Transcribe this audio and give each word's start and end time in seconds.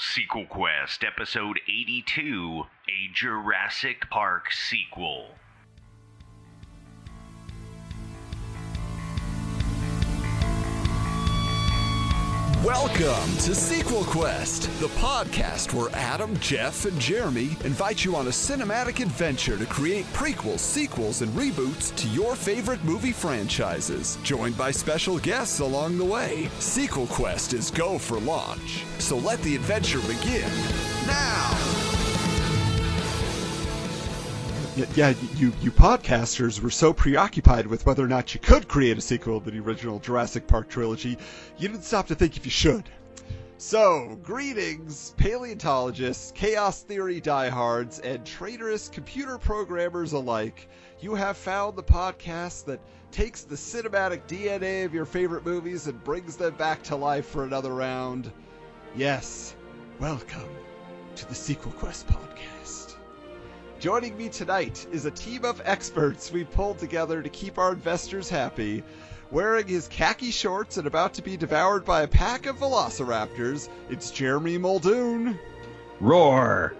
Sequel 0.00 0.46
Quest, 0.46 1.02
Episode 1.02 1.58
82 1.68 2.66
A 2.88 3.08
Jurassic 3.12 4.08
Park 4.08 4.52
Sequel. 4.52 5.34
Welcome 12.68 13.34
to 13.38 13.54
Sequel 13.54 14.04
Quest, 14.04 14.64
the 14.78 14.88
podcast 14.88 15.72
where 15.72 15.88
Adam, 15.94 16.38
Jeff, 16.38 16.84
and 16.84 17.00
Jeremy 17.00 17.56
invite 17.64 18.04
you 18.04 18.14
on 18.14 18.26
a 18.26 18.30
cinematic 18.30 19.00
adventure 19.00 19.56
to 19.56 19.64
create 19.64 20.04
prequels, 20.12 20.58
sequels, 20.58 21.22
and 21.22 21.32
reboots 21.32 21.96
to 21.96 22.06
your 22.08 22.36
favorite 22.36 22.84
movie 22.84 23.10
franchises. 23.10 24.18
Joined 24.22 24.58
by 24.58 24.70
special 24.70 25.18
guests 25.18 25.60
along 25.60 25.96
the 25.96 26.04
way, 26.04 26.50
Sequel 26.58 27.06
Quest 27.06 27.54
is 27.54 27.70
go 27.70 27.96
for 27.96 28.20
launch. 28.20 28.84
So 28.98 29.16
let 29.16 29.40
the 29.40 29.56
adventure 29.56 30.00
begin 30.00 30.50
now! 31.06 31.87
Yeah, 34.94 35.14
you 35.34 35.52
you 35.60 35.72
podcasters 35.72 36.60
were 36.60 36.70
so 36.70 36.92
preoccupied 36.92 37.66
with 37.66 37.84
whether 37.84 38.04
or 38.04 38.08
not 38.08 38.34
you 38.34 38.40
could 38.40 38.68
create 38.68 38.96
a 38.96 39.00
sequel 39.00 39.40
to 39.40 39.50
the 39.50 39.58
original 39.58 39.98
Jurassic 39.98 40.46
Park 40.46 40.68
trilogy, 40.68 41.18
you 41.56 41.68
didn't 41.68 41.82
stop 41.82 42.06
to 42.08 42.14
think 42.14 42.36
if 42.36 42.44
you 42.44 42.50
should. 42.50 42.84
So, 43.56 44.16
greetings, 44.22 45.14
paleontologists, 45.16 46.32
chaos 46.32 46.82
theory 46.82 47.20
diehards, 47.20 47.98
and 47.98 48.24
traitorous 48.24 48.88
computer 48.88 49.36
programmers 49.36 50.12
alike. 50.12 50.68
You 51.00 51.16
have 51.16 51.36
found 51.36 51.76
the 51.76 51.82
podcast 51.82 52.66
that 52.66 52.80
takes 53.10 53.42
the 53.42 53.56
cinematic 53.56 54.28
DNA 54.28 54.84
of 54.84 54.94
your 54.94 55.06
favorite 55.06 55.44
movies 55.44 55.88
and 55.88 56.02
brings 56.04 56.36
them 56.36 56.54
back 56.54 56.84
to 56.84 56.94
life 56.94 57.26
for 57.26 57.42
another 57.42 57.74
round. 57.74 58.30
Yes, 58.94 59.56
welcome 59.98 60.48
to 61.16 61.28
the 61.28 61.34
Sequel 61.34 61.72
Quest 61.72 62.06
podcast. 62.06 62.57
Joining 63.80 64.16
me 64.16 64.28
tonight 64.28 64.88
is 64.90 65.04
a 65.04 65.10
team 65.12 65.44
of 65.44 65.62
experts 65.64 66.32
we 66.32 66.42
pulled 66.42 66.78
together 66.78 67.22
to 67.22 67.28
keep 67.28 67.58
our 67.58 67.74
investors 67.74 68.28
happy. 68.28 68.82
Wearing 69.30 69.68
his 69.68 69.86
khaki 69.86 70.32
shorts 70.32 70.78
and 70.78 70.88
about 70.88 71.14
to 71.14 71.22
be 71.22 71.36
devoured 71.36 71.84
by 71.84 72.02
a 72.02 72.08
pack 72.08 72.46
of 72.46 72.56
velociraptors, 72.56 73.68
it's 73.88 74.10
Jeremy 74.10 74.58
Muldoon. 74.58 75.38
Roar! 76.00 76.74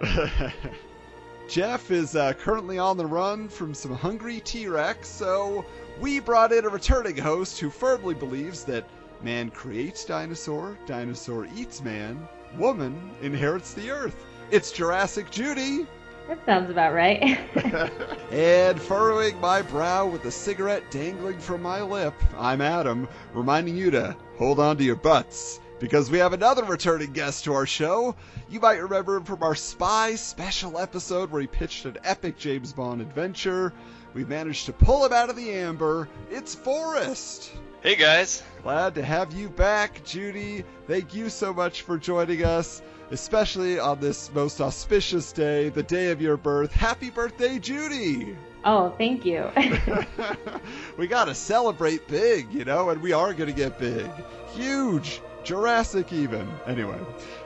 Jeff 1.47 1.89
is 1.89 2.17
uh, 2.17 2.33
currently 2.33 2.77
on 2.77 2.97
the 2.97 3.05
run 3.05 3.47
from 3.47 3.73
some 3.73 3.95
hungry 3.95 4.41
T 4.41 4.67
Rex, 4.67 5.07
so 5.07 5.63
we 6.01 6.19
brought 6.19 6.51
in 6.51 6.65
a 6.65 6.69
returning 6.69 7.15
host 7.15 7.61
who 7.61 7.69
firmly 7.69 8.13
believes 8.13 8.65
that 8.65 8.89
man 9.23 9.51
creates 9.51 10.03
dinosaur, 10.03 10.77
dinosaur 10.85 11.47
eats 11.55 11.81
man, 11.81 12.27
woman 12.57 13.11
inherits 13.21 13.73
the 13.73 13.89
earth. 13.89 14.25
It's 14.51 14.73
Jurassic 14.73 15.31
Judy. 15.31 15.87
That 16.29 16.45
sounds 16.45 16.69
about 16.69 16.93
right. 16.93 17.39
and 18.31 18.79
furrowing 18.79 19.41
my 19.41 19.63
brow 19.63 20.05
with 20.05 20.25
a 20.25 20.31
cigarette 20.31 20.91
dangling 20.91 21.39
from 21.39 21.63
my 21.63 21.81
lip, 21.81 22.13
I'm 22.37 22.61
Adam, 22.61 23.07
reminding 23.33 23.75
you 23.75 23.89
to 23.89 24.15
hold 24.37 24.59
on 24.59 24.77
to 24.77 24.83
your 24.83 24.95
butts. 24.95 25.59
Because 25.79 26.11
we 26.11 26.19
have 26.19 26.33
another 26.33 26.63
returning 26.63 27.13
guest 27.13 27.45
to 27.45 27.53
our 27.55 27.65
show. 27.65 28.15
You 28.47 28.59
might 28.59 28.79
remember 28.79 29.15
him 29.15 29.23
from 29.23 29.41
our 29.41 29.55
Spy 29.55 30.13
special 30.13 30.77
episode 30.77 31.31
where 31.31 31.41
he 31.41 31.47
pitched 31.47 31.85
an 31.85 31.97
epic 32.03 32.37
James 32.37 32.73
Bond 32.73 33.01
adventure. 33.01 33.73
We 34.13 34.23
managed 34.23 34.67
to 34.67 34.73
pull 34.73 35.03
him 35.03 35.13
out 35.13 35.31
of 35.31 35.35
the 35.35 35.49
amber. 35.49 36.07
It's 36.29 36.53
Forrest. 36.53 37.49
Hey 37.81 37.95
guys. 37.95 38.43
Glad 38.61 38.93
to 38.95 39.03
have 39.03 39.33
you 39.33 39.49
back, 39.49 40.03
Judy. 40.05 40.63
Thank 40.85 41.15
you 41.15 41.29
so 41.29 41.55
much 41.55 41.81
for 41.81 41.97
joining 41.97 42.45
us 42.45 42.83
especially 43.11 43.79
on 43.79 43.99
this 43.99 44.31
most 44.33 44.61
auspicious 44.61 45.31
day, 45.31 45.69
the 45.69 45.83
day 45.83 46.11
of 46.11 46.21
your 46.21 46.37
birth. 46.37 46.71
Happy 46.71 47.09
birthday, 47.09 47.59
Judy! 47.59 48.35
Oh, 48.65 48.93
thank 48.97 49.25
you. 49.25 49.49
we 50.97 51.07
gotta 51.07 51.33
celebrate 51.33 52.07
big, 52.07 52.51
you 52.51 52.65
know, 52.65 52.89
and 52.89 53.01
we 53.01 53.13
are 53.13 53.33
gonna 53.33 53.51
get 53.51 53.79
big. 53.79 54.09
Huge! 54.53 55.21
Jurassic, 55.43 56.11
even. 56.11 56.47
Anyway, 56.67 56.99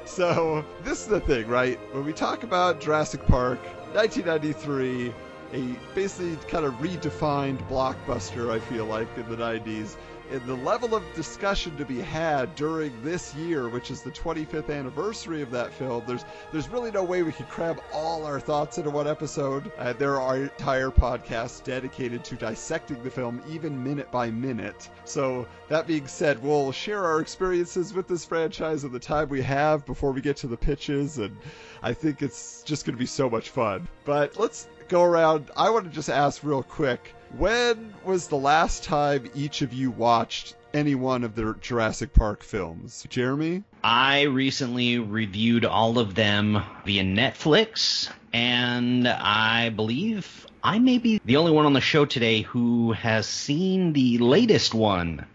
so 0.05 0.65
this 0.83 1.01
is 1.01 1.07
the 1.07 1.19
thing, 1.19 1.47
right? 1.47 1.79
When 1.93 2.05
we 2.05 2.11
talk 2.11 2.43
about 2.43 2.81
Jurassic 2.81 3.25
Park, 3.27 3.59
1993, 3.93 5.13
a 5.53 5.77
basically 5.93 6.35
kind 6.49 6.65
of 6.65 6.73
redefined 6.75 7.67
blockbuster, 7.69 8.51
I 8.51 8.59
feel 8.59 8.85
like, 8.85 9.07
in 9.17 9.29
the 9.29 9.37
90s 9.37 9.95
and 10.31 10.43
the 10.47 10.55
level 10.55 10.95
of 10.95 11.03
discussion 11.13 11.75
to 11.77 11.85
be 11.85 11.99
had 11.99 12.55
during 12.55 12.91
this 13.03 13.35
year, 13.35 13.69
which 13.69 13.91
is 13.91 14.01
the 14.01 14.09
25th 14.09 14.75
anniversary 14.75 15.41
of 15.41 15.51
that 15.51 15.71
film, 15.73 16.03
there's 16.07 16.25
there's 16.51 16.69
really 16.69 16.91
no 16.91 17.03
way 17.03 17.23
we 17.23 17.31
could 17.31 17.49
cram 17.49 17.79
all 17.93 18.25
our 18.25 18.39
thoughts 18.39 18.77
into 18.77 18.89
one 18.89 19.07
episode. 19.07 19.71
Uh, 19.77 19.93
there 19.93 20.19
are 20.19 20.37
entire 20.37 20.89
podcasts 20.89 21.63
dedicated 21.63 22.23
to 22.23 22.35
dissecting 22.35 23.01
the 23.03 23.09
film, 23.11 23.41
even 23.49 23.81
minute 23.83 24.11
by 24.11 24.31
minute. 24.31 24.89
So 25.05 25.47
that 25.67 25.85
being 25.85 26.07
said, 26.07 26.41
we'll 26.41 26.71
share 26.71 27.03
our 27.03 27.19
experiences 27.19 27.93
with 27.93 28.07
this 28.07 28.25
franchise 28.25 28.83
and 28.83 28.91
the 28.91 28.99
time 28.99 29.29
we 29.29 29.41
have 29.41 29.85
before 29.85 30.11
we 30.11 30.21
get 30.21 30.37
to 30.37 30.47
the 30.47 30.57
pitches, 30.57 31.19
and 31.19 31.37
I 31.83 31.93
think 31.93 32.21
it's 32.21 32.63
just 32.63 32.85
going 32.85 32.95
to 32.95 32.99
be 32.99 33.05
so 33.05 33.29
much 33.29 33.49
fun. 33.49 33.87
But 34.05 34.39
let's 34.39 34.67
go 34.87 35.03
around. 35.03 35.51
I 35.55 35.69
want 35.69 35.85
to 35.85 35.91
just 35.91 36.09
ask 36.09 36.43
real 36.43 36.63
quick 36.63 37.13
when 37.37 37.93
was 38.05 38.27
the 38.27 38.37
last 38.37 38.83
time 38.83 39.29
each 39.33 39.61
of 39.61 39.73
you 39.73 39.91
watched 39.91 40.55
any 40.73 40.95
one 40.95 41.23
of 41.23 41.35
the 41.35 41.55
Jurassic 41.61 42.13
Park 42.13 42.43
films? 42.43 43.05
Jeremy? 43.09 43.63
I 43.83 44.23
recently 44.23 44.99
reviewed 44.99 45.65
all 45.65 45.99
of 45.99 46.15
them 46.15 46.63
via 46.85 47.03
Netflix, 47.03 48.09
and 48.31 49.07
I 49.07 49.69
believe 49.69 50.47
I 50.63 50.79
may 50.79 50.97
be 50.97 51.21
the 51.25 51.37
only 51.37 51.51
one 51.51 51.65
on 51.65 51.73
the 51.73 51.81
show 51.81 52.05
today 52.05 52.41
who 52.41 52.93
has 52.93 53.27
seen 53.27 53.93
the 53.93 54.17
latest 54.19 54.73
one. 54.73 55.25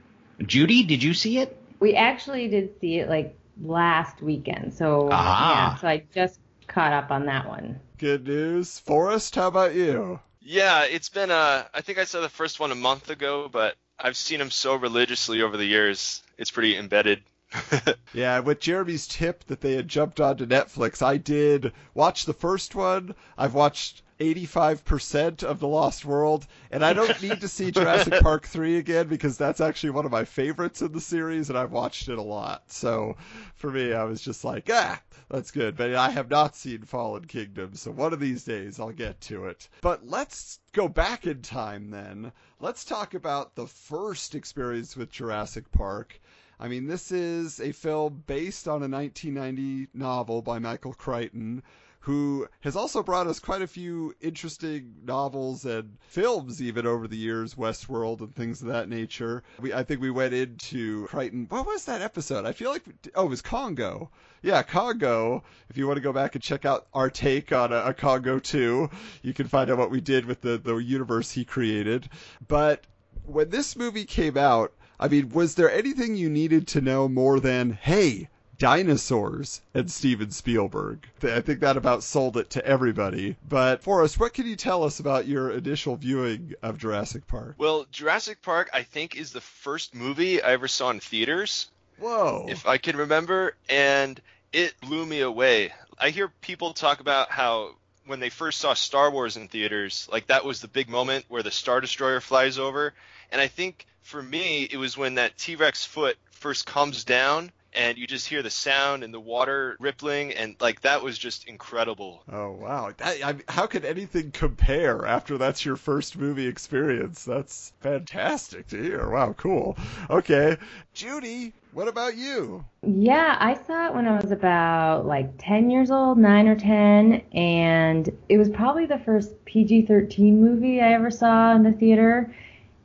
Judy, 0.41 0.85
did 0.85 1.03
you 1.03 1.15
see 1.15 1.39
it? 1.39 1.61
We 1.81 1.95
actually 1.95 2.49
did 2.49 2.81
see 2.81 2.99
it 2.99 3.09
like 3.09 3.37
last 3.61 4.23
weekend, 4.23 4.75
so 4.75 5.09
yeah, 5.09 5.77
so 5.77 5.89
I 5.89 6.05
just 6.15 6.41
caught 6.69 6.93
up 6.93 7.11
on 7.11 7.27
that 7.27 7.49
one. 7.49 7.81
Good 7.99 8.27
news. 8.27 8.79
Forrest, 8.79 9.35
how 9.35 9.49
about 9.49 9.75
you? 9.75 10.21
Yeah, 10.41 10.85
it's 10.85 11.09
been 11.09 11.31
uh 11.31 11.65
I 11.75 11.81
think 11.81 11.99
I 11.99 12.05
saw 12.05 12.21
the 12.21 12.29
first 12.29 12.61
one 12.61 12.71
a 12.71 12.77
month 12.77 13.11
ago, 13.11 13.49
but 13.51 13.77
I've 13.99 14.17
seen 14.17 14.39
them 14.39 14.51
so 14.51 14.77
religiously 14.77 15.43
over 15.43 15.57
the 15.57 15.65
years. 15.65 16.23
It's 16.37 16.51
pretty 16.51 16.77
embedded. 16.77 17.23
yeah, 18.13 18.41
with 18.41 18.61
Jeremy's 18.61 19.07
tip 19.07 19.45
that 19.45 19.61
they 19.61 19.73
had 19.73 19.89
jumped 19.89 20.21
onto 20.21 20.47
Netflix, 20.47 21.03
I 21.03 21.17
did 21.17 21.73
watch 21.95 22.25
the 22.25 22.35
first 22.35 22.75
one. 22.75 23.15
I've 23.37 23.55
watched 23.55 24.03
85% 24.21 25.45
of 25.45 25.61
The 25.61 25.69
Lost 25.69 26.05
World, 26.05 26.47
and 26.71 26.85
I 26.85 26.93
don't 26.93 27.23
need 27.23 27.41
to 27.41 27.49
see 27.49 27.71
Jurassic 27.71 28.15
Park 28.23 28.47
3 28.47 28.77
again 28.77 29.07
because 29.07 29.39
that's 29.39 29.61
actually 29.61 29.91
one 29.91 30.05
of 30.05 30.11
my 30.11 30.25
favorites 30.25 30.83
in 30.83 30.93
the 30.93 31.01
series, 31.01 31.49
and 31.49 31.59
I've 31.59 31.73
watched 31.73 32.09
it 32.09 32.19
a 32.19 32.23
lot. 32.23 32.65
So 32.71 33.17
for 33.55 33.71
me, 33.71 33.93
I 33.93 34.05
was 34.05 34.21
just 34.21 34.45
like, 34.45 34.69
ah, 34.73 35.01
that's 35.31 35.51
good. 35.51 35.77
But 35.77 35.95
I 35.95 36.11
have 36.11 36.31
not 36.31 36.57
seen 36.57 36.83
Fallen 36.83 37.27
Kingdom, 37.27 37.75
so 37.75 37.91
one 37.91 38.13
of 38.13 38.21
these 38.21 38.45
days 38.45 38.81
I'll 38.81 38.93
get 38.93 39.21
to 39.23 39.47
it. 39.47 39.69
But 39.81 40.07
let's 40.07 40.61
go 40.73 40.89
back 40.89 41.27
in 41.27 41.43
time 41.43 41.91
then. 41.91 42.33
Let's 42.61 42.85
talk 42.85 43.15
about 43.15 43.55
the 43.55 43.67
first 43.67 44.35
experience 44.35 44.97
with 44.97 45.11
Jurassic 45.11 45.71
Park. 45.71 46.21
I 46.61 46.69
mean, 46.69 46.87
this 46.87 47.13
is 47.13 47.61
a 47.61 47.73
film 47.73 48.25
based 48.27 48.67
on 48.67 48.83
a 48.83 48.89
1990 48.89 49.89
novel 49.95 50.43
by 50.43 50.59
Michael 50.59 50.95
Crichton 50.95 51.63
who 52.09 52.49
has 52.61 52.75
also 52.75 53.03
brought 53.03 53.27
us 53.27 53.39
quite 53.39 53.61
a 53.61 53.67
few 53.67 54.15
interesting 54.23 54.95
novels 55.05 55.67
and 55.67 55.99
films 56.01 56.63
even 56.63 56.87
over 56.87 57.07
the 57.07 57.19
years, 57.19 57.55
Westworld 57.55 58.21
and 58.21 58.35
things 58.35 58.63
of 58.63 58.69
that 58.69 58.89
nature. 58.89 59.43
We, 59.61 59.75
I 59.75 59.83
think 59.83 60.01
we 60.01 60.11
went 60.11 60.33
into 60.33 61.05
Crichton. 61.09 61.45
What 61.51 61.67
was 61.67 61.85
that 61.85 62.01
episode? 62.01 62.47
I 62.47 62.53
feel 62.53 62.71
like, 62.71 62.85
oh, 63.15 63.27
it 63.27 63.29
was 63.29 63.43
Congo. 63.43 64.11
Yeah, 64.41 64.63
Congo. 64.63 65.45
If 65.69 65.77
you 65.77 65.87
want 65.87 65.99
to 65.99 66.03
go 66.03 66.15
back 66.15 66.35
and 66.35 66.43
check 66.43 66.65
out 66.65 66.87
our 66.95 67.11
take 67.11 67.53
on 67.53 67.75
a, 67.75 67.89
a 67.89 67.93
Congo 67.93 68.39
2, 68.39 68.89
you 69.21 69.35
can 69.35 69.47
find 69.47 69.71
out 69.71 69.77
what 69.77 69.91
we 69.91 70.01
did 70.01 70.25
with 70.25 70.41
the, 70.41 70.57
the 70.57 70.77
universe 70.77 71.31
he 71.31 71.45
created. 71.45 72.09
But 72.49 72.85
when 73.27 73.51
this 73.51 73.77
movie 73.77 74.07
came 74.07 74.39
out, 74.39 74.73
I 74.99 75.09
mean, 75.09 75.29
was 75.29 75.57
there 75.57 75.71
anything 75.71 76.17
you 76.17 76.31
needed 76.31 76.69
to 76.69 76.81
know 76.81 77.07
more 77.07 77.39
than, 77.39 77.73
hey, 77.73 78.31
dinosaurs 78.59 79.61
and 79.73 79.91
Steven 79.91 80.31
Spielberg. 80.31 81.09
I 81.23 81.41
think 81.41 81.61
that 81.61 81.77
about 81.77 82.03
sold 82.03 82.37
it 82.37 82.51
to 82.51 82.67
everybody. 82.67 83.37
But 83.49 83.83
Forrest, 83.83 84.19
what 84.19 84.35
can 84.35 84.47
you 84.47 84.57
tell 84.57 84.83
us 84.83 84.99
about 84.99 85.27
your 85.27 85.51
initial 85.51 85.97
viewing 85.97 86.55
of 86.61 86.79
Jurassic 86.79 87.27
Park? 87.27 87.55
Well, 87.57 87.87
Jurassic 87.93 88.43
Park, 88.43 88.69
I 88.73 88.83
think, 88.83 89.17
is 89.17 89.33
the 89.33 89.41
first 89.41 89.95
movie 89.95 90.43
I 90.43 90.53
ever 90.53 90.69
saw 90.69 90.91
in 90.91 91.01
theaters. 91.01 91.71
Whoa. 91.99 92.47
If 92.49 92.67
I 92.67 92.79
can 92.79 92.97
remember, 92.97 93.55
and 93.69 94.21
it 94.53 94.75
blew 94.81 95.07
me 95.07 95.21
away. 95.21 95.73
I 95.99 96.11
hear 96.11 96.29
people 96.41 96.73
talk 96.73 97.01
about 97.01 97.31
how 97.31 97.75
when 98.07 98.21
they 98.21 98.31
first 98.31 98.61
saw 98.61 98.75
Star 98.75 99.11
Wars 99.11 99.37
in 99.37 99.49
theaters, 99.49 100.09
like 100.11 100.27
that 100.29 100.45
was 100.45 100.61
the 100.61 100.69
big 100.69 100.89
moment 100.89 101.25
where 101.29 101.43
the 101.43 101.51
Star 101.51 101.81
Destroyer 101.81 102.21
flies 102.21 102.59
over. 102.59 102.95
And 103.31 103.41
I 103.41 103.49
think 103.49 103.87
for 104.03 104.23
me, 104.23 104.65
it 104.65 104.79
was 104.79 104.97
when 104.97 105.17
that 105.17 105.37
T 105.37 105.57
Rex 105.57 105.85
foot 105.85 106.17
first 106.31 106.67
comes 106.67 107.05
down 107.05 107.53
and 107.73 107.99
you 107.99 108.07
just 108.07 108.29
hear 108.29 108.43
the 108.43 108.51
sound 108.51 109.03
and 109.03 109.13
the 109.13 109.21
water 109.21 109.77
rippling, 109.81 110.33
and 110.33 110.57
like 110.61 110.81
that 110.83 111.03
was 111.03 111.19
just 111.19 111.47
incredible. 111.47 112.23
Oh 112.31 112.53
wow! 112.53 112.93
That, 112.97 113.23
I, 113.25 113.53
how 113.53 113.67
could 113.67 113.85
anything 113.85 114.31
compare 114.31 115.07
after 115.07 115.39
that's 115.39 115.65
your 115.65 115.77
first 115.77 116.17
movie 116.17 116.47
experience? 116.47 117.25
That's 117.25 117.73
fantastic 117.81 118.69
to 118.69 118.83
hear. 118.83 119.09
Wow, 119.11 119.35
cool. 119.37 119.77
Okay, 120.11 120.57
Judy, 120.95 121.53
what 121.73 121.89
about 121.89 122.17
you? 122.17 122.65
Yeah, 122.83 123.37
I 123.39 123.55
saw 123.55 123.89
it 123.89 123.95
when 123.95 124.07
I 124.07 124.21
was 124.21 124.31
about 124.31 125.07
like 125.07 125.31
10 125.39 125.71
years 125.71 125.91
old, 125.91 126.19
9 126.19 126.49
or 126.49 126.57
10, 126.57 127.23
and 127.33 128.09
it 128.29 128.39
was 128.39 128.49
probably 128.49 128.87
the 128.87 128.99
first 128.99 129.45
PG 129.45 129.87
13 129.87 130.41
movie 130.41 130.81
I 130.81 130.93
ever 130.95 131.11
saw 131.11 131.55
in 131.55 131.63
the 131.63 131.73
theater 131.73 132.35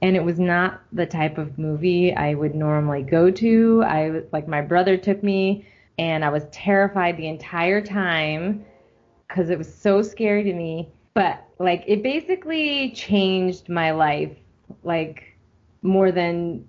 and 0.04 0.18
it 0.18 0.24
was 0.24 0.38
not 0.38 0.82
the 0.92 1.06
type 1.06 1.38
of 1.38 1.58
movie 1.58 2.14
I 2.14 2.34
would 2.34 2.54
normally 2.54 3.04
go 3.04 3.32
to. 3.32 3.84
I 3.88 4.24
like 4.34 4.50
my 4.50 4.60
brother 4.60 4.98
took 4.98 5.24
me 5.24 5.66
and 5.98 6.26
I 6.26 6.30
was 6.30 6.46
terrified 6.52 7.16
the 7.16 7.28
entire 7.28 7.80
time 7.80 8.66
cuz 9.30 9.50
it 9.50 9.58
was 9.58 9.74
so 9.74 10.02
scary 10.02 10.44
to 10.44 10.54
me. 10.54 10.90
But 11.14 11.42
like 11.58 11.86
it 11.88 12.04
basically 12.04 12.92
changed 12.92 13.70
my 13.70 13.92
life 13.92 14.36
like 14.84 15.24
more 15.84 16.12
than 16.12 16.68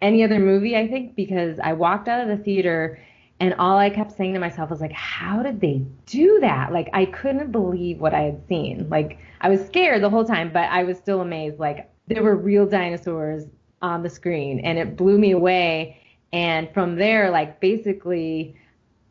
any 0.00 0.22
other 0.22 0.38
movie 0.38 0.76
I 0.76 0.86
think 0.86 1.16
because 1.16 1.58
I 1.58 1.72
walked 1.72 2.06
out 2.06 2.20
of 2.20 2.28
the 2.28 2.44
theater 2.44 3.00
and 3.40 3.52
all 3.54 3.78
I 3.78 3.90
kept 3.90 4.12
saying 4.12 4.34
to 4.34 4.38
myself 4.38 4.70
was 4.70 4.80
like 4.80 4.92
how 4.92 5.42
did 5.42 5.60
they 5.60 5.82
do 6.06 6.38
that? 6.40 6.72
Like 6.72 6.88
I 6.92 7.06
couldn't 7.06 7.50
believe 7.50 7.98
what 7.98 8.14
I 8.14 8.22
had 8.22 8.46
seen. 8.46 8.88
Like 8.88 9.18
I 9.40 9.48
was 9.48 9.66
scared 9.66 10.04
the 10.04 10.10
whole 10.10 10.24
time, 10.24 10.52
but 10.52 10.70
I 10.70 10.84
was 10.84 10.98
still 10.98 11.20
amazed 11.20 11.58
like 11.58 11.90
there 12.06 12.22
were 12.22 12.36
real 12.36 12.66
dinosaurs 12.66 13.44
on 13.82 14.02
the 14.02 14.10
screen 14.10 14.60
and 14.60 14.78
it 14.78 14.96
blew 14.96 15.18
me 15.18 15.32
away 15.32 16.00
and 16.32 16.72
from 16.72 16.96
there 16.96 17.30
like 17.30 17.60
basically 17.60 18.56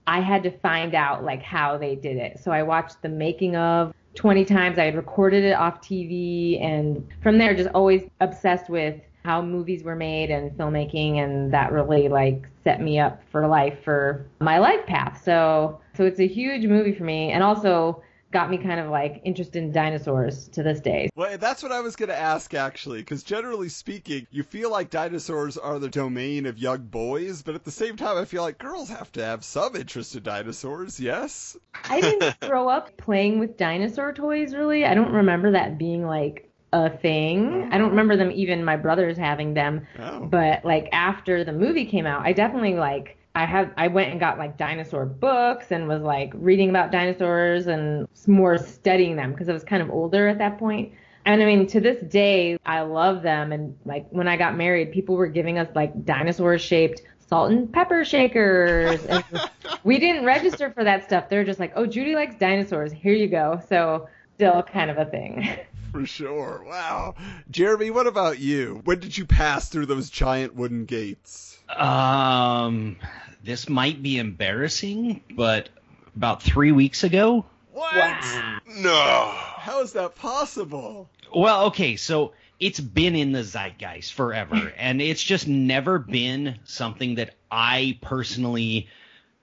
I 0.08 0.20
had 0.20 0.44
to 0.44 0.52
find 0.60 0.94
out 0.94 1.24
like 1.24 1.42
how 1.42 1.78
they 1.78 1.96
did 1.96 2.18
it. 2.18 2.40
So 2.40 2.52
I 2.52 2.64
watched 2.64 3.02
the 3.02 3.10
making 3.10 3.56
of 3.56 3.94
20 4.16 4.46
times. 4.46 4.78
I 4.78 4.86
had 4.86 4.96
recorded 4.96 5.44
it 5.44 5.54
off 5.54 5.82
TV 5.82 6.64
and 6.64 7.08
from 7.24 7.38
there 7.38 7.56
just 7.56 7.70
always 7.74 8.04
obsessed 8.22 8.70
with 8.70 9.02
how 9.24 9.42
movies 9.42 9.84
were 9.84 9.96
made 9.96 10.30
and 10.30 10.52
filmmaking 10.52 11.18
and 11.18 11.52
that 11.52 11.72
really 11.72 12.08
like 12.08 12.48
set 12.64 12.82
me 12.82 13.00
up 13.00 13.24
for 13.32 13.48
life 13.48 13.78
for 13.84 14.28
my 14.40 14.60
life 14.60 14.86
path. 14.86 15.22
So 15.24 15.80
so 15.96 16.06
it's 16.06 16.20
a 16.20 16.28
huge 16.28 16.66
movie 16.66 16.94
for 16.94 17.04
me 17.04 17.32
and 17.32 17.44
also 17.44 18.04
got 18.36 18.50
me 18.50 18.58
kind 18.58 18.82
of 18.82 18.90
like 18.90 19.22
interested 19.24 19.64
in 19.64 19.72
dinosaurs 19.72 20.50
to 20.50 20.62
this 20.62 20.82
day. 20.82 21.08
Well, 21.16 21.38
that's 21.38 21.64
what 21.64 21.72
I 21.72 21.80
was 21.80 21.96
going 21.96 22.10
to 22.10 22.20
ask 22.20 22.54
actually, 22.54 22.98
because 22.98 23.24
generally 23.24 23.70
speaking, 23.70 24.28
you 24.30 24.44
feel 24.44 24.70
like 24.70 24.90
dinosaurs 24.90 25.58
are 25.58 25.80
the 25.80 25.88
domain 25.88 26.46
of 26.46 26.58
young 26.58 26.80
boys, 26.80 27.44
but 27.44 27.56
at 27.56 27.64
the 27.64 27.72
same 27.72 27.96
time, 27.96 28.18
I 28.18 28.26
feel 28.26 28.42
like 28.42 28.58
girls 28.58 28.90
have 28.90 29.10
to 29.14 29.24
have 29.24 29.46
some 29.46 29.78
interest 29.78 30.18
in 30.18 30.24
dinosaurs, 30.24 31.00
yes? 31.00 31.56
I 31.86 32.02
didn't 32.02 32.38
grow 32.42 32.68
up 32.68 32.98
playing 32.98 33.40
with 33.40 33.56
dinosaur 33.56 34.12
toys 34.12 34.54
really. 34.54 34.84
I 34.84 34.96
don't 34.96 35.14
remember 35.14 35.52
that 35.52 35.78
being 35.78 36.06
like 36.06 36.52
a 36.74 36.90
thing. 36.90 37.70
Oh. 37.72 37.74
I 37.74 37.78
don't 37.78 37.92
remember 37.92 38.18
them 38.18 38.32
even 38.32 38.66
my 38.66 38.76
brothers 38.76 39.16
having 39.16 39.54
them. 39.54 39.88
Oh. 39.98 40.26
But 40.26 40.66
like 40.66 40.90
after 40.92 41.46
the 41.46 41.54
movie 41.54 41.86
came 41.86 42.06
out, 42.06 42.26
I 42.26 42.34
definitely 42.34 42.76
like 42.76 43.18
I 43.36 43.46
have 43.46 43.72
I 43.76 43.90
went 43.90 44.12
and 44.12 44.20
got 44.20 44.38
like 44.38 44.58
dinosaur 44.58 45.06
books 45.06 45.72
and 45.72 45.90
was 45.90 46.02
like 46.02 46.32
reading 46.34 46.70
about 46.70 46.92
dinosaurs 46.92 47.68
and 47.68 48.08
more 48.28 48.58
studying 48.58 49.18
them 49.18 49.32
because 49.32 49.50
I 49.50 49.54
was 49.54 49.64
kind 49.66 49.84
of 49.84 49.92
older 49.92 50.30
at 50.30 50.38
that 50.38 50.58
point. 50.58 50.94
And 51.26 51.42
I 51.42 51.46
mean, 51.46 51.68
to 51.68 51.82
this 51.82 52.02
day, 52.12 52.58
I 52.66 52.82
love 52.82 53.24
them. 53.24 53.52
And 53.52 53.78
like 53.84 54.08
when 54.10 54.28
I 54.28 54.38
got 54.38 54.56
married, 54.56 54.94
people 54.94 55.16
were 55.16 55.28
giving 55.28 55.58
us 55.58 55.68
like 55.76 56.06
dinosaur 56.06 56.58
shaped 56.58 57.02
salt 57.28 57.52
and 57.52 57.72
pepper 57.74 58.06
shakers. 58.06 59.04
and 59.06 59.24
we 59.84 60.00
didn't 60.00 60.24
register 60.24 60.72
for 60.72 60.84
that 60.84 61.04
stuff. 61.04 61.28
They're 61.28 61.44
just 61.44 61.60
like, 61.60 61.74
oh, 61.76 61.86
Judy 61.86 62.16
likes 62.16 62.36
dinosaurs. 62.36 62.94
Here 62.94 63.14
you 63.14 63.28
go. 63.28 63.60
So 63.68 64.08
still 64.36 64.64
kind 64.64 64.90
of 64.90 64.98
a 64.98 65.06
thing. 65.06 65.50
For 65.92 66.06
sure. 66.06 66.64
Wow. 66.68 67.16
Jeremy, 67.50 67.90
what 67.90 68.06
about 68.06 68.38
you? 68.38 68.82
When 68.84 69.00
did 69.00 69.18
you 69.18 69.26
pass 69.26 69.70
through 69.70 69.86
those 69.86 70.10
giant 70.10 70.54
wooden 70.54 70.84
gates? 70.84 71.55
Um, 71.70 72.98
this 73.44 73.70
might 73.70 74.02
be 74.02 74.18
embarrassing, 74.18 75.22
but 75.36 75.70
about 76.16 76.42
three 76.42 76.72
weeks 76.72 77.04
ago. 77.04 77.46
What? 77.72 77.94
Wow. 77.96 78.60
No. 78.68 79.32
How 79.58 79.82
is 79.82 79.94
that 79.94 80.16
possible? 80.16 81.10
Well, 81.34 81.66
okay, 81.68 81.96
so 81.96 82.34
it's 82.60 82.80
been 82.80 83.16
in 83.16 83.32
the 83.32 83.44
zeitgeist 83.44 84.14
forever, 84.14 84.74
and 84.78 85.02
it's 85.02 85.24
just 85.24 85.48
never 85.48 86.00
been 86.00 86.60
something 86.64 87.16
that 87.16 87.36
I 87.52 88.00
personally 88.02 88.88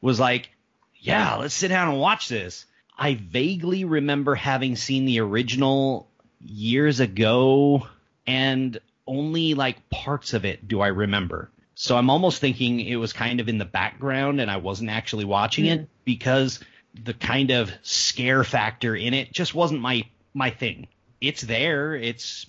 was 0.01 0.19
like, 0.19 0.51
yeah, 0.99 1.37
let's 1.37 1.55
sit 1.55 1.69
down 1.69 1.89
and 1.89 2.01
watch 2.01 2.29
this. 2.29 2.67
I 2.97 3.15
vaguely 3.15 3.85
remember 3.85 4.35
having 4.35 4.77
seen 4.77 5.05
the 5.05 5.21
original 5.21 6.09
years 6.41 7.01
ago, 7.01 7.87
and 8.27 8.79
only 9.07 9.55
like 9.55 9.89
parts 9.91 10.33
of 10.35 10.45
it 10.45 10.67
do 10.67 10.81
I 10.81 10.89
remember. 10.89 11.51
So 11.83 11.97
I'm 11.97 12.11
almost 12.11 12.41
thinking 12.41 12.79
it 12.79 12.95
was 12.95 13.13
kind 13.13 13.41
of 13.41 13.49
in 13.49 13.59
the 13.59 13.65
background 13.65 14.41
and 14.41 14.49
I 14.49 14.59
wasn't 14.59 14.91
actually 14.91 15.25
watching 15.25 15.65
mm-hmm. 15.65 15.83
it 15.83 15.89
because 16.05 16.61
the 16.95 17.13
kind 17.13 17.51
of 17.51 17.73
scare 17.83 18.45
factor 18.45 18.95
in 18.95 19.15
it 19.15 19.33
just 19.33 19.53
wasn't 19.53 19.81
my 19.81 20.05
my 20.33 20.51
thing. 20.51 20.87
It's 21.21 21.43
there, 21.43 21.97
it's 21.97 22.47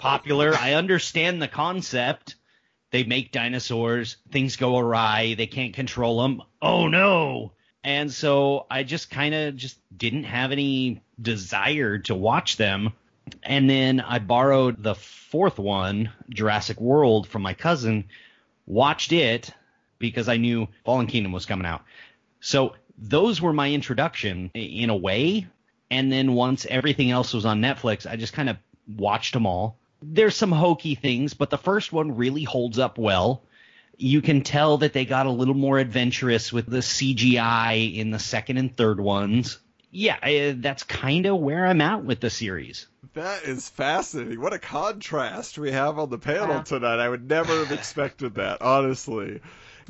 popular. 0.00 0.54
I 0.60 0.74
understand 0.74 1.40
the 1.40 1.48
concept. 1.48 2.34
They 2.90 3.04
make 3.04 3.32
dinosaurs, 3.32 4.18
things 4.30 4.56
go 4.56 4.76
awry, 4.76 5.32
they 5.32 5.46
can't 5.46 5.72
control 5.72 6.20
them. 6.20 6.42
Oh 6.60 6.88
no. 6.88 7.52
And 7.82 8.12
so 8.12 8.66
I 8.70 8.82
just 8.82 9.08
kind 9.08 9.34
of 9.34 9.56
just 9.56 9.78
didn't 9.96 10.24
have 10.24 10.52
any 10.52 11.00
desire 11.18 12.00
to 12.00 12.14
watch 12.14 12.58
them. 12.58 12.92
And 13.42 13.70
then 13.70 14.00
I 14.00 14.18
borrowed 14.18 14.82
the 14.82 14.94
fourth 14.94 15.58
one, 15.58 16.10
Jurassic 16.28 16.78
World, 16.82 17.26
from 17.26 17.40
my 17.40 17.54
cousin 17.54 18.04
watched 18.66 19.12
it 19.12 19.50
because 19.98 20.28
I 20.28 20.36
knew 20.36 20.68
Fallen 20.84 21.06
Kingdom 21.06 21.32
was 21.32 21.46
coming 21.46 21.66
out. 21.66 21.82
So 22.40 22.74
those 22.98 23.40
were 23.40 23.52
my 23.52 23.70
introduction 23.72 24.50
in 24.54 24.90
a 24.90 24.96
way. 24.96 25.46
And 25.90 26.10
then 26.10 26.34
once 26.34 26.66
everything 26.66 27.10
else 27.10 27.34
was 27.34 27.44
on 27.44 27.60
Netflix, 27.60 28.10
I 28.10 28.16
just 28.16 28.32
kind 28.32 28.48
of 28.48 28.56
watched 28.88 29.34
them 29.34 29.46
all. 29.46 29.78
There's 30.02 30.36
some 30.36 30.52
hokey 30.52 30.94
things, 30.94 31.34
but 31.34 31.50
the 31.50 31.58
first 31.58 31.92
one 31.92 32.16
really 32.16 32.44
holds 32.44 32.78
up 32.78 32.98
well. 32.98 33.44
You 33.98 34.22
can 34.22 34.42
tell 34.42 34.78
that 34.78 34.92
they 34.92 35.04
got 35.04 35.26
a 35.26 35.30
little 35.30 35.54
more 35.54 35.78
adventurous 35.78 36.52
with 36.52 36.66
the 36.66 36.78
CGI 36.78 37.94
in 37.94 38.10
the 38.10 38.18
second 38.18 38.56
and 38.56 38.76
third 38.76 38.98
ones. 38.98 39.58
Yeah, 39.94 40.16
uh, 40.22 40.54
that's 40.56 40.84
kind 40.84 41.26
of 41.26 41.38
where 41.38 41.66
I'm 41.66 41.82
at 41.82 42.02
with 42.02 42.20
the 42.20 42.30
series. 42.30 42.86
That 43.12 43.42
is 43.42 43.68
fascinating. 43.68 44.40
What 44.40 44.54
a 44.54 44.58
contrast 44.58 45.58
we 45.58 45.70
have 45.70 45.98
on 45.98 46.08
the 46.08 46.16
panel 46.16 46.62
tonight. 46.62 46.98
I 46.98 47.10
would 47.10 47.28
never 47.28 47.52
have 47.52 47.70
expected 47.70 48.36
that, 48.36 48.62
honestly. 48.62 49.40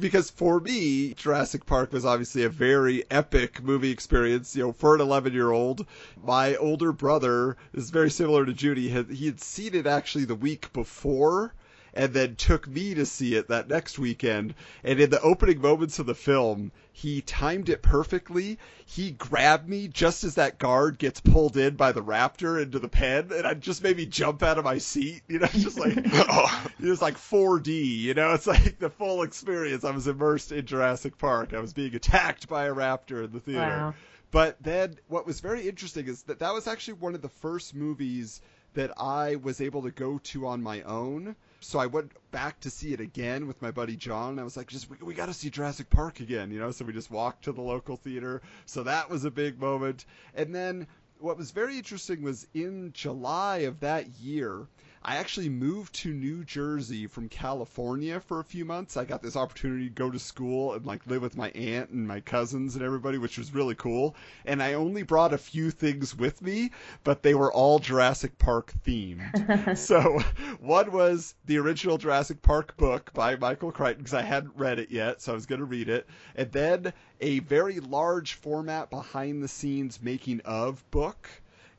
Because 0.00 0.28
for 0.28 0.58
me, 0.58 1.14
Jurassic 1.14 1.66
Park 1.66 1.92
was 1.92 2.04
obviously 2.04 2.42
a 2.42 2.48
very 2.48 3.04
epic 3.12 3.62
movie 3.62 3.92
experience. 3.92 4.56
You 4.56 4.64
know, 4.64 4.72
for 4.72 4.96
an 4.96 5.00
11 5.00 5.34
year 5.34 5.52
old, 5.52 5.86
my 6.20 6.56
older 6.56 6.90
brother 6.90 7.56
is 7.72 7.90
very 7.90 8.10
similar 8.10 8.44
to 8.44 8.52
Judy. 8.52 8.88
He 8.88 9.26
had 9.26 9.40
seen 9.40 9.72
it 9.72 9.86
actually 9.86 10.24
the 10.24 10.34
week 10.34 10.72
before 10.72 11.54
and 11.94 12.14
then 12.14 12.36
took 12.36 12.66
me 12.66 12.94
to 12.94 13.04
see 13.04 13.34
it 13.34 13.48
that 13.48 13.68
next 13.68 13.98
weekend. 13.98 14.54
And 14.82 15.00
in 15.00 15.10
the 15.10 15.20
opening 15.20 15.60
moments 15.60 15.98
of 15.98 16.06
the 16.06 16.14
film, 16.14 16.72
he 16.92 17.20
timed 17.22 17.68
it 17.68 17.82
perfectly. 17.82 18.58
He 18.84 19.12
grabbed 19.12 19.68
me 19.68 19.88
just 19.88 20.24
as 20.24 20.34
that 20.34 20.58
guard 20.58 20.98
gets 20.98 21.20
pulled 21.20 21.56
in 21.56 21.74
by 21.76 21.92
the 21.92 22.02
raptor 22.02 22.62
into 22.62 22.78
the 22.78 22.88
pen, 22.88 23.30
and 23.32 23.46
it 23.46 23.60
just 23.60 23.82
made 23.82 23.96
me 23.96 24.06
jump 24.06 24.42
out 24.42 24.58
of 24.58 24.64
my 24.64 24.78
seat. 24.78 25.22
You 25.28 25.38
know, 25.40 25.46
just 25.46 25.78
like 25.78 25.96
it 25.96 26.80
was 26.80 27.02
like 27.02 27.16
4D. 27.16 27.98
You 27.98 28.14
know, 28.14 28.32
it's 28.32 28.46
like 28.46 28.78
the 28.78 28.90
full 28.90 29.22
experience. 29.22 29.84
I 29.84 29.90
was 29.90 30.06
immersed 30.06 30.52
in 30.52 30.66
Jurassic 30.66 31.18
Park. 31.18 31.54
I 31.54 31.60
was 31.60 31.72
being 31.72 31.94
attacked 31.94 32.48
by 32.48 32.66
a 32.66 32.74
raptor 32.74 33.24
in 33.24 33.32
the 33.32 33.40
theater. 33.40 33.60
Wow. 33.60 33.94
But 34.30 34.62
then, 34.62 34.96
what 35.08 35.26
was 35.26 35.40
very 35.40 35.68
interesting 35.68 36.06
is 36.06 36.22
that 36.22 36.38
that 36.38 36.54
was 36.54 36.66
actually 36.66 36.94
one 36.94 37.14
of 37.14 37.20
the 37.20 37.28
first 37.28 37.74
movies 37.74 38.40
that 38.74 38.92
I 38.98 39.36
was 39.36 39.60
able 39.60 39.82
to 39.82 39.90
go 39.90 40.18
to 40.18 40.46
on 40.46 40.62
my 40.62 40.80
own 40.82 41.36
so 41.62 41.78
I 41.78 41.86
went 41.86 42.12
back 42.30 42.60
to 42.60 42.70
see 42.70 42.92
it 42.92 43.00
again 43.00 43.46
with 43.46 43.62
my 43.62 43.70
buddy 43.70 43.96
John. 43.96 44.30
and 44.30 44.40
I 44.40 44.44
was 44.44 44.56
like, 44.56 44.68
just 44.68 44.90
we, 44.90 44.96
we 44.98 45.14
got 45.14 45.26
to 45.26 45.34
see 45.34 45.50
Jurassic 45.50 45.88
Park 45.90 46.20
again, 46.20 46.50
you 46.50 46.58
know. 46.58 46.70
So 46.70 46.84
we 46.84 46.92
just 46.92 47.10
walked 47.10 47.44
to 47.44 47.52
the 47.52 47.62
local 47.62 47.96
theater. 47.96 48.42
So 48.66 48.82
that 48.82 49.08
was 49.08 49.24
a 49.24 49.30
big 49.30 49.60
moment. 49.60 50.04
And 50.34 50.54
then 50.54 50.86
what 51.18 51.38
was 51.38 51.52
very 51.52 51.76
interesting 51.76 52.22
was 52.22 52.46
in 52.52 52.92
July 52.92 53.58
of 53.58 53.80
that 53.80 54.08
year, 54.20 54.66
I 55.04 55.16
actually 55.16 55.48
moved 55.48 55.94
to 55.96 56.14
New 56.14 56.44
Jersey 56.44 57.08
from 57.08 57.28
California 57.28 58.20
for 58.20 58.38
a 58.38 58.44
few 58.44 58.64
months. 58.64 58.96
I 58.96 59.04
got 59.04 59.20
this 59.20 59.34
opportunity 59.34 59.88
to 59.88 59.94
go 59.94 60.10
to 60.10 60.18
school 60.18 60.74
and 60.74 60.86
like 60.86 61.04
live 61.08 61.22
with 61.22 61.36
my 61.36 61.50
aunt 61.50 61.90
and 61.90 62.06
my 62.06 62.20
cousins 62.20 62.76
and 62.76 62.84
everybody, 62.84 63.18
which 63.18 63.36
was 63.36 63.52
really 63.52 63.74
cool. 63.74 64.14
And 64.44 64.62
I 64.62 64.74
only 64.74 65.02
brought 65.02 65.32
a 65.32 65.38
few 65.38 65.72
things 65.72 66.16
with 66.16 66.40
me, 66.40 66.70
but 67.02 67.24
they 67.24 67.34
were 67.34 67.52
all 67.52 67.80
Jurassic 67.80 68.38
Park 68.38 68.72
themed. 68.86 69.76
so 69.76 70.20
one 70.60 70.92
was 70.92 71.34
the 71.46 71.58
original 71.58 71.98
Jurassic 71.98 72.40
Park 72.40 72.76
book 72.76 73.12
by 73.12 73.34
Michael 73.34 73.72
Crichton 73.72 74.04
because 74.04 74.14
I 74.14 74.22
hadn't 74.22 74.56
read 74.56 74.78
it 74.78 74.92
yet, 74.92 75.20
so 75.20 75.32
I 75.32 75.34
was 75.34 75.46
going 75.46 75.60
to 75.60 75.64
read 75.64 75.88
it. 75.88 76.06
And 76.36 76.52
then 76.52 76.92
a 77.20 77.40
very 77.40 77.80
large 77.80 78.34
format 78.34 78.88
behind 78.88 79.42
the 79.42 79.48
scenes 79.48 80.00
making 80.00 80.42
of 80.44 80.88
book 80.92 81.28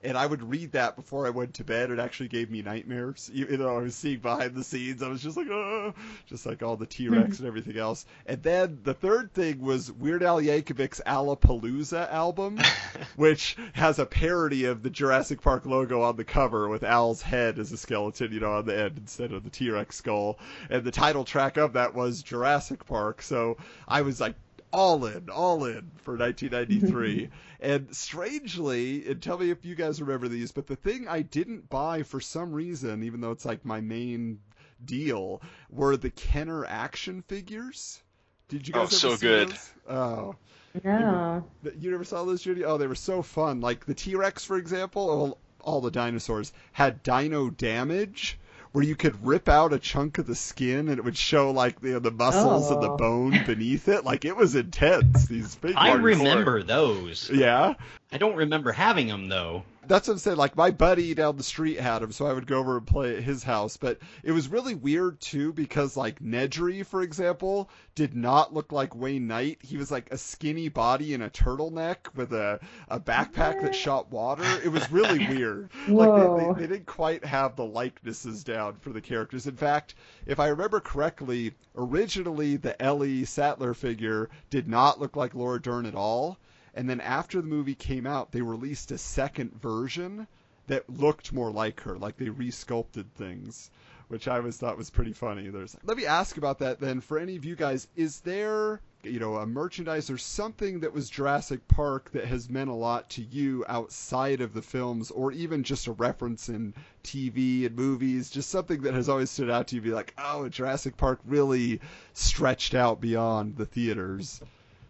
and 0.03 0.17
I 0.17 0.25
would 0.25 0.43
read 0.43 0.73
that 0.73 0.95
before 0.95 1.25
I 1.25 1.29
went 1.29 1.55
to 1.55 1.63
bed. 1.63 1.89
It 1.89 1.99
actually 1.99 2.29
gave 2.29 2.51
me 2.51 2.61
nightmares. 2.61 3.29
You, 3.33 3.45
know, 3.57 3.77
I 3.77 3.81
was 3.81 3.95
seeing 3.95 4.19
behind 4.19 4.55
the 4.55 4.63
scenes. 4.63 5.01
I 5.01 5.07
was 5.07 5.21
just 5.21 5.37
like, 5.37 5.47
oh, 5.49 5.93
just 6.27 6.45
like 6.45 6.61
all 6.61 6.75
the 6.75 6.85
T 6.85 7.07
Rex 7.07 7.23
mm-hmm. 7.23 7.43
and 7.43 7.47
everything 7.47 7.77
else. 7.77 8.05
And 8.25 8.43
then 8.43 8.79
the 8.83 8.93
third 8.93 9.33
thing 9.33 9.61
was 9.61 9.91
Weird 9.91 10.23
Al 10.23 10.41
Yankovic's 10.41 11.01
Alapalooza 11.05 12.11
album, 12.11 12.59
which 13.15 13.55
has 13.73 13.99
a 13.99 14.05
parody 14.05 14.65
of 14.65 14.83
the 14.83 14.89
Jurassic 14.89 15.41
Park 15.41 15.65
logo 15.65 16.01
on 16.01 16.17
the 16.17 16.25
cover 16.25 16.67
with 16.67 16.83
Al's 16.83 17.21
head 17.21 17.57
as 17.57 17.71
a 17.71 17.77
skeleton, 17.77 18.31
you 18.31 18.39
know, 18.39 18.53
on 18.53 18.65
the 18.65 18.77
end 18.77 18.97
instead 18.97 19.31
of 19.31 19.43
the 19.43 19.49
T 19.49 19.69
Rex 19.69 19.95
skull. 19.95 20.37
And 20.69 20.83
the 20.83 20.91
title 20.91 21.23
track 21.23 21.57
of 21.57 21.73
that 21.73 21.93
was 21.93 22.23
Jurassic 22.23 22.85
Park. 22.85 23.21
So 23.21 23.57
I 23.87 24.01
was 24.01 24.19
like 24.19 24.35
all 24.73 25.05
in, 25.05 25.29
all 25.29 25.65
in 25.65 25.91
for 25.97 26.17
1993. 26.17 27.29
and 27.59 27.95
strangely, 27.95 29.07
and 29.07 29.21
tell 29.21 29.37
me 29.37 29.51
if 29.51 29.63
you 29.63 29.75
guys 29.75 30.01
remember 30.01 30.27
these, 30.27 30.51
but 30.51 30.67
the 30.67 30.75
thing 30.75 31.07
I 31.07 31.21
didn't 31.21 31.69
buy 31.69 32.03
for 32.03 32.19
some 32.19 32.51
reason, 32.51 33.03
even 33.03 33.21
though 33.21 33.31
it's 33.31 33.45
like 33.45 33.63
my 33.63 33.79
main 33.79 34.39
deal, 34.83 35.41
were 35.69 35.95
the 35.95 36.09
Kenner 36.09 36.65
action 36.65 37.21
figures. 37.21 38.01
Did 38.49 38.67
you 38.67 38.73
oh, 38.75 38.81
guys 38.81 39.03
Oh, 39.03 39.07
ever 39.09 39.15
so 39.15 39.15
see 39.15 39.27
good. 39.27 39.49
those? 39.49 39.71
Oh. 39.89 40.35
No. 40.83 41.45
You 41.79 41.91
never 41.91 42.03
saw 42.03 42.23
those, 42.25 42.41
Judy? 42.41 42.65
Oh, 42.65 42.77
they 42.77 42.87
were 42.87 42.95
so 42.95 43.21
fun. 43.21 43.61
Like 43.61 43.85
the 43.85 43.93
T 43.93 44.15
Rex, 44.15 44.43
for 44.43 44.57
example, 44.57 45.09
all, 45.09 45.37
all 45.61 45.81
the 45.81 45.91
dinosaurs 45.91 46.51
had 46.71 47.03
dino 47.03 47.49
damage, 47.51 48.39
where 48.73 48.83
you 48.83 48.95
could 48.95 49.25
rip 49.25 49.47
out 49.47 49.71
a 49.71 49.79
chunk 49.79 50.17
of 50.17 50.27
the 50.27 50.35
skin 50.35 50.89
and 50.89 50.97
it 50.97 51.03
would 51.05 51.15
show 51.15 51.51
like 51.51 51.79
the 51.79 51.99
the 51.99 52.11
muscles 52.11 52.69
and 52.71 52.81
the 52.83 52.89
Oh. 52.89 52.97
bone 52.97 53.39
beneath 53.45 53.87
it. 53.87 54.03
Like 54.03 54.25
it 54.25 54.35
was 54.35 54.55
intense. 54.55 55.27
These 55.27 55.55
big 55.55 55.75
I 55.77 55.91
ones. 55.91 56.03
remember 56.03 56.61
those. 56.63 57.29
Yeah. 57.33 57.75
I 58.13 58.17
don't 58.17 58.35
remember 58.35 58.71
having 58.71 59.07
them 59.07 59.27
though. 59.27 59.63
That's 59.87 60.07
what 60.07 60.13
I'm 60.13 60.19
saying. 60.19 60.37
Like 60.37 60.55
my 60.55 60.69
buddy 60.69 61.15
down 61.15 61.35
the 61.35 61.41
street 61.41 61.79
had 61.79 62.03
them, 62.03 62.11
so 62.11 62.27
I 62.27 62.33
would 62.33 62.45
go 62.45 62.59
over 62.59 62.77
and 62.77 62.85
play 62.85 63.17
at 63.17 63.23
his 63.23 63.41
house. 63.41 63.75
But 63.75 63.97
it 64.21 64.31
was 64.31 64.49
really 64.49 64.75
weird 64.75 65.19
too 65.19 65.51
because 65.51 65.97
like 65.97 66.19
Nedry, 66.19 66.85
for 66.85 67.01
example, 67.01 67.71
did 67.95 68.15
not 68.15 68.53
look 68.53 68.71
like 68.71 68.95
Wayne 68.95 69.25
Knight. 69.25 69.57
He 69.63 69.77
was 69.77 69.89
like 69.89 70.11
a 70.11 70.17
skinny 70.19 70.69
body 70.69 71.15
in 71.15 71.23
a 71.23 71.29
turtleneck 71.31 72.13
with 72.13 72.33
a, 72.33 72.59
a 72.87 72.99
backpack 72.99 73.63
that 73.63 73.73
shot 73.73 74.11
water. 74.11 74.45
It 74.63 74.69
was 74.69 74.91
really 74.91 75.27
weird. 75.35 75.71
Like 75.87 76.13
they, 76.13 76.45
they, 76.45 76.53
they 76.53 76.67
didn't 76.67 76.85
quite 76.85 77.25
have 77.25 77.55
the 77.55 77.65
likenesses 77.65 78.43
down 78.43 78.75
for 78.75 78.91
the 78.91 79.01
characters. 79.01 79.47
In 79.47 79.55
fact, 79.57 79.95
if 80.27 80.39
I 80.39 80.49
remember 80.49 80.79
correctly, 80.79 81.55
originally 81.75 82.57
the 82.57 82.79
Ellie 82.79 83.25
Sattler 83.25 83.73
figure 83.73 84.29
did 84.51 84.67
not 84.67 85.01
look 85.01 85.15
like 85.15 85.33
Laura 85.33 85.59
Dern 85.59 85.87
at 85.87 85.95
all. 85.95 86.37
And 86.75 86.89
then 86.89 87.01
after 87.01 87.39
the 87.39 87.47
movie 87.47 87.75
came 87.75 88.07
out, 88.07 88.31
they 88.31 88.41
released 88.41 88.91
a 88.91 88.97
second 88.97 89.53
version 89.61 90.27
that 90.67 90.89
looked 90.89 91.31
more 91.31 91.51
like 91.51 91.81
her, 91.81 91.97
like 91.97 92.17
they 92.17 92.27
resculpted 92.27 93.05
things, 93.15 93.69
which 94.07 94.27
I 94.27 94.37
always 94.37 94.57
thought 94.57 94.77
was 94.77 94.89
pretty 94.89 95.13
funny. 95.13 95.49
There's 95.49 95.77
Let 95.83 95.97
me 95.97 96.05
ask 96.05 96.37
about 96.37 96.59
that 96.59 96.79
then 96.79 97.01
for 97.01 97.19
any 97.19 97.35
of 97.35 97.45
you 97.45 97.55
guys, 97.55 97.87
is 97.95 98.21
there, 98.21 98.79
you 99.03 99.19
know, 99.19 99.35
a 99.35 99.45
merchandise 99.45 100.09
or 100.09 100.17
something 100.17 100.79
that 100.79 100.93
was 100.93 101.09
Jurassic 101.09 101.67
Park 101.67 102.11
that 102.13 102.25
has 102.25 102.49
meant 102.49 102.69
a 102.69 102.73
lot 102.73 103.09
to 103.11 103.21
you 103.21 103.63
outside 103.67 104.41
of 104.41 104.53
the 104.53 104.61
films 104.61 105.11
or 105.11 105.31
even 105.31 105.63
just 105.63 105.87
a 105.87 105.91
reference 105.91 106.49
in 106.49 106.73
TV 107.03 107.67
and 107.67 107.75
movies, 107.75 108.31
just 108.31 108.49
something 108.49 108.81
that 108.81 108.93
has 108.93 109.09
always 109.09 109.29
stood 109.29 109.49
out 109.49 109.67
to 109.67 109.75
you 109.75 109.81
be 109.81 109.91
like, 109.91 110.13
"Oh, 110.17 110.49
Jurassic 110.49 110.97
Park 110.97 111.19
really 111.25 111.81
stretched 112.13 112.73
out 112.73 112.99
beyond 112.99 113.57
the 113.57 113.65
theaters." 113.65 114.41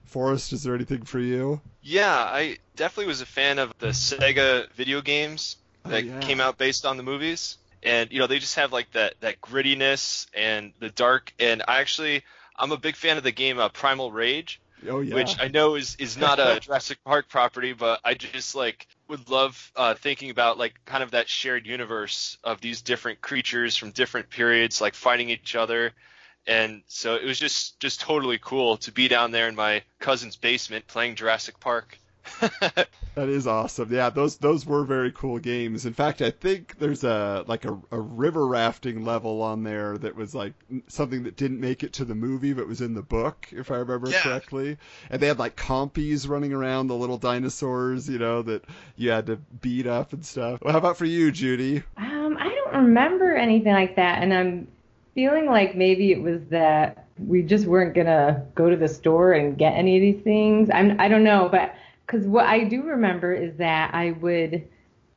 Forrest, 0.05 0.53
is 0.53 0.63
there 0.63 0.75
anything 0.75 1.03
for 1.03 1.19
you? 1.19 1.61
Yeah, 1.81 2.15
I 2.15 2.57
definitely 2.75 3.07
was 3.07 3.21
a 3.21 3.25
fan 3.25 3.59
of 3.59 3.71
the 3.79 3.87
Sega 3.87 4.71
video 4.73 5.01
games 5.01 5.57
Oh, 5.85 5.89
that 5.89 6.05
yeah. 6.05 6.19
came 6.19 6.39
out 6.39 6.57
based 6.57 6.85
on 6.85 6.97
the 6.97 7.03
movies. 7.03 7.57
And 7.83 8.11
you 8.11 8.19
know, 8.19 8.27
they 8.27 8.39
just 8.39 8.55
have 8.55 8.71
like 8.71 8.89
that 8.91 9.15
that 9.19 9.41
grittiness 9.41 10.27
and 10.33 10.73
the 10.79 10.89
dark 10.89 11.33
and 11.39 11.61
I 11.67 11.81
actually 11.81 12.23
I'm 12.55 12.71
a 12.71 12.77
big 12.77 12.95
fan 12.95 13.17
of 13.17 13.23
the 13.23 13.31
game 13.31 13.59
uh, 13.59 13.67
Primal 13.69 14.11
Rage, 14.11 14.61
Oh 14.87 14.99
yeah. 15.01 15.33
which 15.33 15.35
I 15.41 15.49
know 15.49 15.75
is 15.75 15.95
is 15.99 16.15
not 16.17 16.39
a 16.39 16.59
Jurassic 16.61 16.99
Park 17.03 17.27
property, 17.29 17.73
but 17.73 17.99
I 18.05 18.13
just 18.13 18.55
like 18.55 18.87
would 19.09 19.29
love 19.29 19.71
uh, 19.75 19.95
thinking 19.95 20.29
about 20.29 20.57
like 20.57 20.75
kind 20.85 21.03
of 21.03 21.11
that 21.11 21.27
shared 21.27 21.67
universe 21.67 22.37
of 22.45 22.61
these 22.61 22.81
different 22.81 23.19
creatures 23.19 23.75
from 23.75 23.91
different 23.91 24.29
periods 24.29 24.79
like 24.79 24.95
fighting 24.95 25.29
each 25.29 25.55
other. 25.55 25.91
And 26.47 26.83
so 26.87 27.15
it 27.15 27.25
was 27.25 27.39
just 27.39 27.79
just 27.79 28.01
totally 28.01 28.37
cool 28.37 28.77
to 28.77 28.91
be 28.91 29.07
down 29.07 29.31
there 29.31 29.47
in 29.47 29.55
my 29.55 29.83
cousin's 29.99 30.35
basement 30.35 30.87
playing 30.87 31.15
Jurassic 31.15 31.59
Park. 31.59 31.97
That 33.15 33.29
is 33.29 33.45
awesome. 33.45 33.93
Yeah, 33.93 34.09
those 34.09 34.37
those 34.37 34.65
were 34.65 34.83
very 34.85 35.11
cool 35.11 35.37
games. 35.37 35.85
In 35.85 35.93
fact, 35.93 36.19
I 36.19 36.31
think 36.31 36.79
there's 36.79 37.03
a 37.03 37.43
like 37.47 37.63
a, 37.63 37.79
a 37.91 37.99
river 38.01 38.47
rafting 38.47 39.05
level 39.05 39.43
on 39.43 39.61
there 39.61 39.99
that 39.99 40.15
was 40.15 40.33
like 40.33 40.53
something 40.87 41.21
that 41.23 41.35
didn't 41.35 41.59
make 41.59 41.83
it 41.83 41.93
to 41.93 42.05
the 42.05 42.15
movie 42.15 42.53
but 42.53 42.67
was 42.67 42.81
in 42.81 42.95
the 42.95 43.03
book, 43.03 43.47
if 43.51 43.69
I 43.69 43.75
remember 43.75 44.09
Yeah. 44.09 44.21
correctly. 44.23 44.77
And 45.11 45.21
they 45.21 45.27
had 45.27 45.37
like 45.37 45.55
compies 45.55 46.27
running 46.27 46.53
around, 46.53 46.87
the 46.87 46.95
little 46.95 47.19
dinosaurs, 47.19 48.09
you 48.09 48.17
know, 48.17 48.41
that 48.41 48.65
you 48.95 49.11
had 49.11 49.27
to 49.27 49.35
beat 49.35 49.85
up 49.85 50.11
and 50.13 50.25
stuff. 50.25 50.59
Well, 50.63 50.71
how 50.71 50.79
about 50.79 50.97
for 50.97 51.05
you, 51.05 51.31
Judy? 51.31 51.83
Um, 51.97 52.37
I 52.39 52.49
don't 52.49 52.83
remember 52.83 53.35
anything 53.35 53.73
like 53.73 53.95
that, 53.97 54.23
and 54.23 54.33
I'm 54.33 54.67
feeling 55.15 55.45
like 55.45 55.75
maybe 55.75 56.11
it 56.11 56.21
was 56.21 56.41
that 56.49 57.07
we 57.19 57.41
just 57.43 57.65
weren't 57.65 57.93
gonna 57.93 58.45
go 58.55 58.69
to 58.69 58.75
the 58.75 58.87
store 58.87 59.33
and 59.33 59.57
get 59.57 59.73
any 59.73 59.95
of 59.97 60.01
these 60.01 60.23
things. 60.23 60.69
I'm 60.73 60.99
I 60.99 61.07
don't 61.07 61.23
know, 61.23 61.47
but 61.51 61.75
because 62.05 62.25
what 62.27 62.45
I 62.45 62.63
do 62.63 62.83
remember 62.83 63.33
is 63.33 63.55
that 63.57 63.93
I 63.93 64.11
would, 64.11 64.67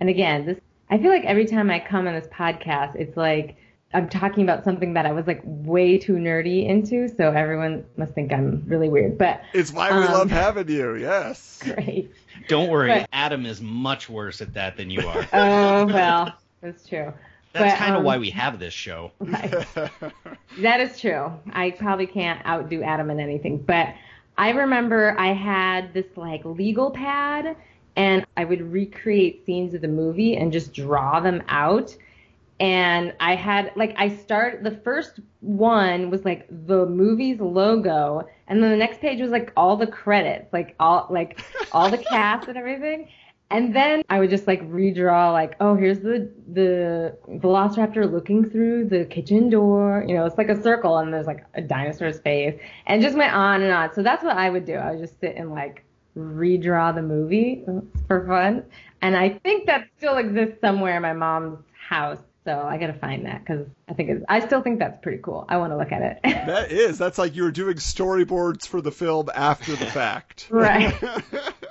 and 0.00 0.08
again, 0.08 0.46
this 0.46 0.58
I 0.90 0.98
feel 0.98 1.10
like 1.10 1.24
every 1.24 1.46
time 1.46 1.70
I 1.70 1.80
come 1.80 2.06
on 2.06 2.14
this 2.14 2.28
podcast, 2.28 2.94
it's 2.96 3.16
like 3.16 3.56
I'm 3.94 4.08
talking 4.08 4.42
about 4.44 4.62
something 4.64 4.94
that 4.94 5.06
I 5.06 5.12
was 5.12 5.26
like 5.26 5.40
way 5.44 5.96
too 5.96 6.14
nerdy 6.14 6.68
into, 6.68 7.08
so 7.08 7.30
everyone 7.32 7.84
must 7.96 8.12
think 8.12 8.32
I'm 8.32 8.62
really 8.66 8.88
weird. 8.88 9.16
But 9.16 9.40
It's 9.54 9.72
why 9.72 9.90
we 9.98 10.04
Um, 10.06 10.12
love 10.12 10.30
having 10.44 10.68
you. 10.68 10.96
Yes. 10.96 11.60
great. 11.64 12.12
Don't 12.48 12.68
worry, 12.68 12.90
Right. 12.90 13.08
Adam 13.12 13.46
is 13.46 13.60
much 13.62 14.08
worse 14.10 14.40
at 14.42 14.52
that 14.54 14.76
than 14.76 14.90
you 14.90 15.00
are. 15.08 15.26
Oh 15.32 15.86
well, 15.86 16.34
that's 16.60 16.86
true. 16.86 17.12
That's 17.56 17.74
But, 17.74 17.78
kind 17.78 17.92
of 17.94 18.00
um, 18.00 18.04
why 18.04 18.18
we 18.18 18.30
have 18.30 18.58
this 18.58 18.74
show. 18.74 19.12
Right. 19.20 19.66
That 20.60 20.80
is 20.80 20.98
true. 20.98 21.30
I 21.52 21.72
probably 21.72 22.06
can't 22.06 22.44
outdo 22.46 22.82
Adam 22.82 23.10
in 23.10 23.20
anything, 23.20 23.58
but 23.58 23.94
I 24.38 24.50
remember 24.50 25.14
I 25.18 25.34
had 25.34 25.92
this 25.92 26.06
like 26.16 26.44
legal 26.44 26.90
pad 26.90 27.56
and 27.94 28.26
I 28.38 28.44
would 28.44 28.72
recreate 28.72 29.44
scenes 29.44 29.74
of 29.74 29.82
the 29.82 29.88
movie 29.88 30.36
and 30.36 30.52
just 30.52 30.72
draw 30.72 31.20
them 31.20 31.42
out. 31.48 31.94
And 32.58 33.12
I 33.20 33.34
had 33.34 33.72
like 33.76 33.94
I 33.98 34.08
start 34.16 34.64
the 34.64 34.70
first 34.70 35.20
one 35.40 36.08
was 36.10 36.24
like 36.24 36.46
the 36.48 36.86
movie's 36.86 37.38
logo 37.38 38.26
and 38.48 38.62
then 38.62 38.70
the 38.70 38.76
next 38.78 39.00
page 39.00 39.20
was 39.20 39.30
like 39.30 39.52
all 39.58 39.76
the 39.76 39.86
credits, 39.86 40.50
like 40.54 40.74
all 40.80 41.06
like 41.10 41.38
all 41.72 41.90
the 41.90 41.98
cast 41.98 42.48
and 42.48 42.56
everything. 42.56 43.08
And 43.50 43.74
then 43.74 44.02
I 44.08 44.18
would 44.18 44.30
just 44.30 44.46
like 44.46 44.60
redraw 44.68 45.32
like, 45.32 45.54
oh, 45.60 45.76
here's 45.76 46.00
the 46.00 46.30
the 46.52 47.16
Velociraptor 47.28 48.10
looking 48.10 48.50
through 48.50 48.88
the 48.88 49.04
kitchen 49.04 49.50
door. 49.50 50.04
You 50.06 50.16
know, 50.16 50.26
it's 50.26 50.36
like 50.36 50.48
a 50.48 50.60
circle 50.60 50.98
and 50.98 51.14
there's 51.14 51.26
like 51.26 51.44
a 51.54 51.62
dinosaur's 51.62 52.18
face, 52.18 52.58
and 52.86 53.00
just 53.00 53.16
went 53.16 53.34
on 53.34 53.62
and 53.62 53.72
on. 53.72 53.94
So 53.94 54.02
that's 54.02 54.24
what 54.24 54.36
I 54.36 54.50
would 54.50 54.64
do. 54.64 54.74
I 54.74 54.92
would 54.92 55.00
just 55.00 55.20
sit 55.20 55.36
and 55.36 55.52
like 55.52 55.84
redraw 56.16 56.94
the 56.94 57.02
movie 57.02 57.64
for 58.08 58.26
fun. 58.26 58.64
And 59.02 59.16
I 59.16 59.38
think 59.44 59.66
that 59.66 59.86
still 59.98 60.16
exists 60.16 60.60
somewhere 60.60 60.96
in 60.96 61.02
my 61.02 61.12
mom's 61.12 61.58
house. 61.88 62.18
So 62.44 62.60
I 62.60 62.78
gotta 62.78 62.94
find 62.94 63.26
that 63.26 63.40
because 63.40 63.66
I 63.88 63.94
think 63.94 64.08
it's, 64.08 64.24
I 64.28 64.38
still 64.40 64.62
think 64.62 64.78
that's 64.78 64.98
pretty 64.98 65.18
cool. 65.22 65.44
I 65.48 65.56
want 65.56 65.72
to 65.72 65.76
look 65.76 65.92
at 65.92 66.02
it. 66.02 66.20
That 66.46 66.70
is. 66.70 66.96
That's 66.96 67.18
like 67.18 67.34
you 67.34 67.42
were 67.42 67.50
doing 67.50 67.76
storyboards 67.76 68.68
for 68.68 68.80
the 68.80 68.92
film 68.92 69.28
after 69.34 69.74
the 69.74 69.86
fact. 69.86 70.46
Right. 70.48 70.94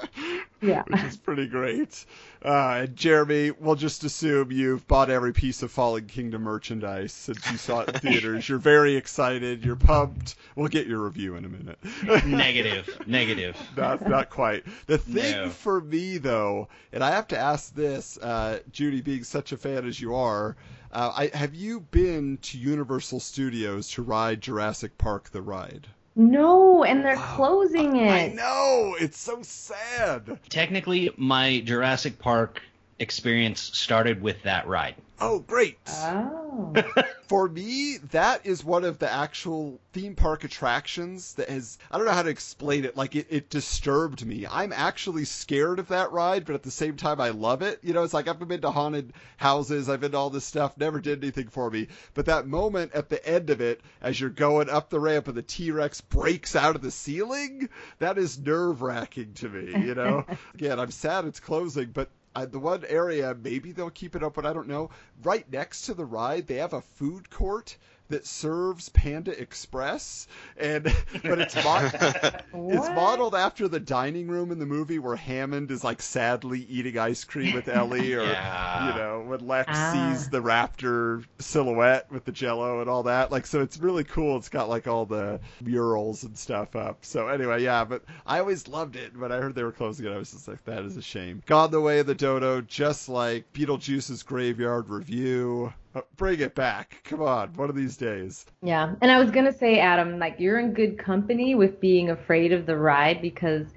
Yeah. 0.62 0.84
which 0.88 1.04
is 1.04 1.18
pretty 1.18 1.48
great. 1.48 2.06
Uh, 2.42 2.86
Jeremy, 2.88 3.52
we'll 3.52 3.76
just 3.76 4.04
assume 4.04 4.52
you've 4.52 4.88
bought 4.88 5.10
every 5.10 5.34
piece 5.34 5.62
of 5.64 5.72
Fallen 5.72 6.06
Kingdom 6.08 6.44
merchandise 6.44 7.12
since 7.12 7.52
you 7.52 7.58
saw 7.58 7.82
it 7.82 7.90
in 7.90 8.00
theaters. 8.00 8.48
You're 8.50 8.58
very 8.58 8.96
excited. 8.96 9.66
You're 9.66 9.76
pumped. 9.76 10.36
We'll 10.56 10.68
get 10.68 10.88
your 10.88 11.00
review 11.00 11.36
in 11.36 11.46
a 11.46 11.50
minute. 11.50 11.80
negative, 12.26 13.02
negative. 13.08 13.58
not, 13.76 14.08
not 14.08 14.30
quite. 14.30 14.64
The 14.88 14.98
thing 14.98 15.32
No. 15.36 15.50
for 15.50 15.82
me, 15.82 16.18
though, 16.18 16.68
and 16.94 17.04
I 17.04 17.12
have 17.12 17.28
to 17.30 17.38
ask 17.38 17.74
this, 17.74 18.18
uh, 18.18 18.60
Judy, 18.72 19.02
being 19.02 19.24
such 19.24 19.52
a 19.52 19.58
fan 19.58 19.86
as 19.88 20.00
you 20.00 20.16
are, 20.16 20.56
uh, 20.92 21.12
I, 21.34 21.38
have 21.38 21.54
you 21.54 21.82
been 21.82 22.38
to 22.44 22.58
Universal 22.58 23.20
Studios 23.20 23.90
to 23.92 24.02
ride 24.02 24.42
Jurassic 24.42 24.98
Park 24.98 25.30
the 25.32 25.42
ride? 25.42 25.88
No, 26.16 26.84
and 26.84 27.04
they're 27.04 27.18
closing 27.18 27.98
it. 27.98 28.10
I 28.10 28.28
know 28.30 28.96
it's 29.00 29.18
so 29.18 29.40
sad. 29.42 30.40
Technically, 30.50 31.12
my 31.18 31.60
Jurassic 31.60 32.20
Park 32.20 32.62
experience 33.00 33.60
started 33.60 34.22
with 34.22 34.42
that 34.44 34.68
ride. 34.68 34.96
Oh, 35.20 35.40
great. 35.40 35.78
Oh. 35.88 36.74
For 37.28 37.48
me, 37.48 37.98
that 38.12 38.46
is 38.46 38.64
one 38.64 38.84
of 38.84 39.00
the 39.00 39.12
actual 39.12 39.80
theme 39.94 40.16
park 40.16 40.44
attractions 40.44 41.34
that 41.36 41.50
has, 41.50 41.78
I 41.90 41.98
don't 41.98 42.06
know 42.06 42.12
how 42.12 42.24
to 42.24 42.30
explain 42.30 42.86
it, 42.86 42.98
like 42.98 43.16
it, 43.16 43.28
it 43.30 43.50
disturbed 43.50 44.26
me. 44.26 44.46
I'm 44.50 44.74
actually 44.74 45.26
scared 45.26 45.80
of 45.80 45.88
that 45.88 46.12
ride, 46.12 46.46
but 46.46 46.54
at 46.54 46.64
the 46.64 46.72
same 46.72 46.98
time, 46.98 47.22
I 47.22 47.30
love 47.30 47.62
it. 47.62 47.80
You 47.82 47.94
know, 47.94 48.04
it's 48.04 48.14
like 48.14 48.28
I've 48.28 48.40
been 48.46 48.62
to 48.62 48.72
haunted 48.72 49.14
houses, 49.38 49.90
I've 49.90 50.02
been 50.02 50.12
to 50.12 50.18
all 50.18 50.30
this 50.30 50.46
stuff, 50.46 50.78
never 50.78 51.00
did 51.00 51.24
anything 51.24 51.48
for 51.48 51.72
me. 51.72 51.88
But 52.14 52.26
that 52.26 52.48
moment 52.48 52.94
at 52.94 53.10
the 53.10 53.26
end 53.28 53.50
of 53.50 53.62
it, 53.62 53.82
as 54.02 54.20
you're 54.20 54.30
going 54.30 54.70
up 54.70 54.90
the 54.90 55.00
ramp 55.00 55.28
and 55.28 55.38
the 55.38 55.42
T 55.42 55.72
Rex 55.72 56.02
breaks 56.02 56.56
out 56.56 56.76
of 56.76 56.82
the 56.82 56.92
ceiling, 56.92 57.70
that 58.00 58.18
is 58.18 58.38
nerve 58.38 58.82
wracking 58.82 59.34
to 59.36 59.50
me, 59.50 59.86
you 59.86 59.96
know? 59.96 60.26
Again, 60.54 60.80
I'm 60.80 60.92
sad 60.92 61.26
it's 61.26 61.40
closing, 61.40 61.88
but 61.88 62.10
uh, 62.36 62.46
the 62.46 62.60
one 62.60 62.84
area 62.88 63.36
maybe 63.42 63.72
they'll 63.72 63.90
keep 63.90 64.16
it 64.16 64.24
open. 64.24 64.46
I 64.46 64.54
don't 64.54 64.68
know. 64.68 64.90
Right 65.24 65.50
next 65.52 65.84
to 65.84 65.94
the 65.94 66.06
ride, 66.06 66.48
they 66.48 66.56
have 66.56 66.74
a 66.74 66.82
food 66.82 67.30
court 67.30 67.78
that 68.10 68.26
serves 68.28 68.90
Panda 68.90 69.32
Express, 69.40 70.28
and 70.58 70.84
but 71.24 71.40
it's 71.40 71.56
mo- 71.56 71.90
it's 72.74 72.90
modeled 72.90 73.34
after 73.36 73.68
the 73.68 73.80
dining 73.80 74.28
room 74.28 74.52
in 74.52 74.60
the 74.60 74.66
movie 74.66 75.00
where 75.00 75.16
Hammond 75.16 75.72
is 75.72 75.84
like 75.84 76.02
sadly 76.02 76.66
eating 76.70 76.98
ice 76.98 77.24
cream 77.24 77.56
with 77.56 77.68
Ellie, 77.76 78.14
or 78.14 78.22
Yeah. 78.24 78.88
you 78.90 78.96
know 79.00 79.24
when 79.28 79.48
Lex 79.48 79.70
Ah. 79.74 80.14
sees 80.14 80.30
the 80.30 80.42
raptor 80.42 81.26
silhouette 81.40 82.12
with 82.12 82.26
the 82.26 82.32
Jello 82.32 82.82
and 82.82 82.90
all 82.90 83.04
that. 83.04 83.32
Like 83.32 83.46
so, 83.48 83.62
it's 83.62 83.78
really 83.80 84.04
cool. 84.04 84.38
It's 84.38 84.50
got 84.50 84.70
like 84.70 84.88
all 84.88 85.06
the 85.06 85.40
murals 85.62 86.24
and 86.24 86.38
stuff 86.38 86.76
up. 86.76 87.00
So 87.04 87.28
anyway, 87.28 87.64
yeah. 87.64 87.84
But 87.86 88.04
I 88.26 88.40
always 88.40 88.68
loved 88.68 88.96
it. 88.96 89.18
When 89.18 89.32
I 89.32 89.38
heard 89.38 89.56
they 89.56 89.64
were 89.64 89.72
closing 89.72 90.06
it, 90.06 90.12
I 90.14 90.18
was 90.18 90.32
just 90.32 90.48
like, 90.48 90.64
that 90.66 90.84
is 90.84 90.98
a 90.98 91.02
shame. 91.02 91.42
Gone 91.46 91.72
the 91.72 91.82
way 91.82 92.00
of 92.00 92.08
the 92.08 92.16
dodo, 92.16 92.62
just 92.62 93.10
like 93.10 93.52
Beetlejuice's 93.54 94.22
Graveyard 94.24 94.90
Revue. 94.90 95.72
Uh, 95.96 96.02
Bring 96.18 96.42
it 96.42 96.54
back. 96.54 97.02
Come 97.06 97.22
on, 97.22 97.54
one 97.54 97.70
of 97.70 97.76
these 97.76 97.96
days. 97.96 98.46
Yeah, 98.62 98.94
and 99.02 99.10
I 99.10 99.18
was 99.18 99.32
gonna 99.32 99.54
say, 99.54 99.80
Adam, 99.80 100.20
like 100.20 100.40
you're 100.40 100.60
in 100.60 100.74
good 100.74 100.98
company 100.98 101.56
with 101.56 101.80
being 101.80 102.10
afraid 102.10 102.52
of 102.52 102.66
the 102.66 102.76
ride 102.78 103.22
because 103.22 103.68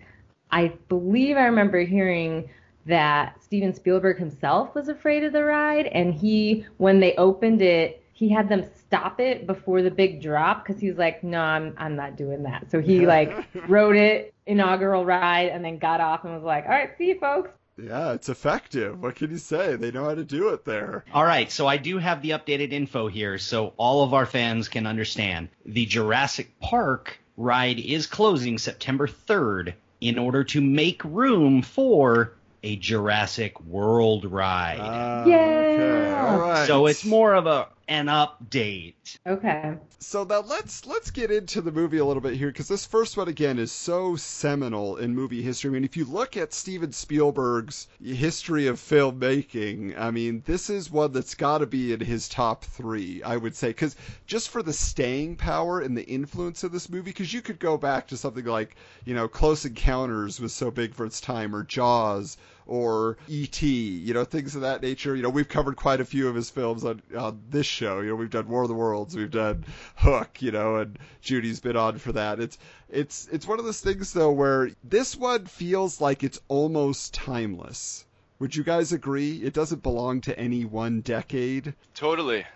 I 0.51 0.73
believe 0.89 1.37
I 1.37 1.45
remember 1.45 1.81
hearing 1.81 2.51
that 2.87 3.43
Steven 3.43 3.73
Spielberg 3.73 4.19
himself 4.19 4.75
was 4.75 4.89
afraid 4.89 5.23
of 5.23 5.33
the 5.33 5.45
ride, 5.45 5.87
and 5.87 6.13
he, 6.13 6.67
when 6.79 7.01
they 7.01 7.15
opened 7.17 7.63
it, 7.63 8.03
he 8.15 8.29
had 8.29 8.49
them 8.49 8.65
stop 8.75 9.21
it 9.21 9.47
before 9.47 9.81
the 9.83 9.91
big 9.91 10.21
drop 10.21 10.67
because 10.67 10.81
he 10.81 10.89
was 10.89 10.99
like, 10.99 11.23
no, 11.23 11.41
I'm 11.41 11.73
I'm 11.77 11.95
not 11.95 12.17
doing 12.17 12.43
that. 12.43 12.69
So 12.69 12.81
he 12.81 13.07
like 13.07 13.47
rode 13.69 13.97
it 13.97 14.35
inaugural 14.47 15.05
ride 15.05 15.51
and 15.51 15.65
then 15.65 15.79
got 15.79 16.01
off 16.01 16.25
and 16.25 16.35
was 16.35 16.43
like, 16.43 16.65
all 16.65 16.71
right, 16.71 16.91
see 16.99 17.09
you 17.09 17.21
folks. 17.21 17.51
Yeah, 17.81 18.13
it's 18.13 18.29
effective. 18.29 19.01
What 19.01 19.15
can 19.15 19.31
you 19.31 19.39
say? 19.39 19.77
They 19.77 19.91
know 19.91 20.05
how 20.05 20.15
to 20.15 20.25
do 20.25 20.49
it 20.49 20.65
there. 20.65 21.05
All 21.15 21.25
right, 21.25 21.51
so 21.51 21.67
I 21.67 21.77
do 21.77 21.99
have 21.99 22.23
the 22.23 22.31
updated 22.31 22.73
info 22.73 23.07
here 23.09 23.39
so 23.39 23.73
all 23.77 24.03
of 24.03 24.15
our 24.15 24.27
fans 24.27 24.69
can 24.69 24.87
understand. 24.87 25.49
The 25.65 25.87
Jurassic 25.87 26.59
Park 26.61 27.19
ride 27.37 27.79
is 27.79 28.07
closing 28.07 28.59
September 28.59 29.07
3rd 29.07 29.75
in 30.01 30.19
order 30.19 30.45
to 30.45 30.61
make 30.61 31.03
room 31.05 31.63
for 31.63 32.33
a 32.65 32.77
Jurassic 32.77 33.61
World 33.61 34.25
ride. 34.25 34.79
Ah, 34.81 35.25
Yeah. 35.25 35.37
Okay. 35.37 36.13
All 36.13 36.39
right. 36.41 36.67
so 36.67 36.87
it's 36.87 37.05
more 37.05 37.35
of 37.35 37.47
a 37.47 37.69
an 37.89 38.07
update. 38.07 39.19
Okay. 39.27 39.75
So 39.99 40.23
now 40.25 40.41
let's 40.41 40.87
let's 40.87 41.11
get 41.11 41.31
into 41.31 41.63
the 41.63 41.73
movie 41.73 41.99
a 41.99 42.05
little 42.05 42.21
bit 42.21 42.35
here 42.35 42.49
because 42.49 42.69
this 42.69 42.85
first 42.85 43.17
one 43.17 43.29
again 43.29 43.59
is 43.59 43.73
so 43.73 44.15
seminal 44.15 44.97
in 44.97 45.15
movie 45.15 45.43
history. 45.43 45.71
I 45.71 45.73
mean, 45.73 45.85
if 45.85 45.97
you 45.97 46.05
look 46.05 46.37
at 46.37 46.53
Steven 46.53 46.93
Spielberg's 46.93 47.89
history 48.03 48.67
of 48.67 48.79
filmmaking, 48.79 49.99
I 49.99 50.11
mean, 50.11 50.43
this 50.45 50.69
is 50.69 50.91
one 50.91 51.13
that's 51.13 51.35
got 51.35 51.59
to 51.59 51.67
be 51.67 51.93
in 51.93 52.01
his 52.01 52.29
top 52.29 52.63
three, 52.65 53.23
I 53.23 53.39
would 53.39 53.57
say, 53.57 53.69
because 53.69 53.97
just 54.27 54.51
for 54.51 54.63
the 54.63 54.73
staying 54.75 55.37
power 55.37 55.81
and 55.81 55.97
the 55.97 56.07
influence 56.07 56.63
of 56.63 56.73
this 56.73 56.91
movie, 56.91 57.11
because 57.11 57.33
you 57.33 57.41
could 57.41 57.59
go 57.59 57.79
back 57.79 58.07
to 58.09 58.17
something 58.17 58.45
like 58.45 58.77
you 59.07 59.15
know 59.15 59.29
Close 59.29 59.65
Encounters 59.65 60.41
was 60.41 60.53
so 60.53 60.71
big 60.71 60.95
for 60.95 61.07
its 61.07 61.21
time, 61.21 61.55
or 61.55 61.65
Jaws, 61.65 62.37
or 62.69 63.17
E.T., 63.27 63.67
you 63.67 64.15
know, 64.15 64.25
things 64.25 64.55
of 64.55 64.61
that 64.61 64.83
nature. 64.83 65.17
You 65.17 65.23
know, 65.23 65.31
we've 65.31 65.49
covered 65.49 65.77
quite 65.77 66.01
a 66.01 66.05
few 66.05 66.29
of 66.29 66.35
his 66.35 66.51
films 66.51 66.85
on, 66.85 67.03
on 67.17 67.43
this 67.51 67.67
show. 67.67 68.01
You 68.01 68.11
know, 68.11 68.15
we've 68.15 68.31
done 68.31 68.49
War 68.49 68.63
of 68.63 68.69
the 68.69 68.75
Worlds, 68.75 69.17
we've 69.17 69.31
done 69.31 69.65
Hook, 69.97 70.41
you 70.41 70.53
know, 70.53 70.77
and 70.77 70.99
Judy's 71.21 71.61
been 71.61 71.77
on 71.77 71.99
for 71.99 72.13
that. 72.13 72.39
It's 72.39 72.59
it's 72.89 73.29
it's 73.33 73.47
one 73.47 73.59
of 73.59 73.65
those 73.65 73.81
things 73.81 74.13
though 74.13 74.31
where 74.31 74.71
this 74.85 75.17
one 75.17 75.47
feels 75.47 76.01
like 76.01 76.23
it's 76.23 76.41
almost 76.49 77.15
timeless. 77.15 78.05
Would 78.39 78.55
you 78.55 78.63
guys 78.63 78.93
agree? 78.93 79.43
It 79.43 79.53
doesn't 79.53 79.83
belong 79.83 80.21
to 80.23 80.39
any 80.39 80.65
one 80.65 81.01
decade. 81.01 81.75
Totally. 81.95 82.47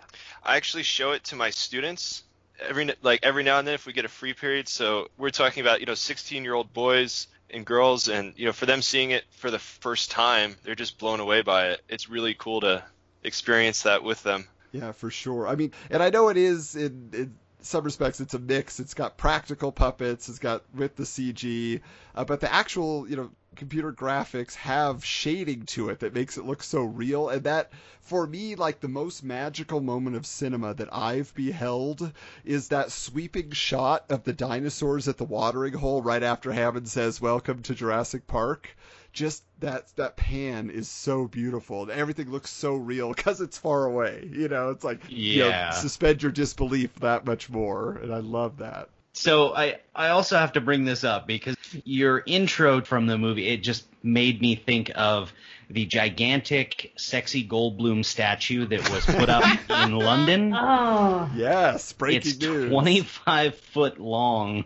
I 0.43 0.55
actually 0.55 0.83
show 0.83 1.11
it 1.11 1.25
to 1.25 1.35
my 1.35 1.49
students 1.49 2.23
every 2.59 2.89
like 3.01 3.19
every 3.23 3.43
now 3.43 3.59
and 3.59 3.67
then 3.67 3.75
if 3.75 3.85
we 3.85 3.93
get 3.93 4.05
a 4.05 4.09
free 4.09 4.33
period. 4.33 4.67
So 4.67 5.09
we're 5.17 5.29
talking 5.29 5.61
about 5.61 5.81
you 5.81 5.85
know 5.85 5.95
16 5.95 6.43
year 6.43 6.53
old 6.53 6.73
boys 6.73 7.27
and 7.53 7.65
girls, 7.65 8.07
and 8.07 8.33
you 8.35 8.45
know 8.45 8.53
for 8.53 8.65
them 8.65 8.81
seeing 8.81 9.11
it 9.11 9.23
for 9.31 9.51
the 9.51 9.59
first 9.59 10.11
time, 10.11 10.55
they're 10.63 10.75
just 10.75 10.97
blown 10.97 11.19
away 11.19 11.41
by 11.41 11.69
it. 11.69 11.81
It's 11.87 12.09
really 12.09 12.33
cool 12.33 12.61
to 12.61 12.83
experience 13.23 13.83
that 13.83 14.03
with 14.03 14.21
them. 14.23 14.47
Yeah, 14.71 14.91
for 14.91 15.09
sure. 15.11 15.47
I 15.47 15.55
mean, 15.55 15.71
and 15.89 16.01
I 16.01 16.09
know 16.09 16.29
it 16.29 16.37
is 16.37 16.75
in, 16.75 17.09
in 17.13 17.35
some 17.61 17.83
respects 17.83 18.19
it's 18.19 18.33
a 18.33 18.39
mix. 18.39 18.79
It's 18.79 18.93
got 18.93 19.17
practical 19.17 19.71
puppets, 19.71 20.29
it's 20.29 20.39
got 20.39 20.63
with 20.73 20.95
the 20.95 21.03
CG, 21.03 21.81
uh, 22.15 22.25
but 22.25 22.41
the 22.41 22.53
actual, 22.53 23.07
you 23.07 23.15
know, 23.15 23.31
computer 23.55 23.91
graphics 23.91 24.55
have 24.55 25.03
shading 25.05 25.65
to 25.67 25.89
it 25.89 25.99
that 25.99 26.13
makes 26.13 26.37
it 26.37 26.45
look 26.45 26.63
so 26.63 26.81
real. 26.83 27.29
And 27.29 27.43
that, 27.43 27.71
for 28.01 28.27
me, 28.27 28.55
like 28.55 28.79
the 28.79 28.87
most 28.87 29.23
magical 29.23 29.81
moment 29.81 30.15
of 30.15 30.25
cinema 30.25 30.73
that 30.75 30.93
I've 30.93 31.33
beheld 31.35 32.11
is 32.43 32.67
that 32.69 32.91
sweeping 32.91 33.51
shot 33.51 34.05
of 34.09 34.23
the 34.23 34.33
dinosaurs 34.33 35.07
at 35.07 35.17
the 35.17 35.23
watering 35.23 35.73
hole 35.73 36.01
right 36.01 36.23
after 36.23 36.51
Hammond 36.51 36.89
says, 36.89 37.21
"Welcome 37.21 37.61
to 37.63 37.75
Jurassic 37.75 38.27
Park." 38.27 38.75
just 39.13 39.43
that 39.59 39.95
that 39.95 40.17
pan 40.17 40.71
is 40.71 40.87
so 40.89 41.27
beautiful 41.27 41.83
and 41.83 41.91
everything 41.91 42.31
looks 42.31 42.49
so 42.49 42.73
real 42.75 43.13
because 43.13 43.39
it's 43.41 43.59
far 43.59 43.85
away 43.85 44.27
you 44.33 44.47
know 44.47 44.71
it's 44.71 44.83
like 44.83 45.07
you 45.07 45.39
know, 45.39 45.49
Yeah. 45.49 45.69
suspend 45.69 46.23
your 46.23 46.31
disbelief 46.31 46.93
that 46.95 47.23
much 47.23 47.47
more 47.49 47.93
and 48.01 48.11
i 48.11 48.17
love 48.17 48.57
that 48.57 48.89
So 49.13 49.53
I 49.55 49.79
I 49.93 50.09
also 50.09 50.35
have 50.37 50.53
to 50.53 50.61
bring 50.61 50.85
this 50.85 51.03
up 51.03 51.27
because 51.27 51.55
your 51.83 52.23
intro 52.25 52.81
from 52.81 53.07
the 53.07 53.17
movie 53.17 53.47
it 53.49 53.57
just 53.63 53.85
made 54.03 54.41
me 54.41 54.55
think 54.55 54.91
of 54.95 55.31
the 55.69 55.85
gigantic 55.85 56.91
sexy 56.97 57.47
Goldblum 57.47 58.03
statue 58.05 58.65
that 58.67 58.89
was 58.91 59.05
put 59.05 59.29
up 59.29 59.43
in 59.69 59.95
London. 59.97 60.53
Oh. 60.53 61.29
yes 61.35 61.93
breaking 61.93 62.31
It's 62.31 62.39
news 62.39 62.69
25 62.69 63.55
foot 63.55 63.99
long 63.99 64.65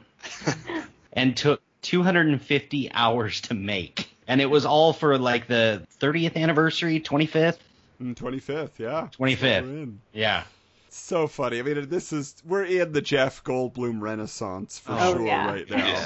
and 1.14 1.38
took 1.38 1.62
250 1.84 2.92
hours 2.92 3.42
to 3.42 3.54
make. 3.54 4.10
And 4.28 4.42
it 4.42 4.48
was 4.50 4.66
all 4.66 4.92
for 4.92 5.18
like 5.18 5.48
the 5.48 5.84
30th 6.02 6.36
anniversary, 6.36 7.00
25th? 7.00 7.58
Mm, 8.02 8.16
25th 8.16 8.72
yeah 8.78 9.08
25th. 9.18 9.64
We're. 9.64 9.88
Yeah. 10.14 10.44
so 10.90 11.26
funny 11.28 11.60
i 11.60 11.62
mean 11.64 11.90
this 11.90 12.12
is 12.14 12.36
we're 12.46 12.64
in 12.66 12.92
the 12.92 13.02
jeff 13.02 13.44
goldblum 13.44 14.02
renaissance 14.02 14.78
for 14.78 14.92
Oh, 15.00 15.14
sure 15.14 15.26
yeah. 15.26 15.48
right 15.52 15.70
now 15.70 16.06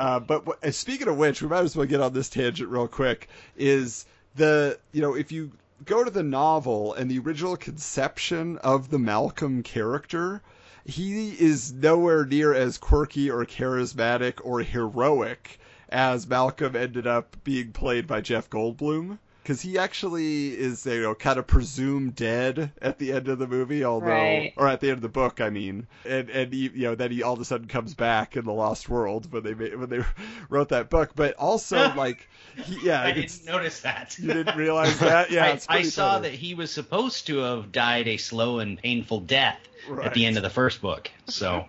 Uh, 0.00 0.18
but 0.18 0.64
uh, 0.64 0.70
speaking 0.70 1.08
of 1.08 1.18
which, 1.18 1.42
we 1.42 1.48
might 1.48 1.62
as 1.62 1.76
well 1.76 1.86
get 1.86 2.00
on 2.00 2.14
this 2.14 2.30
tangent 2.30 2.70
real 2.70 2.88
quick. 2.88 3.28
Is 3.54 4.06
the 4.34 4.78
you 4.92 5.02
know 5.02 5.14
if 5.14 5.30
you 5.30 5.52
go 5.84 6.02
to 6.02 6.10
the 6.10 6.22
novel 6.22 6.94
and 6.94 7.10
the 7.10 7.18
original 7.18 7.54
conception 7.54 8.56
of 8.58 8.88
the 8.88 8.98
Malcolm 8.98 9.62
character, 9.62 10.40
he 10.86 11.32
is 11.38 11.74
nowhere 11.74 12.24
near 12.24 12.54
as 12.54 12.78
quirky 12.78 13.30
or 13.30 13.44
charismatic 13.44 14.40
or 14.42 14.60
heroic 14.60 15.60
as 15.90 16.26
Malcolm 16.26 16.76
ended 16.76 17.06
up 17.06 17.36
being 17.44 17.70
played 17.72 18.06
by 18.06 18.22
Jeff 18.22 18.48
Goldblum. 18.48 19.18
Because 19.42 19.62
he 19.62 19.78
actually 19.78 20.48
is 20.58 20.84
you 20.86 21.02
know 21.02 21.14
kind 21.14 21.38
of 21.38 21.46
presumed 21.46 22.14
dead 22.14 22.72
at 22.80 22.98
the 22.98 23.12
end 23.12 23.28
of 23.28 23.38
the 23.38 23.46
movie, 23.46 23.84
although 23.84 24.08
Right. 24.08 24.52
or 24.56 24.68
at 24.68 24.80
the 24.80 24.88
end 24.88 24.96
of 24.98 25.02
the 25.02 25.08
book, 25.08 25.40
I 25.40 25.50
mean, 25.50 25.86
and 26.04 26.30
and 26.30 26.52
he, 26.52 26.70
you 26.74 26.82
know 26.82 26.94
then 26.94 27.10
he 27.10 27.22
all 27.22 27.34
of 27.34 27.40
a 27.40 27.44
sudden 27.44 27.66
comes 27.68 27.94
back 27.94 28.36
in 28.36 28.44
the 28.44 28.52
Lost 28.52 28.88
World 28.88 29.32
when 29.32 29.42
they 29.42 29.54
made, 29.54 29.76
when 29.76 29.88
they 29.88 30.00
wrote 30.48 30.68
that 30.70 30.90
book, 30.90 31.12
but 31.14 31.34
also 31.36 31.90
like 31.96 32.28
he, 32.56 32.76
yeah, 32.86 33.02
I 33.02 33.12
didn't 33.12 33.44
notice 33.46 33.80
that. 33.80 34.18
you 34.18 34.32
didn't 34.32 34.56
realize 34.56 34.98
that, 35.00 35.30
yeah, 35.30 35.44
I, 35.44 35.48
it's 35.50 35.66
I 35.68 35.82
saw 35.82 36.12
funny. 36.14 36.28
that 36.28 36.34
he 36.34 36.54
was 36.54 36.70
supposed 36.72 37.26
to 37.28 37.38
have 37.38 37.72
died 37.72 38.08
a 38.08 38.16
slow 38.16 38.58
and 38.58 38.78
painful 38.78 39.20
death 39.20 39.58
at 40.02 40.14
the 40.14 40.26
end 40.26 40.36
of 40.36 40.42
the 40.42 40.50
first 40.50 40.80
book. 40.82 41.10
So 41.26 41.66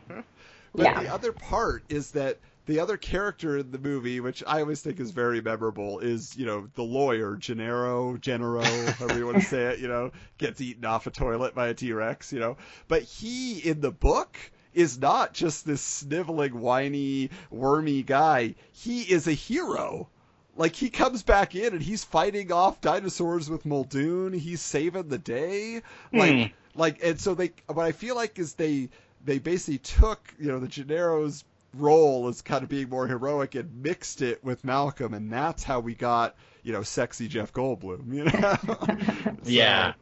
But 0.75 0.83
Yeah. 0.83 0.99
the 1.01 1.07
other 1.13 1.31
part 1.31 1.83
is 1.89 2.11
that 2.11 2.37
the 2.65 2.79
other 2.79 2.97
character 2.97 3.57
in 3.57 3.71
the 3.71 3.79
movie, 3.79 4.19
which 4.19 4.43
I 4.45 4.61
always 4.61 4.81
think 4.81 4.99
is 4.99 5.11
very 5.11 5.41
memorable, 5.41 5.99
is 5.99 6.35
you 6.37 6.45
know 6.45 6.67
the 6.75 6.83
lawyer 6.83 7.35
Gennaro, 7.35 8.17
Gennaro, 8.17 8.93
however 8.93 9.17
you 9.17 9.25
want 9.25 9.37
to 9.37 9.43
say 9.45 9.63
it. 9.73 9.79
You 9.79 9.87
know, 9.87 10.11
gets 10.37 10.61
eaten 10.61 10.85
off 10.85 11.07
a 11.07 11.11
toilet 11.11 11.55
by 11.55 11.67
a 11.67 11.73
T 11.73 11.91
Rex. 11.93 12.31
You 12.33 12.39
know, 12.39 12.57
but 12.87 13.03
he 13.03 13.59
in 13.59 13.81
the 13.81 13.91
book 13.91 14.37
is 14.73 14.99
not 14.99 15.33
just 15.33 15.65
this 15.65 15.81
sniveling, 15.81 16.59
whiny, 16.59 17.29
wormy 17.49 18.03
guy. 18.03 18.55
He 18.71 19.01
is 19.01 19.27
a 19.27 19.33
hero. 19.33 20.09
Like 20.55 20.75
he 20.75 20.89
comes 20.89 21.23
back 21.23 21.55
in 21.55 21.73
and 21.73 21.81
he's 21.81 22.03
fighting 22.03 22.51
off 22.51 22.81
dinosaurs 22.81 23.49
with 23.49 23.65
Muldoon. 23.65 24.33
He's 24.33 24.61
saving 24.61 25.07
the 25.09 25.17
day. 25.17 25.81
Like 26.11 26.37
Hmm. 26.37 26.51
like 26.75 26.99
and 27.03 27.19
so 27.19 27.33
they 27.35 27.51
what 27.67 27.85
I 27.85 27.91
feel 27.91 28.15
like 28.15 28.37
is 28.39 28.53
they 28.53 28.89
they 29.23 29.39
basically 29.39 29.79
took 29.79 30.33
you 30.39 30.47
know 30.47 30.59
the 30.59 30.67
Gennaro's 30.67 31.43
role 31.77 32.27
as 32.27 32.41
kind 32.41 32.63
of 32.63 32.69
being 32.69 32.89
more 32.89 33.07
heroic 33.07 33.55
and 33.55 33.81
mixed 33.81 34.21
it 34.21 34.43
with 34.43 34.63
Malcolm 34.63 35.13
and 35.13 35.31
that's 35.31 35.63
how 35.63 35.79
we 35.79 35.95
got 35.95 36.35
you 36.63 36.73
know 36.73 36.83
sexy 36.83 37.27
Jeff 37.27 37.53
Goldblum 37.53 38.13
you 38.13 38.25
know 38.25 38.95
So, 39.43 39.49
Yeah. 39.49 39.93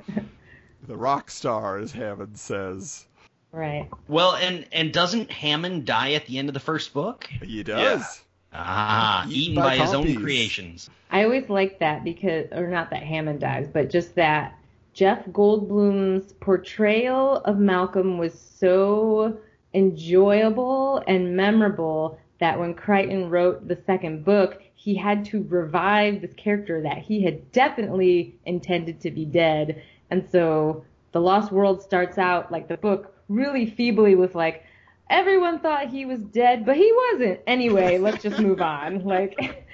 the 0.87 0.97
rock 0.97 1.29
star 1.29 1.77
as 1.77 1.91
Hammond 1.91 2.37
says 2.39 3.05
Right. 3.51 3.89
well, 4.07 4.35
and 4.35 4.65
and 4.71 4.93
doesn't 4.93 5.31
Hammond 5.31 5.85
die 5.85 6.13
at 6.13 6.25
the 6.27 6.37
end 6.37 6.49
of 6.49 6.53
the 6.53 6.59
first 6.59 6.93
book? 6.93 7.27
he 7.43 7.63
does 7.63 8.21
Ah, 8.53 9.25
Eaten 9.27 9.35
eaten 9.37 9.55
by 9.55 9.77
by, 9.77 9.77
his 9.77 9.93
own 9.93 10.15
creations. 10.15 10.89
I 11.11 11.23
always 11.23 11.49
like 11.49 11.79
that 11.79 12.03
because, 12.03 12.47
or 12.51 12.67
not 12.67 12.89
that 12.91 13.03
Hammond 13.03 13.39
dies, 13.41 13.67
but 13.71 13.89
just 13.91 14.15
that 14.15 14.57
Jeff 14.93 15.23
Goldblum's 15.27 16.33
portrayal 16.33 17.37
of 17.37 17.57
Malcolm 17.59 18.17
was 18.17 18.33
so 18.39 19.37
enjoyable 19.73 21.03
and 21.07 21.35
memorable 21.35 22.19
that 22.39 22.59
when 22.59 22.73
Crichton 22.73 23.29
wrote 23.29 23.67
the 23.67 23.77
second 23.85 24.23
book, 24.23 24.61
he 24.75 24.95
had 24.95 25.25
to 25.25 25.43
revive 25.49 26.21
this 26.21 26.33
character 26.33 26.81
that 26.81 26.99
he 26.99 27.21
had 27.21 27.51
definitely 27.51 28.35
intended 28.45 29.01
to 29.01 29.11
be 29.11 29.25
dead. 29.25 29.81
And 30.09 30.27
so 30.31 30.85
The 31.11 31.21
Lost 31.21 31.51
World 31.51 31.81
starts 31.81 32.17
out 32.17 32.51
like 32.51 32.67
the 32.67 32.77
book 32.77 33.13
really 33.27 33.69
feebly 33.69 34.15
with 34.15 34.35
like, 34.35 34.63
everyone 35.09 35.59
thought 35.59 35.89
he 35.89 36.05
was 36.05 36.19
dead, 36.19 36.65
but 36.65 36.77
he 36.77 36.91
wasn't. 37.11 37.41
Anyway, 37.45 37.97
let's 37.99 38.23
just 38.23 38.39
move 38.39 38.61
on. 38.61 39.03
Like, 39.03 39.65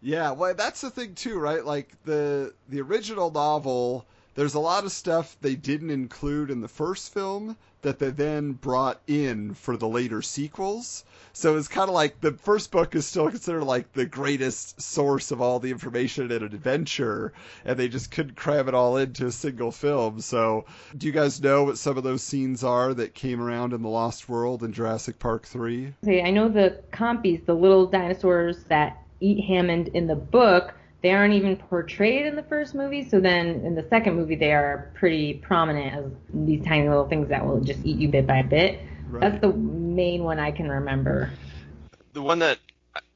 Yeah, 0.00 0.30
well, 0.32 0.54
that's 0.54 0.80
the 0.80 0.90
thing 0.90 1.14
too, 1.14 1.38
right? 1.38 1.64
Like 1.64 1.88
the 2.04 2.54
the 2.68 2.80
original 2.80 3.30
novel, 3.30 4.06
there's 4.34 4.54
a 4.54 4.60
lot 4.60 4.84
of 4.84 4.92
stuff 4.92 5.36
they 5.40 5.54
didn't 5.54 5.90
include 5.90 6.50
in 6.50 6.60
the 6.60 6.68
first 6.68 7.12
film 7.12 7.56
that 7.82 7.98
they 7.98 8.10
then 8.10 8.52
brought 8.52 9.00
in 9.06 9.54
for 9.54 9.76
the 9.76 9.88
later 9.88 10.22
sequels. 10.22 11.04
So 11.32 11.56
it's 11.56 11.68
kind 11.68 11.88
of 11.88 11.94
like 11.94 12.20
the 12.20 12.32
first 12.32 12.70
book 12.70 12.94
is 12.94 13.06
still 13.06 13.28
considered 13.28 13.64
like 13.64 13.92
the 13.92 14.06
greatest 14.06 14.80
source 14.80 15.30
of 15.30 15.40
all 15.40 15.58
the 15.58 15.70
information 15.70 16.30
in 16.30 16.42
an 16.42 16.54
adventure, 16.54 17.32
and 17.64 17.78
they 17.78 17.88
just 17.88 18.10
couldn't 18.10 18.36
cram 18.36 18.68
it 18.68 18.74
all 18.74 18.96
into 18.96 19.26
a 19.26 19.32
single 19.32 19.72
film. 19.72 20.20
So, 20.20 20.66
do 20.96 21.06
you 21.06 21.12
guys 21.12 21.42
know 21.42 21.64
what 21.64 21.78
some 21.78 21.96
of 21.96 22.04
those 22.04 22.22
scenes 22.22 22.62
are 22.62 22.94
that 22.94 23.14
came 23.14 23.40
around 23.40 23.72
in 23.72 23.82
the 23.82 23.88
Lost 23.88 24.28
World 24.28 24.62
and 24.62 24.74
Jurassic 24.74 25.18
Park 25.18 25.46
three? 25.46 25.94
say 26.04 26.22
I 26.22 26.30
know 26.30 26.48
the 26.48 26.80
compies, 26.92 27.44
the 27.46 27.54
little 27.54 27.86
dinosaurs 27.86 28.64
that 28.64 29.02
eat 29.20 29.44
Hammond 29.44 29.88
in 29.88 30.06
the 30.06 30.16
book, 30.16 30.74
they 31.02 31.10
aren't 31.10 31.34
even 31.34 31.56
portrayed 31.56 32.26
in 32.26 32.36
the 32.36 32.44
first 32.44 32.74
movie. 32.74 33.08
So 33.08 33.20
then 33.20 33.46
in 33.64 33.74
the 33.74 33.86
second 33.90 34.14
movie, 34.14 34.36
they 34.36 34.52
are 34.52 34.92
pretty 34.94 35.34
prominent 35.34 35.94
as 35.94 36.04
these 36.32 36.64
tiny 36.64 36.88
little 36.88 37.08
things 37.08 37.28
that 37.28 37.44
will 37.44 37.60
just 37.60 37.84
eat 37.84 37.98
you 37.98 38.08
bit 38.08 38.26
by 38.26 38.42
bit. 38.42 38.80
That's 39.10 39.40
the 39.40 39.52
main 39.52 40.22
one 40.24 40.38
I 40.38 40.52
can 40.52 40.68
remember. 40.68 41.30
The 42.12 42.22
one 42.22 42.38
that 42.38 42.58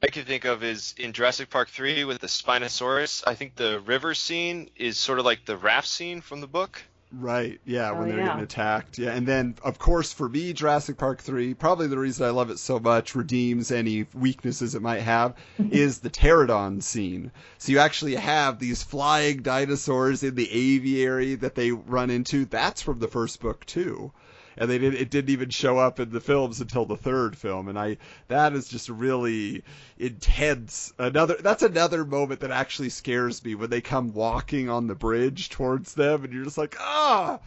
I 0.03 0.07
can 0.07 0.25
think 0.25 0.45
of 0.45 0.63
is 0.63 0.93
in 0.97 1.13
Jurassic 1.13 1.49
Park 1.49 1.69
3 1.69 2.03
with 2.03 2.19
the 2.19 2.27
Spinosaurus. 2.27 3.23
I 3.25 3.35
think 3.35 3.55
the 3.55 3.79
river 3.79 4.13
scene 4.13 4.69
is 4.75 4.97
sort 4.97 5.19
of 5.19 5.25
like 5.25 5.45
the 5.45 5.57
raft 5.57 5.87
scene 5.87 6.21
from 6.21 6.41
the 6.41 6.47
book. 6.47 6.81
Right. 7.11 7.59
Yeah, 7.65 7.91
oh, 7.91 7.93
when 7.95 8.03
Oh, 8.03 8.07
they're 8.09 8.19
yeah. 8.19 8.25
getting 8.27 8.43
attacked. 8.43 8.97
Yeah, 8.97 9.11
and 9.11 9.25
then 9.25 9.55
of 9.63 9.79
course 9.79 10.11
for 10.11 10.27
me, 10.27 10.51
Jurassic 10.51 10.97
Park 10.97 11.21
three, 11.21 11.53
probably 11.53 11.87
the 11.87 11.97
reason 11.97 12.25
I 12.25 12.31
love 12.31 12.49
it 12.49 12.59
so 12.59 12.79
much, 12.79 13.15
redeems 13.15 13.71
any 13.71 14.05
weaknesses 14.13 14.75
it 14.75 14.81
might 14.81 15.01
have, 15.01 15.33
is 15.71 15.99
the 15.99 16.09
pterodon 16.09 16.83
scene. 16.83 17.31
So 17.59 17.71
you 17.71 17.79
actually 17.79 18.15
have 18.15 18.59
these 18.59 18.83
flying 18.83 19.41
dinosaurs 19.41 20.21
in 20.21 20.35
the 20.35 20.51
aviary 20.51 21.35
that 21.35 21.55
they 21.55 21.71
run 21.71 22.09
into. 22.09 22.43
That's 22.45 22.81
from 22.81 22.99
the 22.99 23.07
first 23.07 23.39
book 23.39 23.65
too. 23.65 24.11
And 24.57 24.69
they 24.69 24.77
did, 24.77 24.95
it 24.95 25.09
didn't 25.09 25.29
even 25.29 25.49
show 25.49 25.77
up 25.77 25.99
in 25.99 26.09
the 26.09 26.19
films 26.19 26.61
until 26.61 26.85
the 26.85 26.97
third 26.97 27.37
film, 27.37 27.67
and 27.67 27.77
I 27.77 27.97
that 28.27 28.53
is 28.53 28.67
just 28.67 28.89
really 28.89 29.63
intense. 29.99 30.93
Another 30.97 31.35
that's 31.35 31.63
another 31.63 32.03
moment 32.03 32.39
that 32.39 32.51
actually 32.51 32.89
scares 32.89 33.43
me 33.43 33.55
when 33.55 33.69
they 33.69 33.81
come 33.81 34.13
walking 34.13 34.69
on 34.69 34.87
the 34.87 34.95
bridge 34.95 35.49
towards 35.49 35.93
them, 35.93 36.23
and 36.23 36.33
you're 36.33 36.45
just 36.45 36.57
like 36.57 36.75
ah. 36.79 37.39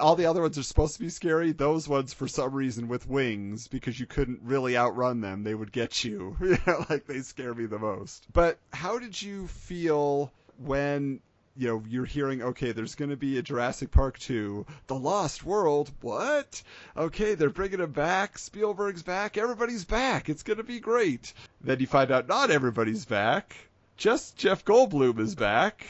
All 0.00 0.16
the 0.16 0.26
other 0.26 0.42
ones 0.42 0.58
are 0.58 0.64
supposed 0.64 0.94
to 0.94 1.00
be 1.00 1.08
scary. 1.08 1.52
Those 1.52 1.86
ones, 1.86 2.12
for 2.12 2.26
some 2.26 2.52
reason, 2.52 2.88
with 2.88 3.08
wings, 3.08 3.68
because 3.68 4.00
you 4.00 4.06
couldn't 4.06 4.40
really 4.42 4.76
outrun 4.76 5.20
them, 5.20 5.44
they 5.44 5.54
would 5.54 5.70
get 5.70 6.02
you. 6.02 6.36
Like 6.90 7.06
they 7.06 7.20
scare 7.20 7.54
me 7.54 7.66
the 7.66 7.78
most. 7.78 8.26
But 8.32 8.58
how 8.72 8.98
did 8.98 9.22
you 9.22 9.46
feel 9.46 10.32
when 10.58 11.20
you 11.58 11.66
know 11.66 11.82
you're 11.88 12.04
hearing 12.04 12.40
okay 12.40 12.70
there's 12.70 12.94
going 12.94 13.10
to 13.10 13.16
be 13.16 13.36
a 13.36 13.42
Jurassic 13.42 13.90
Park 13.90 14.18
2 14.20 14.64
The 14.86 14.94
Lost 14.94 15.44
World 15.44 15.90
what 16.00 16.62
okay 16.96 17.34
they're 17.34 17.50
bringing 17.50 17.80
him 17.80 17.90
back 17.90 18.38
Spielberg's 18.38 19.02
back 19.02 19.36
everybody's 19.36 19.84
back 19.84 20.28
it's 20.28 20.44
going 20.44 20.58
to 20.58 20.62
be 20.62 20.78
great 20.78 21.32
then 21.60 21.80
you 21.80 21.86
find 21.86 22.12
out 22.12 22.28
not 22.28 22.50
everybody's 22.50 23.04
back 23.04 23.56
just 23.96 24.36
Jeff 24.36 24.64
Goldblum 24.64 25.18
is 25.18 25.34
back 25.34 25.84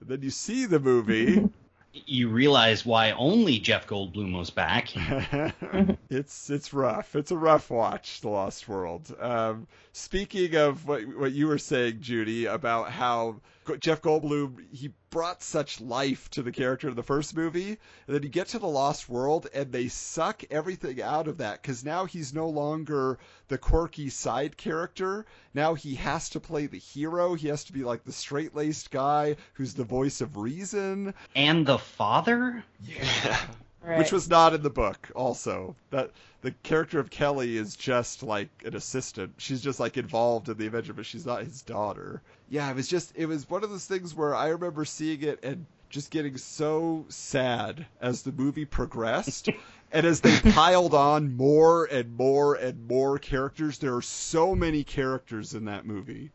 then 0.00 0.22
you 0.22 0.30
see 0.30 0.64
the 0.64 0.80
movie 0.80 1.46
You 2.06 2.28
realize 2.28 2.86
why 2.86 3.10
only 3.10 3.58
Jeff 3.58 3.88
Goldblum 3.88 4.32
was 4.38 4.48
back. 4.48 4.90
it's 6.08 6.48
it's 6.48 6.72
rough. 6.72 7.16
It's 7.16 7.32
a 7.32 7.36
rough 7.36 7.68
watch, 7.68 8.20
The 8.20 8.28
Lost 8.28 8.68
World. 8.68 9.12
Um, 9.20 9.66
speaking 9.92 10.54
of 10.54 10.86
what 10.86 11.02
what 11.16 11.32
you 11.32 11.48
were 11.48 11.58
saying, 11.58 12.00
Judy, 12.00 12.46
about 12.46 12.92
how 12.92 13.40
Jeff 13.80 14.02
Goldblum 14.02 14.64
he 14.72 14.92
brought 15.10 15.42
such 15.42 15.80
life 15.80 16.30
to 16.30 16.42
the 16.42 16.52
character 16.52 16.88
in 16.88 16.94
the 16.94 17.02
first 17.02 17.36
movie, 17.36 17.70
and 18.06 18.16
then 18.16 18.22
you 18.22 18.28
get 18.28 18.48
to 18.48 18.58
The 18.58 18.68
Lost 18.68 19.08
World 19.08 19.48
and 19.52 19.72
they 19.72 19.88
suck 19.88 20.42
everything 20.50 21.02
out 21.02 21.26
of 21.26 21.38
that 21.38 21.60
because 21.60 21.84
now 21.84 22.04
he's 22.04 22.32
no 22.32 22.48
longer 22.48 23.18
the 23.48 23.58
quirky 23.58 24.08
side 24.08 24.56
character. 24.56 25.26
Now 25.52 25.74
he 25.74 25.96
has 25.96 26.30
to 26.30 26.40
play 26.40 26.66
the 26.66 26.78
hero. 26.78 27.34
He 27.34 27.48
has 27.48 27.64
to 27.64 27.72
be 27.72 27.82
like 27.82 28.04
the 28.04 28.12
straight 28.12 28.54
laced 28.54 28.90
guy 28.90 29.36
who's 29.54 29.74
the 29.74 29.84
voice 29.84 30.20
of 30.20 30.36
reason. 30.36 31.14
And 31.34 31.66
the 31.66 31.78
father? 31.78 32.64
Right. 33.82 33.98
which 33.98 34.12
was 34.12 34.28
not 34.28 34.52
in 34.52 34.62
the 34.62 34.68
book 34.70 35.10
also. 35.14 35.74
That 35.90 36.10
the 36.42 36.52
character 36.62 36.98
of 37.00 37.08
kelly 37.10 37.56
is 37.56 37.76
just 37.76 38.22
like 38.22 38.48
an 38.64 38.76
assistant. 38.76 39.34
She's 39.38 39.62
just 39.62 39.80
like 39.80 39.96
involved 39.96 40.48
in 40.48 40.58
the 40.58 40.66
adventure 40.66 40.92
but 40.92 41.06
she's 41.06 41.24
not 41.26 41.42
his 41.44 41.62
daughter. 41.62 42.20
Yeah 42.50 42.68
it 42.70 42.76
was 42.76 42.88
just 42.88 43.12
it 43.16 43.26
was 43.26 43.48
one 43.48 43.64
of 43.64 43.70
those 43.70 43.86
things 43.86 44.14
where 44.14 44.34
i 44.34 44.48
remember 44.48 44.84
seeing 44.84 45.22
it 45.22 45.42
and 45.42 45.64
just 45.88 46.10
getting 46.10 46.36
so 46.36 47.04
sad 47.08 47.86
as 48.00 48.22
the 48.22 48.32
movie 48.32 48.64
progressed. 48.66 49.48
And 49.92 50.06
as 50.06 50.20
they 50.20 50.38
piled 50.52 50.94
on 50.94 51.36
more 51.36 51.84
and 51.86 52.16
more 52.16 52.54
and 52.54 52.86
more 52.86 53.18
characters 53.18 53.78
there 53.78 53.96
are 53.96 54.02
so 54.02 54.54
many 54.54 54.84
characters 54.84 55.52
in 55.52 55.64
that 55.64 55.84
movie 55.84 56.30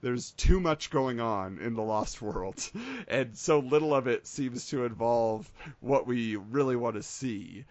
there's 0.00 0.32
too 0.32 0.60
much 0.60 0.90
going 0.90 1.20
on 1.20 1.58
in 1.58 1.74
the 1.74 1.82
Lost 1.82 2.22
World, 2.22 2.70
and 3.08 3.36
so 3.36 3.58
little 3.58 3.94
of 3.94 4.06
it 4.06 4.26
seems 4.26 4.66
to 4.68 4.84
involve 4.84 5.50
what 5.80 6.06
we 6.06 6.36
really 6.36 6.76
want 6.76 6.96
to 6.96 7.02
see. 7.02 7.64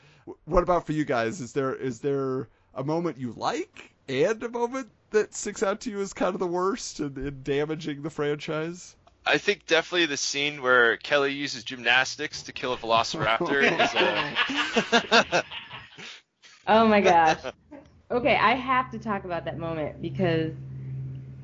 What 0.46 0.64
about 0.64 0.86
for 0.86 0.94
you 0.94 1.06
guys? 1.06 1.42
Is 1.42 1.54
there 1.54 1.74
is 1.74 2.00
there 2.00 2.50
a 2.74 2.84
moment 2.84 3.18
you 3.18 3.34
like 3.36 3.94
and 4.10 4.42
a 4.44 4.50
moment 4.50 4.90
that 5.12 5.34
sticks 5.34 5.64
out 5.64 5.82
to 5.82 5.90
you 5.90 6.02
as 6.02 6.14
kind 6.14 6.34
of 6.34 6.40
the 6.40 6.48
worst 6.48 7.00
in, 7.00 7.18
in 7.18 7.44
damaging 7.44 8.02
the 8.02 8.10
franchise? 8.10 8.96
I 9.26 9.38
think 9.38 9.66
definitely 9.66 10.06
the 10.06 10.18
scene 10.18 10.62
where 10.62 10.98
Kelly 10.98 11.34
uses 11.34 11.64
gymnastics 11.64 12.44
to 12.44 12.54
kill 12.54 12.74
a 12.74 12.78
velociraptor 12.78 13.64
is 15.12 15.32
uh, 15.34 15.42
Oh 16.68 16.88
my 16.88 17.02
gosh. 17.02 17.40
Okay, 18.12 18.36
I 18.36 18.56
have 18.56 18.92
to 18.92 19.00
talk 19.00 19.26
about 19.26 19.46
that 19.46 19.58
moment 19.58 20.02
because 20.02 20.54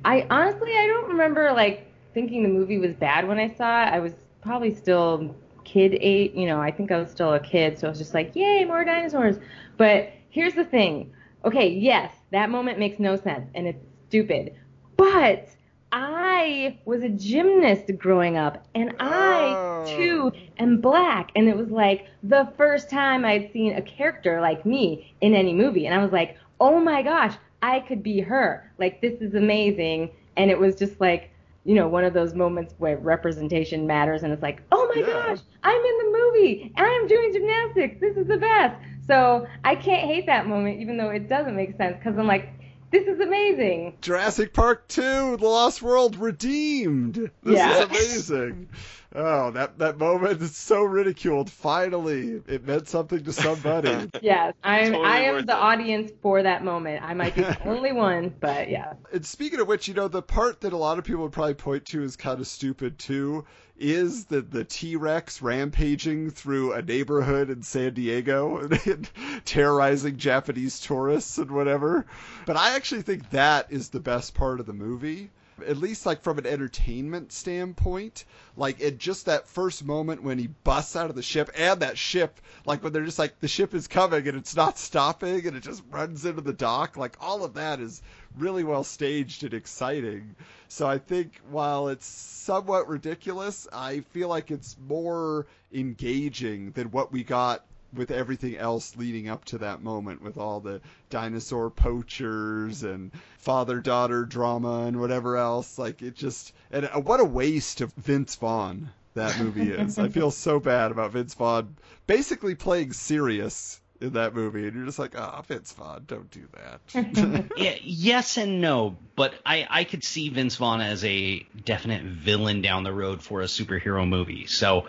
I 0.06 0.26
honestly 0.30 0.72
I 0.72 0.88
don't 0.88 1.10
remember 1.10 1.52
like 1.54 1.92
thinking 2.14 2.44
the 2.44 2.50
movie 2.50 2.78
was 2.78 2.94
bad 2.94 3.28
when 3.28 3.40
I 3.40 3.50
saw 3.56 3.84
it. 3.84 3.88
I 3.88 4.00
was 4.00 4.14
probably 4.42 4.74
still 4.74 5.36
kid 5.64 5.98
eight, 6.02 6.36
you 6.36 6.46
know, 6.46 6.62
I 6.62 6.72
think 6.72 6.92
I 6.92 6.98
was 6.98 7.10
still 7.10 7.34
a 7.34 7.40
kid, 7.40 7.80
so 7.80 7.88
I 7.88 7.90
was 7.90 7.98
just 7.98 8.14
like, 8.14 8.36
yay, 8.36 8.66
more 8.66 8.84
dinosaurs. 8.84 9.38
But 9.78 10.12
here's 10.30 10.54
the 10.54 10.66
thing. 10.66 11.12
Okay, 11.46 11.70
yes, 11.70 12.14
that 12.32 12.50
moment 12.50 12.80
makes 12.80 13.00
no 13.00 13.16
sense 13.16 13.50
and 13.56 13.68
it's 13.68 13.84
stupid. 14.08 14.54
But 14.98 15.50
I 15.92 16.80
was 16.86 17.04
a 17.04 17.10
gymnast 17.10 17.86
growing 17.98 18.38
up 18.38 18.66
and 18.76 18.96
I 19.00 19.58
Oh. 19.60 19.84
too 19.86 20.32
am 20.60 20.80
black 20.80 21.32
and 21.36 21.50
it 21.50 21.58
was 21.58 21.70
like 21.70 22.08
the 22.24 22.52
first 22.58 22.90
time 22.90 23.26
I'd 23.26 23.52
seen 23.52 23.74
a 23.76 23.82
character 23.82 24.40
like 24.40 24.66
me 24.66 25.14
in 25.22 25.34
any 25.36 25.54
movie 25.54 25.86
and 25.86 25.94
I 25.94 26.02
was 26.04 26.12
like, 26.14 26.38
"Oh 26.60 26.80
my 26.80 27.02
gosh, 27.04 27.36
I 27.64 27.80
could 27.82 28.04
be 28.04 28.22
her. 28.22 28.72
Like 28.80 29.02
this 29.02 29.22
is 29.22 29.36
amazing." 29.36 30.12
And 30.38 30.52
it 30.52 30.60
was 30.60 30.76
just 30.76 31.02
like 31.02 31.32
you 31.66 31.76
know, 31.76 31.88
one 31.88 32.04
of 32.04 32.14
those 32.14 32.36
moments 32.36 32.76
where 32.78 32.98
representation 32.98 33.88
matters 33.88 34.24
and 34.24 34.34
it's 34.34 34.42
like, 34.44 34.62
oh 34.72 34.92
my 34.96 35.02
Yeah. 35.02 35.08
gosh, 35.14 35.40
I'm 35.64 35.82
in 35.82 35.98
the 36.00 36.18
movie 36.18 36.74
and 36.76 36.86
I'm 36.88 37.08
doing 37.08 37.32
gymnastics. 37.34 38.00
This 38.02 38.18
is 38.18 38.28
the 38.28 38.38
best. 38.38 38.76
So 39.08 39.48
I 39.64 39.76
can't 39.76 40.08
hate 40.08 40.26
that 40.28 40.48
moment 40.48 40.82
even 40.82 40.98
though 40.98 41.10
it 41.10 41.30
doesn't 41.30 41.56
make 41.56 41.78
sense 41.78 41.98
because 41.98 42.18
I'm 42.18 42.28
like, 42.28 42.50
this 42.94 43.08
is 43.08 43.20
amazing. 43.20 43.98
Jurassic 44.02 44.54
Park 44.54 44.88
2, 44.88 45.38
The 45.38 45.46
Lost 45.46 45.82
World 45.82 46.16
redeemed. 46.16 47.16
This 47.44 47.58
Yeah. 47.58 47.84
is 47.84 47.90
amazing. 48.30 48.70
Oh, 49.16 49.52
that 49.52 49.78
that 49.78 50.00
moment 50.00 50.42
is 50.42 50.56
so 50.56 50.82
ridiculed. 50.84 51.50
Finally, 51.52 52.42
it 52.48 52.66
meant 52.66 52.88
something 52.88 53.24
to 53.24 53.32
somebody. 53.34 54.10
Yes, 54.22 54.54
I'm 54.64 54.92
Totally 54.94 55.06
I 55.06 55.18
am 55.26 55.46
the 55.46 55.54
it. 55.54 55.60
audience 55.60 56.12
for 56.22 56.42
that 56.42 56.64
moment. 56.64 57.04
I 57.04 57.14
might 57.14 57.36
be 57.36 57.42
the 57.42 57.64
only 57.68 57.92
one, 57.92 58.34
but 58.40 58.70
yeah. 58.70 58.94
and 59.12 59.24
speaking 59.26 59.60
of 59.60 59.68
which, 59.68 59.88
you 59.88 59.94
know, 59.94 60.08
the 60.08 60.22
part 60.24 60.62
that 60.62 60.74
a 60.74 60.78
lot 60.78 60.98
of 60.98 61.04
people 61.04 61.24
would 61.24 61.32
probably 61.32 61.54
point 61.56 61.86
to 61.88 62.02
as 62.04 62.16
kind 62.16 62.40
of 62.40 62.48
stupid 62.48 62.98
too 62.98 63.46
is 63.78 64.26
the 64.26 64.42
the 64.42 64.64
T-Rex 64.64 65.42
rampaging 65.42 66.30
through 66.30 66.74
a 66.74 66.82
neighborhood 66.82 67.50
in 67.50 67.64
San 67.64 67.94
Diego 67.94 68.58
and 68.58 69.10
terrorizing 69.46 70.18
Japanese 70.18 70.80
tourists 70.80 71.38
and 71.38 71.52
whatever. 71.52 72.06
But 72.46 72.58
I 72.58 72.76
actually 72.76 73.02
think 73.02 73.30
that 73.32 73.72
is 73.72 73.90
the 73.90 74.00
best 74.00 74.34
part 74.36 74.60
of 74.60 74.66
the 74.66 74.74
movie. 74.74 75.32
At 75.68 75.78
least 75.78 76.06
like 76.06 76.22
from 76.22 76.38
an 76.38 76.46
entertainment 76.46 77.32
standpoint, 77.32 78.26
like 78.56 78.80
in 78.80 78.98
just 78.98 79.26
that 79.26 79.48
first 79.48 79.84
moment 79.84 80.24
when 80.24 80.38
he 80.38 80.48
busts 80.48 80.96
out 80.96 81.10
of 81.10 81.16
the 81.16 81.22
ship 81.22 81.50
and 81.58 81.80
that 81.82 81.98
ship, 81.98 82.40
like 82.66 82.84
when 82.84 82.94
they're 82.94 83.06
just 83.06 83.20
like 83.20 83.40
the 83.40 83.48
ship 83.48 83.74
is 83.74 83.88
coming 83.88 84.28
and 84.28 84.38
it's 84.38 84.56
not 84.56 84.78
stopping 84.78 85.46
and 85.48 85.58
it 85.58 85.64
just 85.64 85.84
runs 85.90 86.26
into 86.26 86.42
the 86.42 86.54
dock, 86.54 86.98
like 86.98 87.18
all 87.20 87.44
of 87.44 87.54
that 87.56 87.80
is 87.80 88.02
really 88.38 88.64
well 88.64 88.84
staged 88.84 89.44
and 89.44 89.54
exciting. 89.54 90.36
So 90.68 90.88
I 90.88 90.98
think 90.98 91.40
while 91.50 91.88
it's 91.88 92.06
somewhat 92.06 92.88
ridiculous, 92.88 93.68
I 93.72 94.02
feel 94.02 94.28
like 94.28 94.52
it's 94.52 94.76
more 94.88 95.48
engaging 95.72 96.72
than 96.72 96.92
what 96.92 97.12
we 97.12 97.24
got 97.24 97.66
with 97.96 98.12
everything 98.12 98.58
else 98.58 98.96
leading 98.96 99.30
up 99.30 99.46
to 99.46 99.60
that 99.60 99.82
moment 99.82 100.22
with 100.22 100.38
all 100.38 100.60
the 100.60 100.82
dinosaur 101.10 101.70
poachers 101.70 102.84
and 102.84 103.12
father 103.38 103.80
daughter 103.80 104.26
drama 104.26 104.86
and 104.86 105.00
whatever 105.00 105.38
else. 105.38 105.78
Like 105.78 106.02
it 106.02 106.16
just 106.16 106.54
and 106.72 106.86
uh, 106.86 107.00
what 107.00 107.20
a 107.20 107.26
waste 107.26 107.82
of 107.82 107.94
Vince 107.94 108.36
Vaughn 108.36 108.90
that 109.14 109.40
movie 109.40 109.72
is. 109.72 110.00
I 110.00 110.10
feel 110.10 110.32
so 110.32 110.60
bad 110.60 110.92
about 110.92 111.12
Vince 111.12 111.34
Vaughn 111.34 111.76
basically 112.08 112.56
playing 112.56 112.94
serious 112.94 113.80
in 114.02 114.14
that 114.14 114.36
movie 114.36 114.68
and 114.68 114.76
you're 114.76 114.86
just 114.86 115.00
like 115.00 115.18
ah 115.18 115.42
Vince 115.44 115.72
Vaughn 115.74 116.04
don't 116.08 116.30
do 116.32 116.48
that. 116.54 117.50
Yeah, 117.58 117.76
yes 117.82 118.38
and 118.38 118.60
no, 118.62 118.98
but 119.16 119.34
I, 119.46 119.68
I 119.70 119.84
could 119.84 120.04
see 120.04 120.30
Vince 120.30 120.56
Vaughn 120.56 120.82
as 120.82 121.06
a 121.06 121.46
definite 121.64 122.04
villain 122.04 122.62
down 122.62 122.84
the 122.84 122.92
road 122.92 123.22
for 123.22 123.42
a 123.42 123.46
superhero 123.46 124.08
movie. 124.08 124.48
So 124.48 124.88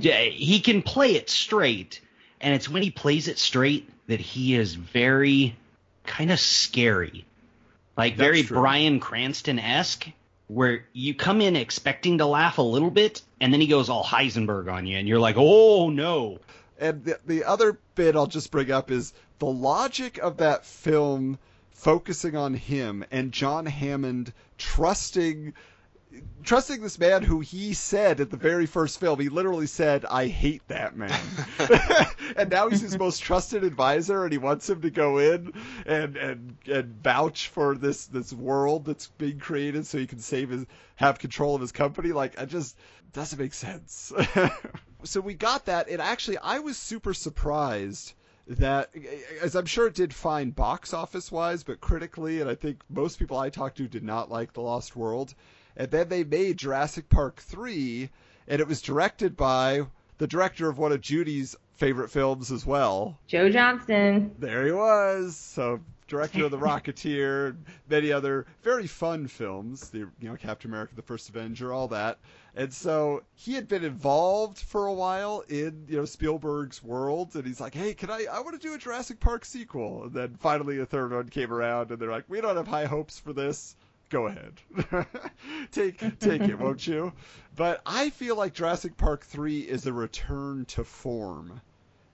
yeah, 0.00 0.20
he 0.22 0.60
can 0.60 0.82
play 0.82 1.14
it 1.16 1.28
straight, 1.28 2.00
and 2.42 2.54
it's 2.54 2.68
when 2.68 2.82
he 2.82 2.90
plays 2.90 3.28
it 3.28 3.38
straight 3.38 3.88
that 4.08 4.20
he 4.20 4.54
is 4.54 4.74
very 4.74 5.56
kind 6.04 6.30
of 6.30 6.40
scary, 6.40 7.24
like 7.96 8.16
That's 8.16 8.26
very 8.26 8.42
true. 8.42 8.58
Bryan 8.58 9.00
Cranston 9.00 9.58
esque, 9.58 10.08
where 10.48 10.84
you 10.92 11.14
come 11.14 11.40
in 11.40 11.56
expecting 11.56 12.18
to 12.18 12.26
laugh 12.26 12.58
a 12.58 12.62
little 12.62 12.90
bit, 12.90 13.22
and 13.40 13.52
then 13.52 13.60
he 13.60 13.68
goes 13.68 13.88
all 13.88 14.04
Heisenberg 14.04 14.70
on 14.70 14.86
you, 14.86 14.98
and 14.98 15.08
you're 15.08 15.20
like, 15.20 15.36
oh 15.38 15.88
no. 15.88 16.38
And 16.78 17.04
the, 17.04 17.18
the 17.24 17.44
other 17.44 17.78
bit 17.94 18.16
I'll 18.16 18.26
just 18.26 18.50
bring 18.50 18.72
up 18.72 18.90
is 18.90 19.14
the 19.38 19.46
logic 19.46 20.18
of 20.18 20.38
that 20.38 20.66
film 20.66 21.38
focusing 21.70 22.36
on 22.36 22.54
him 22.54 23.04
and 23.10 23.32
John 23.32 23.66
Hammond 23.66 24.32
trusting 24.58 25.54
trusting 26.44 26.82
this 26.82 26.98
man 26.98 27.22
who 27.22 27.40
he 27.40 27.72
said 27.72 28.20
at 28.20 28.30
the 28.30 28.36
very 28.36 28.66
first 28.66 28.98
film 28.98 29.20
he 29.20 29.28
literally 29.28 29.66
said 29.66 30.04
I 30.04 30.26
hate 30.26 30.66
that 30.68 30.96
man. 30.96 31.18
and 32.36 32.50
now 32.50 32.68
he's 32.68 32.80
his 32.80 32.98
most 32.98 33.22
trusted 33.22 33.64
advisor 33.64 34.24
and 34.24 34.32
he 34.32 34.38
wants 34.38 34.68
him 34.68 34.80
to 34.82 34.90
go 34.90 35.18
in 35.18 35.52
and 35.86 36.16
and 36.16 36.56
and 36.66 37.02
vouch 37.02 37.48
for 37.48 37.76
this 37.76 38.06
this 38.06 38.32
world 38.32 38.84
that's 38.84 39.06
being 39.06 39.38
created 39.38 39.86
so 39.86 39.98
he 39.98 40.06
can 40.06 40.18
save 40.18 40.50
his 40.50 40.66
have 40.96 41.18
control 41.18 41.54
of 41.54 41.60
his 41.60 41.72
company 41.72 42.12
like 42.12 42.40
I 42.40 42.44
just 42.44 42.76
doesn't 43.12 43.38
make 43.38 43.54
sense. 43.54 44.12
so 45.04 45.20
we 45.20 45.34
got 45.34 45.66
that 45.66 45.88
and 45.88 46.02
actually 46.02 46.38
I 46.38 46.58
was 46.58 46.76
super 46.76 47.14
surprised 47.14 48.14
that 48.48 48.90
as 49.40 49.54
I'm 49.54 49.66
sure 49.66 49.86
it 49.86 49.94
did 49.94 50.12
fine 50.12 50.50
box 50.50 50.92
office 50.92 51.30
wise 51.30 51.62
but 51.62 51.80
critically 51.80 52.40
and 52.40 52.50
I 52.50 52.56
think 52.56 52.80
most 52.90 53.18
people 53.18 53.38
I 53.38 53.50
talked 53.50 53.76
to 53.76 53.86
did 53.86 54.02
not 54.02 54.30
like 54.30 54.52
The 54.52 54.60
Lost 54.60 54.96
World 54.96 55.34
and 55.76 55.90
then 55.90 56.08
they 56.08 56.24
made 56.24 56.58
Jurassic 56.58 57.08
Park 57.08 57.40
3 57.40 58.10
and 58.48 58.60
it 58.60 58.68
was 58.68 58.82
directed 58.82 59.36
by 59.36 59.82
the 60.18 60.26
director 60.26 60.68
of 60.68 60.78
one 60.78 60.92
of 60.92 61.00
Judy's 61.00 61.56
favorite 61.76 62.10
films 62.10 62.52
as 62.52 62.64
well 62.64 63.18
Joe 63.26 63.48
Johnston. 63.48 64.34
there 64.38 64.64
he 64.64 64.72
was. 64.72 65.36
So 65.36 65.80
director 66.12 66.44
of 66.44 66.50
The 66.50 66.58
Rocketeer, 66.58 67.56
many 67.88 68.12
other 68.12 68.46
very 68.62 68.86
fun 68.86 69.26
films. 69.26 69.88
The 69.88 70.00
you 70.20 70.28
know 70.28 70.36
Captain 70.36 70.70
America: 70.70 70.94
The 70.94 71.02
First 71.02 71.30
Avenger, 71.30 71.72
all 71.72 71.88
that. 71.88 72.18
And 72.54 72.70
so 72.72 73.22
he 73.34 73.54
had 73.54 73.66
been 73.66 73.82
involved 73.82 74.58
for 74.58 74.86
a 74.86 74.92
while 74.92 75.42
in 75.48 75.86
you 75.88 75.96
know 75.96 76.04
Spielberg's 76.04 76.82
world, 76.82 77.34
and 77.34 77.46
he's 77.46 77.60
like, 77.60 77.74
"Hey, 77.74 77.94
can 77.94 78.10
I? 78.10 78.26
I 78.30 78.40
want 78.40 78.60
to 78.60 78.68
do 78.68 78.74
a 78.74 78.78
Jurassic 78.78 79.20
Park 79.20 79.46
sequel." 79.46 80.04
And 80.04 80.12
then 80.12 80.36
finally 80.38 80.78
a 80.80 80.86
third 80.86 81.12
one 81.12 81.28
came 81.30 81.50
around, 81.50 81.90
and 81.90 81.98
they're 81.98 82.10
like, 82.10 82.28
"We 82.28 82.42
don't 82.42 82.56
have 82.56 82.68
high 82.68 82.86
hopes 82.86 83.18
for 83.18 83.32
this." 83.32 83.74
Go 84.12 84.28
ahead, 84.28 84.52
take 85.72 86.18
take 86.20 86.42
it, 86.42 86.58
won't 86.58 86.86
you? 86.86 87.12
But 87.56 87.82
I 87.84 88.10
feel 88.10 88.36
like 88.36 88.54
Jurassic 88.54 88.96
Park 88.96 89.24
three 89.24 89.60
is 89.60 89.86
a 89.86 89.92
return 89.92 90.66
to 90.66 90.84
form 90.84 91.60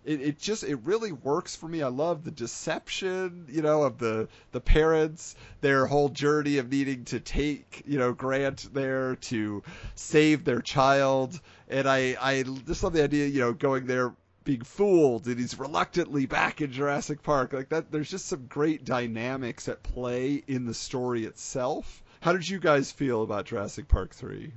it, 0.09 0.23
it 0.23 0.39
just 0.39 0.65
it 0.65 0.77
really 0.85 1.13
works 1.13 1.55
for 1.55 1.69
me. 1.69 1.83
I 1.83 1.89
love 1.89 2.25
the 2.25 2.31
deception, 2.31 3.45
you 3.49 3.61
know, 3.61 3.83
of 3.83 3.99
the 3.99 4.29
the 4.53 4.61
parents, 4.61 5.37
their 5.61 5.87
whole 5.87 6.09
journey 6.09 6.57
of 6.57 6.71
needing 6.71 7.05
to 7.07 7.21
take, 7.21 7.83
you 7.87 7.99
know, 7.99 8.13
Grant 8.15 8.73
there 8.73 9.17
to 9.17 9.63
save 9.95 10.45
their 10.45 10.63
child, 10.63 11.39
and 11.69 11.87
I 11.87 12.17
I 12.21 12.43
just 12.67 12.83
love 12.83 12.95
the 12.95 13.05
idea, 13.05 13.27
you 13.27 13.41
know, 13.41 13.53
going 13.53 13.87
there 13.87 14.15
being 14.49 14.63
fooled 14.63 15.27
and 15.27 15.39
he's 15.39 15.59
reluctantly 15.59 16.25
back 16.25 16.63
in 16.63 16.73
Jurassic 16.73 17.23
Park 17.23 17.53
like 17.53 17.69
that. 17.69 17.93
There's 17.93 18.11
just 18.11 18.25
some 18.25 18.47
great 18.47 18.83
dynamics 18.83 19.69
at 19.69 19.83
play 19.83 20.43
in 20.47 20.65
the 20.65 20.73
story 20.73 21.27
itself. 21.27 22.03
How 22.23 22.33
did 22.33 22.49
you 22.49 22.59
guys 22.59 22.91
feel 22.91 23.23
about 23.23 23.45
Jurassic 23.45 23.89
Park 23.89 24.15
three? 24.15 24.53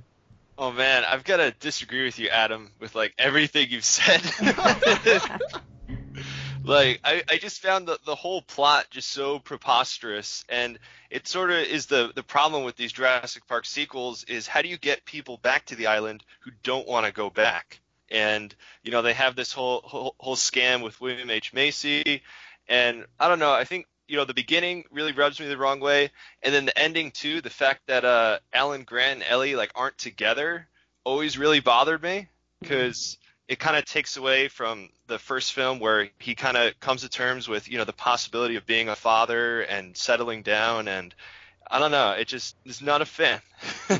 Oh 0.56 0.72
man, 0.72 1.04
I've 1.06 1.24
got 1.24 1.36
to 1.36 1.50
disagree 1.60 2.04
with 2.04 2.18
you, 2.18 2.30
Adam, 2.30 2.70
with 2.80 2.94
like 2.94 3.12
everything 3.18 3.68
you've 3.68 3.84
said. 3.84 4.22
like 6.64 7.00
I, 7.04 7.22
I 7.30 7.36
just 7.36 7.60
found 7.60 7.86
the, 7.86 7.98
the 8.06 8.14
whole 8.14 8.40
plot 8.40 8.86
just 8.88 9.10
so 9.10 9.40
preposterous 9.40 10.42
and 10.48 10.78
it 11.10 11.28
sort 11.28 11.50
of 11.50 11.58
is 11.58 11.84
the 11.84 12.12
the 12.14 12.22
problem 12.22 12.64
with 12.64 12.76
these 12.76 12.92
Jurassic 12.92 13.46
Park 13.46 13.66
sequels 13.66 14.24
is 14.24 14.46
how 14.46 14.62
do 14.62 14.68
you 14.68 14.78
get 14.78 15.04
people 15.04 15.36
back 15.36 15.66
to 15.66 15.76
the 15.76 15.88
island 15.88 16.24
who 16.40 16.50
don't 16.62 16.88
want 16.88 17.04
to 17.04 17.12
go 17.12 17.28
back? 17.28 17.81
And 18.12 18.54
you 18.84 18.92
know, 18.92 19.02
they 19.02 19.14
have 19.14 19.34
this 19.34 19.52
whole, 19.52 19.80
whole 19.80 20.14
whole 20.18 20.36
scam 20.36 20.82
with 20.82 21.00
William 21.00 21.30
H. 21.30 21.52
Macy. 21.52 22.22
And 22.68 23.06
I 23.18 23.28
don't 23.28 23.40
know, 23.40 23.52
I 23.52 23.64
think 23.64 23.86
you 24.06 24.16
know 24.16 24.24
the 24.24 24.34
beginning 24.34 24.84
really 24.90 25.12
rubs 25.12 25.40
me 25.40 25.46
the 25.48 25.56
wrong 25.56 25.80
way. 25.80 26.10
And 26.42 26.54
then 26.54 26.66
the 26.66 26.78
ending 26.78 27.10
too 27.10 27.40
the 27.40 27.50
fact 27.50 27.80
that 27.86 28.04
uh 28.04 28.38
alan 28.52 28.84
grant 28.84 29.22
and 29.22 29.30
ellie 29.30 29.56
like 29.56 29.72
aren't 29.74 29.98
together 29.98 30.68
always 31.04 31.38
really 31.38 31.60
bothered 31.60 32.02
me. 32.02 32.28
Because 32.60 33.18
it 33.48 33.58
kind 33.58 33.76
of 33.76 33.84
takes 33.84 34.16
away 34.16 34.48
from 34.48 34.88
the 35.08 35.18
first 35.18 35.52
film 35.52 35.80
where 35.80 36.08
he 36.18 36.34
kind 36.34 36.56
of 36.56 36.78
comes 36.78 37.02
to 37.02 37.08
terms 37.08 37.48
with 37.48 37.68
you 37.68 37.78
know 37.78 37.84
the 37.84 37.92
possibility 37.92 38.56
of 38.56 38.66
being 38.66 38.88
a 38.88 38.96
father 38.96 39.62
and 39.62 39.96
settling 39.96 40.42
down 40.42 40.88
and 40.88 41.14
i 41.72 41.78
don't 41.78 41.90
know 41.90 42.12
it 42.12 42.28
just 42.28 42.54
is 42.64 42.80
not 42.80 43.02
a 43.02 43.06
fan 43.06 43.40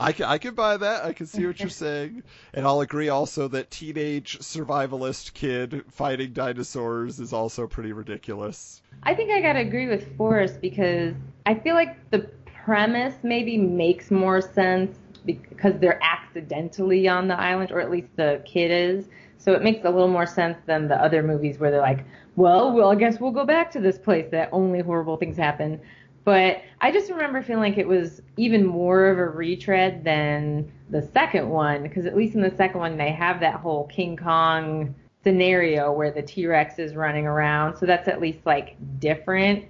I 0.00 0.12
can 0.12 0.26
I 0.26 0.38
can 0.38 0.54
buy 0.54 0.76
that. 0.76 1.04
I 1.04 1.12
can 1.12 1.26
see 1.26 1.46
what 1.46 1.60
you're 1.60 1.68
saying, 1.68 2.22
and 2.52 2.66
I'll 2.66 2.80
agree 2.80 3.08
also 3.08 3.48
that 3.48 3.70
teenage 3.70 4.38
survivalist 4.40 5.34
kid 5.34 5.84
fighting 5.90 6.32
dinosaurs 6.32 7.20
is 7.20 7.32
also 7.32 7.66
pretty 7.66 7.92
ridiculous. 7.92 8.82
I 9.02 9.14
think 9.14 9.30
I 9.30 9.40
gotta 9.40 9.60
agree 9.60 9.86
with 9.86 10.16
Forrest 10.16 10.60
because 10.60 11.14
I 11.46 11.54
feel 11.54 11.74
like 11.74 12.10
the 12.10 12.30
premise 12.44 13.14
maybe 13.22 13.56
makes 13.56 14.10
more 14.10 14.40
sense 14.40 14.98
because 15.24 15.78
they're 15.78 16.02
accidentally 16.02 17.08
on 17.08 17.28
the 17.28 17.38
island, 17.38 17.70
or 17.72 17.80
at 17.80 17.90
least 17.90 18.08
the 18.16 18.42
kid 18.44 18.70
is. 18.70 19.08
So 19.38 19.52
it 19.52 19.62
makes 19.62 19.84
a 19.84 19.90
little 19.90 20.08
more 20.08 20.26
sense 20.26 20.58
than 20.66 20.88
the 20.88 20.96
other 20.96 21.22
movies 21.22 21.58
where 21.58 21.70
they're 21.70 21.80
like, 21.80 22.04
well, 22.36 22.72
well, 22.72 22.90
I 22.90 22.94
guess 22.94 23.20
we'll 23.20 23.32
go 23.32 23.44
back 23.44 23.70
to 23.72 23.80
this 23.80 23.98
place 23.98 24.26
that 24.32 24.48
only 24.52 24.80
horrible 24.80 25.16
things 25.16 25.36
happen. 25.36 25.80
But 26.28 26.60
I 26.82 26.92
just 26.92 27.10
remember 27.10 27.40
feeling 27.40 27.62
like 27.62 27.78
it 27.78 27.88
was 27.88 28.20
even 28.36 28.66
more 28.66 29.06
of 29.06 29.16
a 29.16 29.28
retread 29.30 30.04
than 30.04 30.70
the 30.90 31.00
second 31.00 31.48
one, 31.48 31.82
because 31.82 32.04
at 32.04 32.14
least 32.14 32.34
in 32.34 32.42
the 32.42 32.54
second 32.54 32.80
one 32.80 32.98
they 32.98 33.12
have 33.12 33.40
that 33.40 33.54
whole 33.54 33.86
King 33.86 34.14
Kong 34.14 34.94
scenario 35.24 35.90
where 35.90 36.10
the 36.10 36.20
T-Rex 36.20 36.78
is 36.78 36.94
running 36.94 37.26
around. 37.26 37.78
So 37.78 37.86
that's 37.86 38.08
at 38.08 38.20
least 38.20 38.40
like 38.44 38.76
different, 39.00 39.64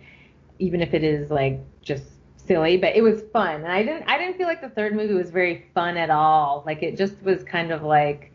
even 0.59 0.81
if 0.81 0.95
it 0.95 1.05
is 1.05 1.31
like 1.31 1.61
just 1.81 2.03
silly. 2.35 2.77
But 2.77 2.97
it 2.97 3.03
was 3.03 3.23
fun, 3.33 3.63
and 3.63 3.71
I 3.71 3.85
didn't 3.85 4.09
I 4.09 4.19
didn't 4.19 4.37
feel 4.37 4.49
like 4.49 4.61
the 4.61 4.71
third 4.71 4.97
movie 4.97 5.15
was 5.15 5.31
very 5.31 5.67
fun 5.75 5.97
at 5.97 6.11
all. 6.11 6.65
Like 6.67 6.83
it 6.83 6.97
just 6.97 7.23
was 7.23 7.45
kind 7.45 7.71
of 7.71 7.85
like 7.85 8.33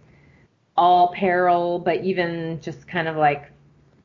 all 0.78 1.12
peril, 1.12 1.78
but 1.78 2.06
even 2.06 2.62
just 2.62 2.88
kind 2.88 3.10
of 3.10 3.18
like 3.18 3.52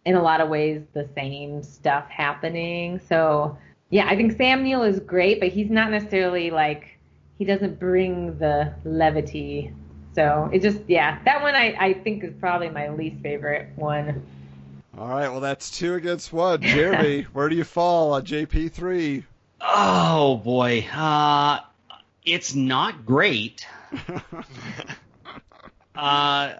in 0.04 0.16
a 0.16 0.22
lot 0.22 0.40
of 0.40 0.48
ways 0.48 0.82
the 0.92 1.08
same 1.14 1.62
stuff 1.62 2.08
happening. 2.08 2.98
So 2.98 3.56
yeah, 3.90 4.06
I 4.06 4.16
think 4.16 4.36
Sam 4.36 4.62
Neill 4.62 4.82
is 4.82 5.00
great, 5.00 5.40
but 5.40 5.48
he's 5.48 5.70
not 5.70 5.90
necessarily 5.90 6.50
like 6.50 6.98
he 7.38 7.44
doesn't 7.44 7.78
bring 7.78 8.38
the 8.38 8.74
levity. 8.84 9.72
So 10.14 10.50
it 10.52 10.62
just 10.62 10.80
yeah, 10.88 11.18
that 11.24 11.42
one 11.42 11.54
I, 11.54 11.76
I 11.78 11.94
think 11.94 12.24
is 12.24 12.34
probably 12.38 12.68
my 12.70 12.90
least 12.90 13.22
favorite 13.22 13.70
one. 13.76 14.26
All 14.96 15.08
right, 15.08 15.28
well 15.28 15.40
that's 15.40 15.70
two 15.70 15.94
against 15.94 16.32
one. 16.32 16.60
Jeremy, 16.60 17.22
where 17.32 17.48
do 17.48 17.56
you 17.56 17.64
fall 17.64 18.12
on 18.12 18.24
JP 18.24 18.72
three? 18.72 19.24
Oh 19.60 20.36
boy, 20.36 20.86
uh, 20.92 21.60
it's 22.24 22.54
not 22.54 23.06
great. 23.06 23.66
uh, 25.96 26.54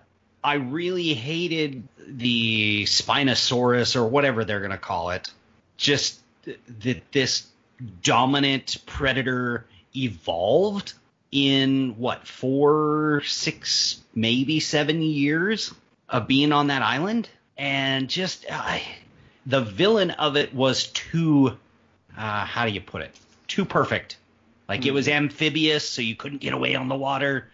I 0.45 0.55
really 0.55 1.15
hated 1.15 1.87
the 2.07 2.85
Spinosaurus 2.85 3.97
or 3.97 4.07
whatever 4.07 4.45
they're 4.45 4.61
gonna 4.61 4.79
call 4.79 5.11
it. 5.11 5.31
Just 5.77 6.21
that 6.81 7.13
this 7.13 7.47
dominant 8.03 8.79
predator 8.87 9.67
evolved 9.97 10.95
in 11.31 11.95
what 11.99 12.27
four, 12.27 13.23
six, 13.27 14.01
maybe 14.15 14.61
seven 14.61 15.03
years 15.03 15.75
of 16.09 16.27
being 16.27 16.53
on 16.53 16.69
that 16.69 16.83
island, 16.83 17.29
and 17.57 18.09
just 18.09 18.47
uh, 18.51 18.79
the 19.47 19.61
villain 19.61 20.11
of 20.13 20.37
it 20.37 20.55
was 20.55 20.87
too. 20.89 21.57
Uh, 22.17 22.45
how 22.45 22.65
do 22.67 22.73
you 22.73 22.81
put 22.81 23.03
it? 23.03 23.15
Too 23.47 23.65
perfect. 23.65 24.17
Like 24.69 24.85
it 24.85 24.93
was 24.93 25.09
amphibious, 25.09 25.89
so 25.89 26.03
you 26.03 26.15
couldn't 26.15 26.43
get 26.43 26.53
away 26.53 26.75
on 26.75 26.89
the 26.89 26.97
water. 26.97 27.49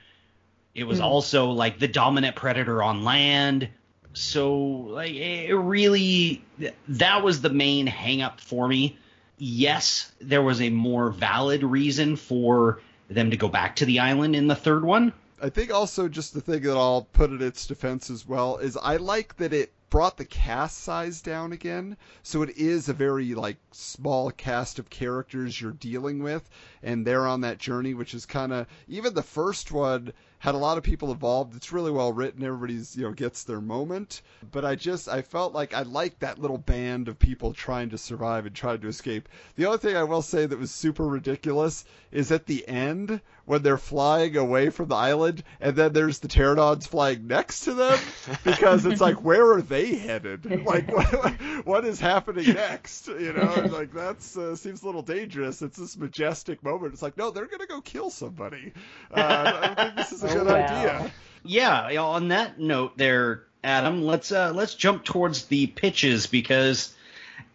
It 0.74 0.84
was 0.84 0.98
also 1.00 1.50
like 1.50 1.78
the 1.78 1.86
dominant 1.86 2.34
predator 2.34 2.82
on 2.82 3.04
land. 3.04 3.68
So 4.14 4.56
like 4.58 5.14
it 5.14 5.54
really 5.54 6.44
that 6.88 7.22
was 7.22 7.42
the 7.42 7.50
main 7.50 7.86
hang 7.86 8.22
up 8.22 8.40
for 8.40 8.68
me. 8.68 8.96
Yes, 9.38 10.12
there 10.20 10.42
was 10.42 10.60
a 10.60 10.70
more 10.70 11.10
valid 11.10 11.64
reason 11.64 12.16
for 12.16 12.80
them 13.08 13.30
to 13.30 13.36
go 13.36 13.48
back 13.48 13.76
to 13.76 13.84
the 13.84 13.98
island 13.98 14.36
in 14.36 14.46
the 14.46 14.54
third 14.54 14.84
one. 14.84 15.12
I 15.42 15.50
think 15.50 15.72
also 15.72 16.08
just 16.08 16.32
the 16.32 16.40
thing 16.40 16.62
that 16.62 16.76
I'll 16.76 17.08
put 17.12 17.30
in 17.30 17.42
its 17.42 17.66
defense 17.66 18.08
as 18.08 18.26
well 18.26 18.56
is 18.58 18.76
I 18.76 18.96
like 18.96 19.36
that 19.36 19.52
it 19.52 19.72
brought 19.90 20.16
the 20.16 20.24
cast 20.24 20.78
size 20.78 21.20
down 21.20 21.52
again. 21.52 21.96
So 22.22 22.42
it 22.42 22.56
is 22.56 22.88
a 22.88 22.92
very 22.92 23.34
like 23.34 23.58
small 23.72 24.30
cast 24.30 24.78
of 24.78 24.90
characters 24.90 25.60
you're 25.60 25.72
dealing 25.72 26.22
with 26.22 26.48
and 26.82 27.06
they're 27.06 27.26
on 27.26 27.42
that 27.42 27.58
journey 27.58 27.94
which 27.94 28.14
is 28.14 28.26
kind 28.26 28.52
of 28.52 28.66
even 28.88 29.14
the 29.14 29.22
first 29.22 29.70
one 29.70 30.12
had 30.44 30.54
a 30.54 30.58
lot 30.58 30.76
of 30.76 30.84
people 30.84 31.10
involved. 31.10 31.56
It's 31.56 31.72
really 31.72 31.90
well 31.90 32.12
written. 32.12 32.44
Everybody's, 32.44 32.94
you 32.94 33.04
know, 33.04 33.12
gets 33.12 33.44
their 33.44 33.62
moment. 33.62 34.20
But 34.52 34.62
I 34.62 34.74
just 34.74 35.08
I 35.08 35.22
felt 35.22 35.54
like 35.54 35.72
I 35.72 35.84
liked 35.84 36.20
that 36.20 36.38
little 36.38 36.58
band 36.58 37.08
of 37.08 37.18
people 37.18 37.54
trying 37.54 37.88
to 37.88 37.96
survive 37.96 38.44
and 38.44 38.54
trying 38.54 38.82
to 38.82 38.88
escape. 38.88 39.30
The 39.56 39.64
only 39.64 39.78
thing 39.78 39.96
I 39.96 40.04
will 40.04 40.20
say 40.20 40.44
that 40.44 40.58
was 40.58 40.70
super 40.70 41.06
ridiculous 41.06 41.86
is 42.12 42.30
at 42.30 42.44
the 42.44 42.68
end 42.68 43.22
when 43.46 43.62
they're 43.62 43.78
flying 43.78 44.36
away 44.36 44.70
from 44.70 44.88
the 44.88 44.94
island 44.94 45.42
and 45.60 45.76
then 45.76 45.92
there's 45.92 46.20
the 46.20 46.28
pterodons 46.28 46.86
flying 46.86 47.26
next 47.26 47.60
to 47.60 47.74
them 47.74 47.98
because 48.42 48.86
it's 48.86 49.00
like 49.00 49.16
where 49.24 49.52
are 49.52 49.62
they 49.62 49.94
headed? 49.96 50.44
Like 50.64 50.90
what, 50.92 51.32
what 51.66 51.84
is 51.84 52.00
happening 52.00 52.54
next? 52.54 53.08
You 53.08 53.32
know, 53.32 53.52
and 53.56 53.72
like 53.72 53.92
that's 53.92 54.36
uh, 54.36 54.56
seems 54.56 54.82
a 54.82 54.86
little 54.86 55.02
dangerous. 55.02 55.62
It's 55.62 55.78
this 55.78 55.96
majestic 55.96 56.62
moment. 56.62 56.92
It's 56.92 57.02
like 57.02 57.16
no, 57.16 57.30
they're 57.30 57.46
gonna 57.46 57.66
go 57.66 57.80
kill 57.80 58.10
somebody. 58.10 58.72
Uh, 59.10 59.20
I 59.20 59.66
don't 59.66 59.76
think 59.76 59.96
this 59.96 60.12
is 60.12 60.24
a 60.24 60.28
good 60.34 60.46
wow. 60.46 60.54
idea. 60.54 61.12
Yeah, 61.42 62.02
on 62.02 62.28
that 62.28 62.58
note 62.58 62.96
there, 62.96 63.44
Adam, 63.62 64.02
let's 64.02 64.32
uh, 64.32 64.52
let's 64.52 64.74
jump 64.74 65.04
towards 65.04 65.44
the 65.46 65.66
pitches 65.66 66.26
because 66.26 66.94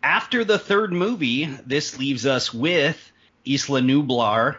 after 0.03 0.43
the 0.43 0.59
third 0.59 0.93
movie, 0.93 1.45
this 1.65 1.97
leaves 1.97 2.25
us 2.25 2.53
with 2.53 3.11
Isla 3.45 3.81
Nublar, 3.81 4.57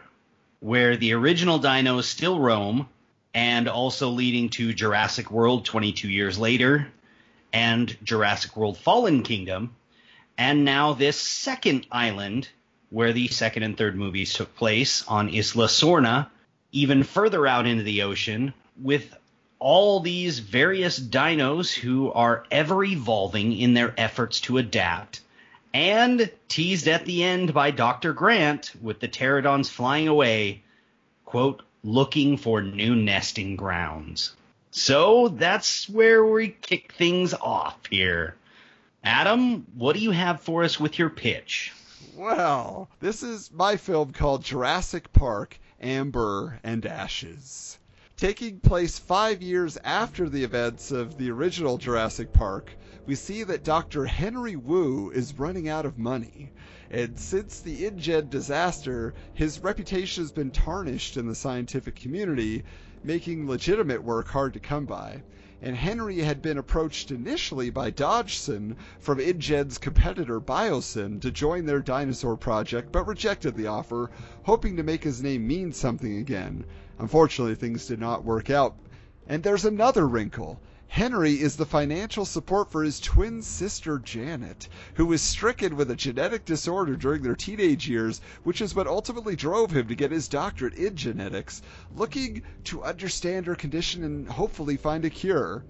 where 0.61 0.97
the 0.97 1.15
original 1.15 1.59
dinos 1.59 2.05
still 2.05 2.39
roam, 2.39 2.89
and 3.35 3.69
also 3.69 4.11
leading 4.11 4.49
to 4.51 4.73
Jurassic 4.73 5.31
World 5.31 5.65
22 5.65 6.09
years 6.09 6.39
later, 6.39 6.87
and 7.53 7.97
Jurassic 8.03 8.57
World 8.57 8.79
Fallen 8.79 9.23
Kingdom, 9.23 9.75
and 10.39 10.65
now 10.65 10.93
this 10.93 11.21
second 11.21 11.87
island 11.91 12.49
where 12.91 13.13
the 13.13 13.29
second 13.29 13.63
and 13.63 13.77
third 13.77 13.97
movies 13.97 14.33
took 14.33 14.55
place 14.57 15.05
on 15.07 15.29
Isla 15.29 15.69
Sorna, 15.69 16.29
even 16.73 17.03
further 17.05 17.47
out 17.47 17.67
into 17.67 17.85
the 17.85 18.03
ocean, 18.03 18.53
with 18.81 19.15
all 19.59 20.01
these 20.01 20.39
various 20.39 20.99
dinos 20.99 21.73
who 21.73 22.11
are 22.13 22.45
ever 22.51 22.83
evolving 22.83 23.57
in 23.57 23.75
their 23.75 23.95
efforts 23.97 24.41
to 24.41 24.59
adapt. 24.59 25.21
And 25.73 26.31
teased 26.49 26.89
at 26.89 27.05
the 27.05 27.23
end 27.23 27.55
by 27.55 27.71
Dr. 27.71 28.13
Grant 28.13 28.73
with 28.81 29.01
the 29.01 29.09
pterodons 29.09 29.69
flying 29.69 30.09
away, 30.09 30.63
quote, 31.25 31.63
looking 31.85 32.37
for 32.37 32.61
new 32.61 32.95
nesting 32.97 33.57
grounds. 33.57 34.35
So 34.73 35.29
that's 35.29 35.89
where 35.89 36.25
we 36.25 36.49
kick 36.49 36.93
things 36.93 37.35
off 37.35 37.79
here. 37.89 38.37
Adam, 39.03 39.67
what 39.75 39.95
do 39.95 40.01
you 40.01 40.11
have 40.11 40.41
for 40.43 40.63
us 40.63 40.79
with 40.79 40.99
your 40.99 41.11
pitch? 41.11 41.73
Well, 42.17 42.89
this 43.01 43.23
is 43.23 43.51
my 43.53 43.77
film 43.77 44.13
called 44.13 44.45
Jurassic 44.45 45.13
Park 45.13 45.59
Amber 45.81 46.61
and 46.63 46.85
Ashes. 46.85 47.79
Taking 48.21 48.61
place 48.61 48.99
five 48.99 49.41
years 49.41 49.79
after 49.83 50.29
the 50.29 50.45
events 50.45 50.91
of 50.91 51.17
the 51.17 51.31
original 51.31 51.79
Jurassic 51.79 52.35
Park, 52.35 52.71
we 53.07 53.15
see 53.15 53.45
that 53.45 53.65
Dr. 53.65 54.05
Henry 54.05 54.57
Wu 54.57 55.11
is 55.11 55.39
running 55.39 55.71
out 55.71 55.87
of 55.87 55.97
money. 55.97 56.53
And 56.91 57.19
since 57.19 57.61
the 57.61 57.87
InGen 57.87 58.29
disaster, 58.29 59.15
his 59.33 59.61
reputation 59.61 60.23
has 60.23 60.33
been 60.33 60.51
tarnished 60.51 61.17
in 61.17 61.29
the 61.29 61.35
scientific 61.35 61.97
community, 61.97 62.63
making 63.03 63.49
legitimate 63.49 64.05
work 64.05 64.29
hard 64.29 64.53
to 64.53 64.61
come 64.61 64.85
by. 64.85 65.23
And 65.63 65.75
Henry 65.75 66.19
had 66.19 66.43
been 66.43 66.59
approached 66.59 67.11
initially 67.11 67.71
by 67.71 67.89
Dodgson 67.89 68.77
from 68.99 69.19
InGen's 69.19 69.79
competitor 69.79 70.43
Biosyn 70.43 71.23
to 71.23 71.31
join 71.31 71.65
their 71.65 71.81
dinosaur 71.81 72.37
project, 72.37 72.93
but 72.93 73.07
rejected 73.07 73.57
the 73.57 73.69
offer, 73.69 74.11
hoping 74.43 74.77
to 74.77 74.83
make 74.83 75.05
his 75.05 75.23
name 75.23 75.47
mean 75.47 75.73
something 75.73 76.19
again. 76.19 76.67
Unfortunately, 77.01 77.55
things 77.55 77.87
did 77.87 77.99
not 77.99 78.27
work 78.27 78.51
out. 78.51 78.77
And 79.27 79.43
there's 79.43 79.65
another 79.65 80.07
wrinkle. 80.07 80.61
Henry 80.87 81.41
is 81.41 81.57
the 81.57 81.65
financial 81.65 82.27
support 82.27 82.71
for 82.71 82.85
his 82.85 83.01
twin 83.01 83.41
sister 83.41 83.99
Janet, 83.99 84.69
who 84.97 85.07
was 85.07 85.23
stricken 85.23 85.77
with 85.77 85.91
a 85.91 85.97
genetic 85.97 86.45
disorder 86.45 86.97
during 86.97 87.23
their 87.23 87.35
teenage 87.35 87.89
years, 87.89 88.21
which 88.43 88.61
is 88.61 88.75
what 88.75 88.87
ultimately 88.87 89.35
drove 89.35 89.71
him 89.71 89.89
to 89.89 89.95
get 89.95 90.11
his 90.11 90.29
doctorate 90.29 90.75
in 90.75 90.95
genetics, 90.95 91.63
looking 91.97 92.43
to 92.65 92.83
understand 92.85 93.47
her 93.47 93.55
condition 93.55 94.05
and 94.05 94.29
hopefully 94.29 94.77
find 94.77 95.07
a 95.07 95.11
cure. 95.11 95.65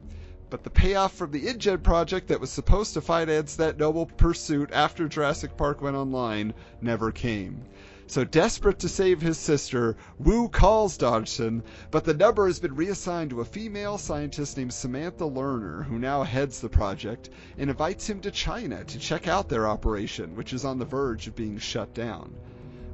But 0.49 0.65
the 0.65 0.71
payoff 0.71 1.15
from 1.15 1.31
the 1.31 1.47
InGen 1.47 1.79
project 1.79 2.27
that 2.27 2.41
was 2.41 2.51
supposed 2.51 2.93
to 2.95 3.01
finance 3.01 3.55
that 3.55 3.79
noble 3.79 4.07
pursuit 4.07 4.71
after 4.73 5.07
Jurassic 5.07 5.57
Park 5.57 5.81
went 5.81 5.95
online 5.95 6.55
never 6.81 7.13
came. 7.13 7.67
So 8.11 8.25
desperate 8.25 8.81
to 8.81 8.89
save 8.89 9.23
his 9.23 9.39
sister, 9.39 9.95
Wu 10.19 10.49
calls 10.49 10.97
Dodgson, 10.97 11.63
but 11.93 12.03
the 12.03 12.13
number 12.13 12.49
has 12.49 12.59
been 12.59 12.75
reassigned 12.75 13.31
to 13.31 13.41
a 13.41 13.45
female 13.45 13.99
scientist 13.99 14.57
named 14.57 14.75
Samantha 14.75 15.23
Lerner, 15.23 15.85
who 15.85 15.97
now 15.97 16.25
heads 16.25 16.61
the 16.61 16.69
project, 16.69 17.31
and 17.57 17.71
invites 17.71 18.11
him 18.11 18.19
to 18.23 18.33
China 18.33 18.83
to 18.83 18.99
check 18.99 19.29
out 19.29 19.49
their 19.49 19.69
operation, 19.69 20.35
which 20.35 20.53
is 20.53 20.65
on 20.65 20.81
the 20.81 20.85
verge 20.85 21.29
of 21.29 21.37
being 21.37 21.57
shut 21.57 21.95
down. 21.95 22.35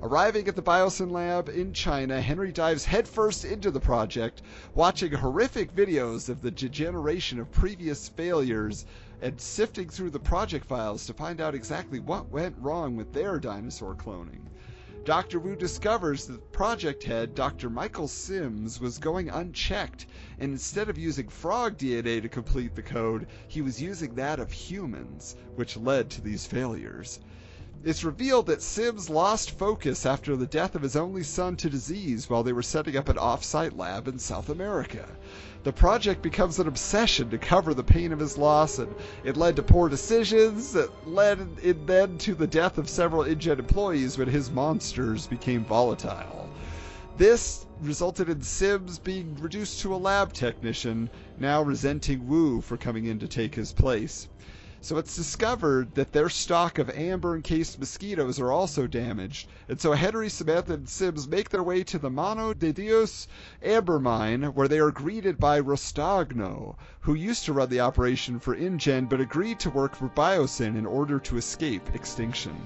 Arriving 0.02 0.48
at 0.48 0.54
the 0.54 0.60
Biosyn 0.60 1.10
lab 1.10 1.48
in 1.48 1.72
China, 1.72 2.20
Henry 2.20 2.52
dives 2.52 2.84
headfirst 2.84 3.46
into 3.46 3.70
the 3.70 3.80
project, 3.80 4.42
watching 4.74 5.12
horrific 5.12 5.74
videos 5.74 6.28
of 6.28 6.42
the 6.42 6.50
degeneration 6.50 7.40
of 7.40 7.50
previous 7.50 8.10
failures 8.10 8.84
and 9.22 9.40
sifting 9.40 9.88
through 9.88 10.10
the 10.10 10.20
project 10.20 10.66
files 10.66 11.06
to 11.06 11.14
find 11.14 11.40
out 11.40 11.54
exactly 11.54 12.00
what 12.00 12.28
went 12.28 12.54
wrong 12.58 12.96
with 12.96 13.14
their 13.14 13.38
dinosaur 13.38 13.94
cloning. 13.94 14.42
Dr. 15.06 15.38
Wu 15.38 15.54
discovers 15.54 16.26
that 16.26 16.50
project 16.50 17.04
head, 17.04 17.36
Dr. 17.36 17.70
Michael 17.70 18.08
Sims, 18.08 18.80
was 18.80 18.98
going 18.98 19.28
unchecked, 19.28 20.04
and 20.40 20.50
instead 20.50 20.88
of 20.88 20.98
using 20.98 21.28
frog 21.28 21.78
DNA 21.78 22.20
to 22.20 22.28
complete 22.28 22.74
the 22.74 22.82
code, 22.82 23.28
he 23.46 23.62
was 23.62 23.80
using 23.80 24.16
that 24.16 24.40
of 24.40 24.50
humans, 24.50 25.36
which 25.54 25.76
led 25.76 26.10
to 26.10 26.20
these 26.20 26.44
failures. 26.44 27.20
It's 27.84 28.02
revealed 28.02 28.46
that 28.46 28.62
Sims 28.62 29.08
lost 29.08 29.52
focus 29.52 30.04
after 30.04 30.34
the 30.34 30.44
death 30.44 30.74
of 30.74 30.82
his 30.82 30.96
only 30.96 31.22
son 31.22 31.54
to 31.58 31.70
disease 31.70 32.28
while 32.28 32.42
they 32.42 32.52
were 32.52 32.60
setting 32.60 32.96
up 32.96 33.08
an 33.08 33.16
off-site 33.16 33.76
lab 33.76 34.08
in 34.08 34.18
South 34.18 34.48
America. 34.48 35.06
The 35.66 35.72
project 35.72 36.22
becomes 36.22 36.60
an 36.60 36.68
obsession 36.68 37.28
to 37.30 37.38
cover 37.38 37.74
the 37.74 37.82
pain 37.82 38.12
of 38.12 38.20
his 38.20 38.38
loss, 38.38 38.78
and 38.78 38.94
it 39.24 39.36
led 39.36 39.56
to 39.56 39.64
poor 39.64 39.88
decisions 39.88 40.70
that 40.74 41.08
led 41.08 41.40
in 41.60 41.86
then 41.86 42.18
to 42.18 42.36
the 42.36 42.46
death 42.46 42.78
of 42.78 42.88
several 42.88 43.24
InGen 43.24 43.58
employees 43.58 44.16
when 44.16 44.28
his 44.28 44.48
monsters 44.48 45.26
became 45.26 45.64
volatile. 45.64 46.48
This 47.16 47.66
resulted 47.80 48.28
in 48.28 48.42
Sims 48.42 49.00
being 49.00 49.36
reduced 49.40 49.80
to 49.80 49.92
a 49.92 49.96
lab 49.96 50.32
technician, 50.32 51.10
now 51.36 51.62
resenting 51.62 52.28
Wu 52.28 52.60
for 52.60 52.76
coming 52.76 53.06
in 53.06 53.18
to 53.18 53.26
take 53.26 53.56
his 53.56 53.72
place. 53.72 54.28
So 54.86 54.98
it's 54.98 55.16
discovered 55.16 55.96
that 55.96 56.12
their 56.12 56.28
stock 56.28 56.78
of 56.78 56.90
amber 56.90 57.34
encased 57.34 57.80
mosquitoes 57.80 58.38
are 58.38 58.52
also 58.52 58.86
damaged. 58.86 59.48
And 59.68 59.80
so 59.80 59.94
Henry, 59.94 60.28
Samantha, 60.28 60.74
and 60.74 60.88
Sims 60.88 61.26
make 61.26 61.48
their 61.48 61.64
way 61.64 61.82
to 61.82 61.98
the 61.98 62.08
Mano 62.08 62.54
de 62.54 62.72
Dios 62.72 63.26
amber 63.64 63.98
mine, 63.98 64.44
where 64.54 64.68
they 64.68 64.78
are 64.78 64.92
greeted 64.92 65.40
by 65.40 65.60
Rostagno, 65.60 66.76
who 67.00 67.14
used 67.14 67.44
to 67.46 67.52
run 67.52 67.68
the 67.68 67.80
operation 67.80 68.38
for 68.38 68.54
InGen 68.54 69.06
but 69.06 69.20
agreed 69.20 69.58
to 69.58 69.70
work 69.70 69.96
for 69.96 70.06
Biosyn 70.06 70.76
in 70.76 70.86
order 70.86 71.18
to 71.18 71.36
escape 71.36 71.92
extinction. 71.92 72.56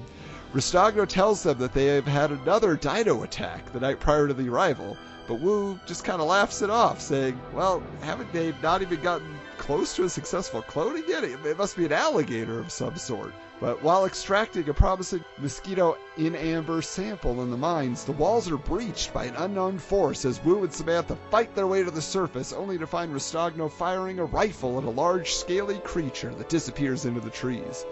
Rostagno 0.52 1.06
tells 1.08 1.42
them 1.42 1.56
that 1.56 1.72
they 1.72 1.86
have 1.86 2.06
had 2.06 2.32
another 2.32 2.76
dino 2.76 3.22
attack 3.22 3.72
the 3.72 3.80
night 3.80 3.98
prior 3.98 4.28
to 4.28 4.34
the 4.34 4.50
arrival, 4.50 4.94
but 5.26 5.40
Wu 5.40 5.80
just 5.86 6.04
kind 6.04 6.20
of 6.20 6.28
laughs 6.28 6.60
it 6.60 6.68
off, 6.68 7.00
saying, 7.00 7.40
Well, 7.54 7.82
haven't 8.02 8.30
they 8.34 8.52
not 8.62 8.82
even 8.82 9.00
gotten 9.00 9.40
close 9.60 9.94
to 9.94 10.04
a 10.04 10.08
successful 10.08 10.62
cloning 10.62 11.06
yet? 11.06 11.22
It 11.22 11.58
must 11.58 11.76
be 11.76 11.84
an 11.84 11.92
alligator 11.92 12.58
of 12.58 12.72
some 12.72 12.96
sort. 12.96 13.32
But 13.60 13.82
while 13.82 14.06
extracting 14.06 14.66
a 14.70 14.72
promising 14.72 15.22
mosquito 15.36 15.98
in 16.16 16.34
amber 16.34 16.80
sample 16.80 17.42
in 17.42 17.50
the 17.50 17.58
mines, 17.58 18.04
the 18.04 18.12
walls 18.12 18.50
are 18.50 18.56
breached 18.56 19.12
by 19.12 19.26
an 19.26 19.36
unknown 19.36 19.78
force 19.78 20.24
as 20.24 20.42
Wu 20.42 20.64
and 20.64 20.72
Samantha 20.72 21.14
fight 21.30 21.54
their 21.54 21.66
way 21.66 21.84
to 21.84 21.90
the 21.90 22.00
surface, 22.00 22.54
only 22.54 22.78
to 22.78 22.86
find 22.86 23.12
Rostagno 23.12 23.70
firing 23.70 24.18
a 24.18 24.24
rifle 24.24 24.78
at 24.78 24.84
a 24.84 24.90
large, 24.90 25.34
scaly 25.34 25.78
creature 25.80 26.34
that 26.36 26.48
disappears 26.48 27.04
into 27.04 27.20
the 27.20 27.28
trees. 27.28 27.84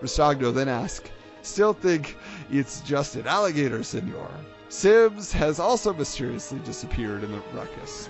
Rostagno 0.00 0.54
then 0.54 0.68
asks, 0.68 1.10
Still 1.42 1.72
think 1.72 2.16
it's 2.52 2.80
just 2.82 3.16
an 3.16 3.26
alligator, 3.26 3.82
senor? 3.82 4.30
Sims 4.68 5.32
has 5.32 5.58
also 5.58 5.92
mysteriously 5.92 6.60
disappeared 6.60 7.24
in 7.24 7.32
the 7.32 7.42
ruckus. 7.52 8.08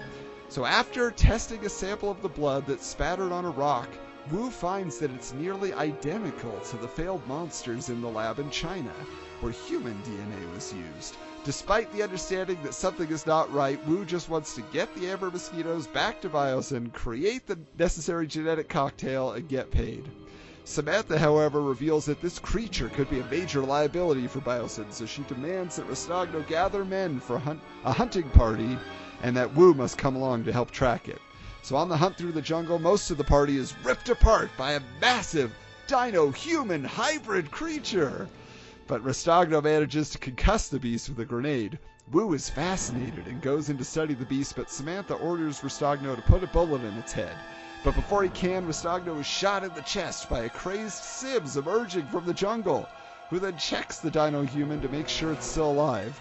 So 0.48 0.64
after 0.64 1.10
testing 1.10 1.66
a 1.66 1.68
sample 1.68 2.10
of 2.10 2.22
the 2.22 2.28
blood 2.28 2.66
that 2.66 2.80
spattered 2.80 3.32
on 3.32 3.44
a 3.44 3.50
rock, 3.50 3.88
Wu 4.30 4.50
finds 4.50 4.98
that 4.98 5.10
it's 5.10 5.32
nearly 5.34 5.72
identical 5.74 6.58
to 6.60 6.76
the 6.76 6.88
failed 6.88 7.26
monsters 7.26 7.88
in 7.88 8.00
the 8.00 8.08
lab 8.08 8.38
in 8.38 8.48
China, 8.50 8.92
where 9.40 9.52
human 9.52 10.00
DNA 10.02 10.54
was 10.54 10.72
used. 10.72 11.16
Despite 11.44 11.92
the 11.92 12.02
understanding 12.02 12.58
that 12.62 12.74
something 12.74 13.08
is 13.10 13.26
not 13.26 13.52
right, 13.52 13.84
Wu 13.86 14.04
just 14.04 14.28
wants 14.28 14.54
to 14.54 14.62
get 14.72 14.92
the 14.94 15.08
amber 15.08 15.30
mosquitoes 15.30 15.88
back 15.88 16.20
to 16.20 16.28
Biosyn, 16.28 16.92
create 16.92 17.46
the 17.46 17.58
necessary 17.76 18.26
genetic 18.26 18.68
cocktail, 18.68 19.32
and 19.32 19.48
get 19.48 19.70
paid. 19.70 20.08
Samantha, 20.64 21.18
however, 21.18 21.60
reveals 21.60 22.06
that 22.06 22.20
this 22.20 22.38
creature 22.38 22.88
could 22.88 23.10
be 23.10 23.20
a 23.20 23.24
major 23.26 23.60
liability 23.60 24.26
for 24.26 24.40
Biosyn, 24.40 24.92
so 24.92 25.06
she 25.06 25.22
demands 25.24 25.76
that 25.76 25.88
Rostagno 25.88 26.46
gather 26.46 26.84
men 26.84 27.20
for 27.20 27.38
hunt- 27.38 27.60
a 27.84 27.92
hunting 27.92 28.28
party 28.30 28.78
and 29.22 29.36
that 29.36 29.54
Wu 29.54 29.74
must 29.74 29.98
come 29.98 30.16
along 30.16 30.44
to 30.44 30.52
help 30.52 30.70
track 30.70 31.08
it. 31.08 31.20
So 31.62 31.76
on 31.76 31.88
the 31.88 31.96
hunt 31.96 32.16
through 32.16 32.32
the 32.32 32.42
jungle, 32.42 32.78
most 32.78 33.10
of 33.10 33.18
the 33.18 33.24
party 33.24 33.56
is 33.56 33.74
ripped 33.82 34.08
apart 34.08 34.50
by 34.56 34.72
a 34.72 34.82
massive 35.00 35.52
dino-human 35.86 36.84
hybrid 36.84 37.50
creature. 37.50 38.28
But 38.86 39.02
Rostagno 39.02 39.60
manages 39.60 40.10
to 40.10 40.18
concuss 40.18 40.68
the 40.68 40.78
beast 40.78 41.08
with 41.08 41.18
a 41.18 41.24
grenade. 41.24 41.78
Wu 42.12 42.34
is 42.34 42.48
fascinated 42.48 43.26
and 43.26 43.42
goes 43.42 43.68
in 43.68 43.78
to 43.78 43.84
study 43.84 44.14
the 44.14 44.24
beast, 44.24 44.54
but 44.54 44.70
Samantha 44.70 45.14
orders 45.14 45.60
Rostagno 45.60 46.14
to 46.14 46.22
put 46.22 46.44
a 46.44 46.46
bullet 46.46 46.84
in 46.84 46.96
its 46.98 47.12
head. 47.12 47.36
But 47.82 47.96
before 47.96 48.22
he 48.22 48.28
can, 48.28 48.64
Rostagno 48.64 49.18
is 49.18 49.26
shot 49.26 49.64
in 49.64 49.74
the 49.74 49.80
chest 49.82 50.30
by 50.30 50.40
a 50.40 50.48
crazed 50.48 51.02
Sims 51.02 51.56
emerging 51.56 52.06
from 52.06 52.26
the 52.26 52.32
jungle, 52.32 52.88
who 53.28 53.40
then 53.40 53.58
checks 53.58 53.98
the 53.98 54.10
dino 54.10 54.42
human 54.42 54.80
to 54.82 54.88
make 54.88 55.08
sure 55.08 55.32
it's 55.32 55.46
still 55.46 55.72
alive. 55.72 56.20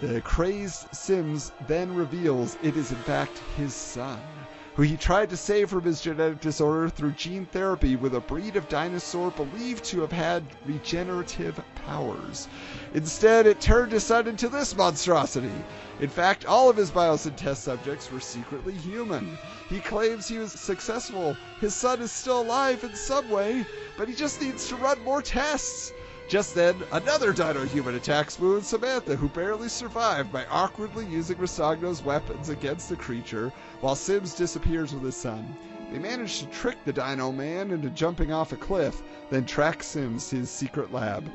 The 0.00 0.20
crazed 0.22 0.88
Sims 0.90 1.52
then 1.60 1.92
reveals 1.92 2.56
it 2.60 2.76
is 2.76 2.90
in 2.90 3.04
fact 3.04 3.38
his 3.38 3.76
son, 3.76 4.48
who 4.74 4.82
he 4.82 4.96
tried 4.96 5.30
to 5.30 5.36
save 5.36 5.70
from 5.70 5.84
his 5.84 6.00
genetic 6.00 6.40
disorder 6.40 6.88
through 6.88 7.12
gene 7.12 7.46
therapy 7.46 7.94
with 7.94 8.12
a 8.12 8.20
breed 8.20 8.56
of 8.56 8.66
dinosaur 8.66 9.30
believed 9.30 9.84
to 9.84 10.00
have 10.00 10.10
had 10.10 10.56
regenerative 10.64 11.62
powers. 11.76 12.48
Instead, 12.92 13.46
it 13.46 13.60
turned 13.60 13.92
his 13.92 14.02
son 14.02 14.26
into 14.26 14.48
this 14.48 14.74
monstrosity. 14.74 15.64
In 16.00 16.10
fact, 16.10 16.44
all 16.44 16.68
of 16.68 16.76
his 16.76 16.90
Biosyn 16.90 17.36
test 17.36 17.62
subjects 17.62 18.10
were 18.10 18.18
secretly 18.18 18.76
human. 18.76 19.38
He 19.68 19.80
claims 19.80 20.26
he 20.26 20.38
was 20.38 20.50
successful. 20.54 21.38
His 21.60 21.76
son 21.76 22.02
is 22.02 22.10
still 22.10 22.40
alive 22.40 22.82
in 22.82 22.96
some 22.96 23.28
way, 23.28 23.68
but 23.96 24.08
he 24.08 24.16
just 24.16 24.40
needs 24.40 24.66
to 24.66 24.76
run 24.76 25.04
more 25.04 25.22
tests. 25.22 25.92
Just 26.26 26.54
then, 26.54 26.76
another 26.90 27.34
dino 27.34 27.66
human 27.66 27.94
attacks 27.96 28.40
Wu 28.40 28.56
and 28.56 28.64
Samantha, 28.64 29.14
who 29.14 29.28
barely 29.28 29.68
survive 29.68 30.32
by 30.32 30.46
awkwardly 30.46 31.04
using 31.06 31.36
Rostagno's 31.36 32.02
weapons 32.02 32.48
against 32.48 32.88
the 32.88 32.96
creature, 32.96 33.52
while 33.82 33.94
Sims 33.94 34.34
disappears 34.34 34.94
with 34.94 35.02
his 35.02 35.16
son. 35.16 35.54
They 35.92 35.98
manage 35.98 36.40
to 36.40 36.46
trick 36.46 36.78
the 36.84 36.94
dino 36.94 37.30
man 37.30 37.70
into 37.70 37.90
jumping 37.90 38.32
off 38.32 38.52
a 38.52 38.56
cliff, 38.56 39.02
then 39.30 39.44
track 39.44 39.82
Sims 39.82 40.30
to 40.30 40.36
his 40.36 40.50
secret 40.50 40.92
lab. 40.92 41.30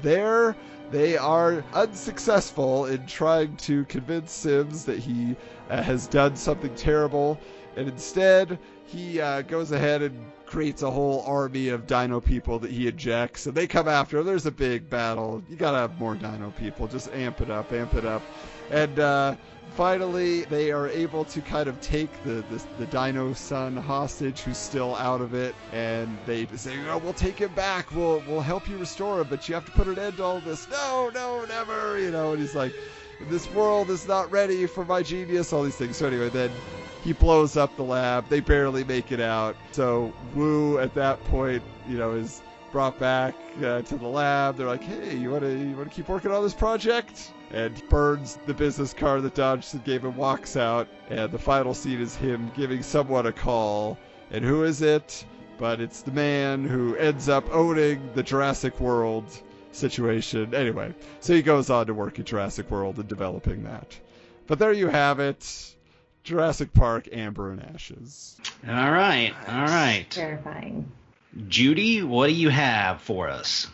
There, 0.00 0.56
they 0.90 1.18
are 1.18 1.62
unsuccessful 1.74 2.86
in 2.86 3.06
trying 3.06 3.56
to 3.58 3.84
convince 3.84 4.32
Sims 4.32 4.86
that 4.86 4.98
he 4.98 5.36
uh, 5.68 5.82
has 5.82 6.06
done 6.06 6.34
something 6.34 6.74
terrible, 6.74 7.38
and 7.76 7.88
instead, 7.88 8.58
he 8.86 9.20
uh, 9.20 9.42
goes 9.42 9.70
ahead 9.72 10.02
and 10.02 10.18
creates 10.46 10.82
a 10.82 10.90
whole 10.90 11.22
army 11.26 11.68
of 11.68 11.86
dino 11.86 12.20
people 12.20 12.58
that 12.58 12.70
he 12.70 12.88
ejects, 12.88 13.46
and 13.46 13.54
they 13.54 13.66
come 13.66 13.86
after 13.86 14.18
him. 14.18 14.26
There's 14.26 14.46
a 14.46 14.50
big 14.50 14.90
battle. 14.90 15.42
You 15.48 15.56
gotta 15.56 15.78
have 15.78 15.98
more 15.98 16.16
dino 16.16 16.52
people. 16.58 16.88
Just 16.88 17.12
amp 17.12 17.40
it 17.40 17.50
up, 17.50 17.72
amp 17.72 17.94
it 17.94 18.04
up. 18.04 18.22
And 18.70 18.98
uh, 18.98 19.36
finally, 19.76 20.42
they 20.42 20.72
are 20.72 20.88
able 20.88 21.24
to 21.26 21.40
kind 21.40 21.68
of 21.68 21.80
take 21.80 22.10
the, 22.24 22.44
the, 22.50 22.62
the 22.78 22.86
dino 22.86 23.32
son 23.32 23.76
hostage 23.76 24.40
who's 24.40 24.58
still 24.58 24.96
out 24.96 25.20
of 25.20 25.34
it, 25.34 25.54
and 25.72 26.18
they 26.26 26.46
say, 26.56 26.76
oh, 26.88 26.98
we'll 26.98 27.12
take 27.12 27.38
him 27.38 27.54
back. 27.54 27.94
We'll, 27.94 28.22
we'll 28.26 28.40
help 28.40 28.68
you 28.68 28.76
restore 28.76 29.20
him, 29.20 29.28
but 29.30 29.48
you 29.48 29.54
have 29.54 29.64
to 29.66 29.72
put 29.72 29.86
an 29.86 29.98
end 29.98 30.16
to 30.16 30.24
all 30.24 30.40
this. 30.40 30.68
No, 30.68 31.10
no, 31.14 31.44
never. 31.44 31.98
You 32.00 32.10
know, 32.10 32.32
and 32.32 32.40
he's 32.40 32.56
like, 32.56 32.72
this 33.28 33.48
world 33.52 33.90
is 33.90 34.08
not 34.08 34.30
ready 34.32 34.66
for 34.66 34.84
my 34.84 35.02
genius, 35.02 35.52
all 35.52 35.62
these 35.62 35.76
things. 35.76 35.96
So 35.96 36.06
anyway, 36.06 36.30
then 36.30 36.50
he 37.04 37.12
blows 37.12 37.56
up 37.56 37.74
the 37.76 37.82
lab. 37.82 38.28
They 38.28 38.40
barely 38.40 38.84
make 38.84 39.12
it 39.12 39.20
out. 39.20 39.56
So 39.72 40.12
Wu, 40.34 40.78
at 40.78 40.94
that 40.94 41.22
point, 41.24 41.62
you 41.88 41.98
know, 41.98 42.12
is 42.12 42.42
brought 42.72 42.98
back 42.98 43.34
uh, 43.58 43.82
to 43.82 43.96
the 43.96 44.06
lab. 44.06 44.56
They're 44.56 44.66
like, 44.66 44.82
"Hey, 44.82 45.16
you 45.16 45.30
want 45.30 45.42
to 45.42 45.50
you 45.50 45.76
want 45.76 45.88
to 45.88 45.94
keep 45.94 46.08
working 46.08 46.30
on 46.30 46.42
this 46.42 46.54
project?" 46.54 47.32
And 47.52 47.82
burns 47.88 48.38
the 48.46 48.54
business 48.54 48.94
card 48.94 49.22
that 49.22 49.34
Dodgson 49.34 49.82
gave 49.84 50.04
him, 50.04 50.16
walks 50.16 50.56
out, 50.56 50.86
and 51.08 51.32
the 51.32 51.38
final 51.38 51.74
scene 51.74 52.00
is 52.00 52.14
him 52.14 52.50
giving 52.54 52.82
someone 52.82 53.26
a 53.26 53.32
call. 53.32 53.98
And 54.30 54.44
who 54.44 54.62
is 54.62 54.82
it? 54.82 55.24
But 55.58 55.80
it's 55.80 56.02
the 56.02 56.12
man 56.12 56.64
who 56.64 56.94
ends 56.96 57.28
up 57.28 57.44
owning 57.52 58.08
the 58.14 58.22
Jurassic 58.22 58.78
World 58.78 59.24
situation. 59.72 60.54
Anyway, 60.54 60.94
so 61.18 61.34
he 61.34 61.42
goes 61.42 61.70
on 61.70 61.86
to 61.86 61.94
work 61.94 62.18
at 62.18 62.26
Jurassic 62.26 62.70
World 62.70 62.98
and 62.98 63.08
developing 63.08 63.64
that. 63.64 63.98
But 64.46 64.58
there 64.58 64.72
you 64.72 64.88
have 64.88 65.20
it. 65.20 65.74
Jurassic 66.30 66.72
Park, 66.72 67.08
Amber 67.10 67.50
and 67.50 67.60
Ashes. 67.60 68.40
All 68.64 68.92
right, 68.92 69.34
all 69.48 69.64
right. 69.64 70.06
Terrifying. 70.10 70.88
Judy, 71.48 72.04
what 72.04 72.28
do 72.28 72.34
you 72.34 72.50
have 72.50 73.00
for 73.00 73.28
us? 73.28 73.66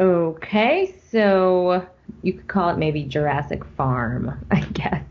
Okay, 0.00 1.00
so 1.12 1.86
you 2.22 2.32
could 2.32 2.48
call 2.48 2.70
it 2.70 2.78
maybe 2.78 3.04
Jurassic 3.04 3.64
Farm, 3.76 4.44
I 4.50 4.60
guess. 4.72 5.04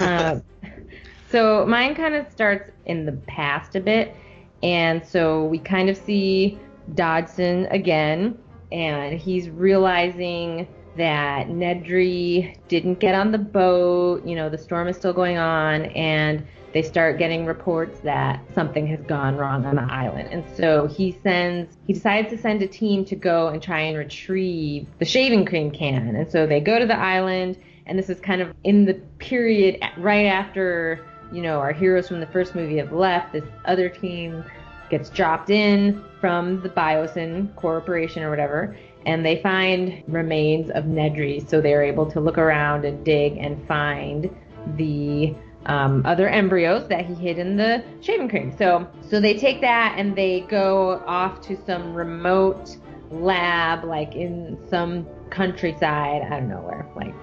uh, 0.00 0.40
so 1.30 1.64
mine 1.64 1.94
kind 1.94 2.14
of 2.14 2.30
starts 2.30 2.70
in 2.84 3.06
the 3.06 3.12
past 3.12 3.74
a 3.74 3.80
bit, 3.80 4.14
and 4.62 5.02
so 5.02 5.46
we 5.46 5.58
kind 5.58 5.88
of 5.88 5.96
see 5.96 6.58
Dodgson 6.94 7.64
again, 7.70 8.38
and 8.70 9.18
he's 9.18 9.48
realizing 9.48 10.68
that 10.96 11.48
Nedry 11.48 12.56
didn't 12.68 13.00
get 13.00 13.14
on 13.14 13.32
the 13.32 13.38
boat. 13.38 14.26
You 14.26 14.36
know, 14.36 14.48
the 14.48 14.58
storm 14.58 14.88
is 14.88 14.96
still 14.96 15.12
going 15.12 15.38
on, 15.38 15.86
and 15.86 16.46
they 16.72 16.82
start 16.82 17.18
getting 17.18 17.46
reports 17.46 17.98
that 18.00 18.40
something 18.54 18.86
has 18.86 19.00
gone 19.00 19.36
wrong 19.36 19.66
on 19.66 19.76
the 19.76 19.92
island. 19.92 20.28
And 20.30 20.44
so 20.56 20.86
he 20.86 21.18
sends, 21.22 21.76
he 21.86 21.92
decides 21.92 22.30
to 22.30 22.38
send 22.38 22.62
a 22.62 22.68
team 22.68 23.04
to 23.06 23.16
go 23.16 23.48
and 23.48 23.62
try 23.62 23.80
and 23.80 23.98
retrieve 23.98 24.86
the 24.98 25.04
shaving 25.04 25.44
cream 25.44 25.70
can. 25.70 26.14
And 26.14 26.30
so 26.30 26.46
they 26.46 26.60
go 26.60 26.78
to 26.78 26.86
the 26.86 26.98
island, 26.98 27.56
and 27.86 27.98
this 27.98 28.08
is 28.08 28.20
kind 28.20 28.40
of 28.40 28.54
in 28.62 28.84
the 28.84 28.94
period 29.18 29.82
right 29.96 30.26
after, 30.26 31.04
you 31.32 31.42
know, 31.42 31.58
our 31.58 31.72
heroes 31.72 32.06
from 32.06 32.20
the 32.20 32.26
first 32.26 32.54
movie 32.54 32.76
have 32.76 32.92
left. 32.92 33.32
This 33.32 33.44
other 33.64 33.88
team 33.88 34.44
gets 34.90 35.08
dropped 35.08 35.50
in 35.50 36.04
from 36.20 36.60
the 36.62 36.68
Biosyn 36.68 37.54
Corporation 37.56 38.22
or 38.22 38.30
whatever, 38.30 38.76
and 39.06 39.24
they 39.24 39.40
find 39.42 40.02
remains 40.08 40.70
of 40.70 40.84
Nedry. 40.84 41.48
So 41.48 41.60
they're 41.60 41.82
able 41.82 42.10
to 42.10 42.20
look 42.20 42.38
around 42.38 42.84
and 42.84 43.04
dig 43.04 43.36
and 43.36 43.66
find 43.66 44.34
the 44.76 45.34
um, 45.66 46.02
other 46.06 46.28
embryos 46.28 46.88
that 46.88 47.06
he 47.06 47.14
hid 47.14 47.38
in 47.38 47.56
the 47.56 47.84
shaving 48.00 48.28
cream. 48.28 48.54
So, 48.56 48.88
so 49.08 49.20
they 49.20 49.36
take 49.36 49.60
that 49.60 49.94
and 49.98 50.16
they 50.16 50.40
go 50.42 51.02
off 51.06 51.40
to 51.42 51.56
some 51.64 51.94
remote 51.94 52.76
lab, 53.10 53.84
like 53.84 54.14
in 54.14 54.58
some 54.68 55.06
countryside. 55.30 56.22
I 56.22 56.40
don't 56.40 56.48
know 56.48 56.60
where, 56.60 56.86
like 56.96 57.14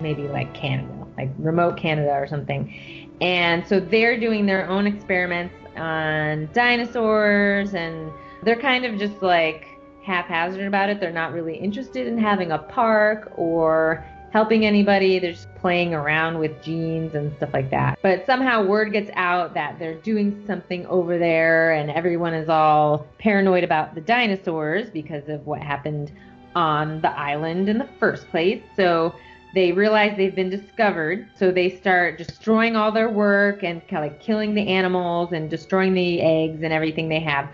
maybe 0.00 0.22
like 0.28 0.52
Canada, 0.54 1.06
like 1.16 1.30
remote 1.38 1.76
Canada 1.76 2.12
or 2.12 2.26
something. 2.26 3.10
And 3.20 3.66
so 3.66 3.80
they're 3.80 4.18
doing 4.18 4.46
their 4.46 4.68
own 4.68 4.86
experiments 4.86 5.54
on 5.76 6.48
dinosaurs, 6.52 7.74
and 7.74 8.10
they're 8.42 8.60
kind 8.60 8.84
of 8.84 8.98
just 8.98 9.22
like 9.22 9.69
haphazard 10.10 10.66
about 10.66 10.90
it. 10.90 10.98
They're 10.98 11.12
not 11.12 11.32
really 11.32 11.56
interested 11.56 12.08
in 12.08 12.18
having 12.18 12.50
a 12.50 12.58
park 12.58 13.32
or 13.36 14.04
helping 14.32 14.66
anybody. 14.66 15.18
They're 15.20 15.32
just 15.32 15.54
playing 15.54 15.94
around 15.94 16.38
with 16.38 16.62
genes 16.62 17.14
and 17.14 17.32
stuff 17.36 17.50
like 17.52 17.70
that. 17.70 17.98
But 18.02 18.26
somehow 18.26 18.64
word 18.64 18.92
gets 18.92 19.10
out 19.14 19.54
that 19.54 19.78
they're 19.78 20.00
doing 20.00 20.42
something 20.46 20.84
over 20.86 21.16
there 21.18 21.72
and 21.72 21.90
everyone 21.90 22.34
is 22.34 22.48
all 22.48 23.06
paranoid 23.18 23.62
about 23.62 23.94
the 23.94 24.00
dinosaurs 24.00 24.90
because 24.90 25.28
of 25.28 25.46
what 25.46 25.62
happened 25.62 26.12
on 26.56 27.00
the 27.02 27.10
island 27.10 27.68
in 27.68 27.78
the 27.78 27.88
first 28.00 28.28
place. 28.30 28.62
So 28.74 29.14
they 29.54 29.72
realize 29.72 30.16
they've 30.16 30.34
been 30.34 30.50
discovered. 30.50 31.28
So 31.36 31.52
they 31.52 31.76
start 31.76 32.18
destroying 32.18 32.74
all 32.74 32.90
their 32.90 33.10
work 33.10 33.62
and 33.62 33.86
kind 33.88 34.04
of 34.04 34.12
like 34.12 34.20
killing 34.20 34.54
the 34.54 34.66
animals 34.66 35.32
and 35.32 35.48
destroying 35.48 35.94
the 35.94 36.20
eggs 36.20 36.62
and 36.62 36.72
everything 36.72 37.08
they 37.08 37.20
have. 37.20 37.48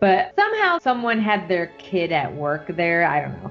But 0.00 0.32
somehow 0.34 0.78
someone 0.78 1.20
had 1.20 1.46
their 1.46 1.68
kid 1.78 2.10
at 2.10 2.34
work 2.34 2.74
there. 2.74 3.06
I 3.06 3.20
don't 3.20 3.42
know 3.42 3.50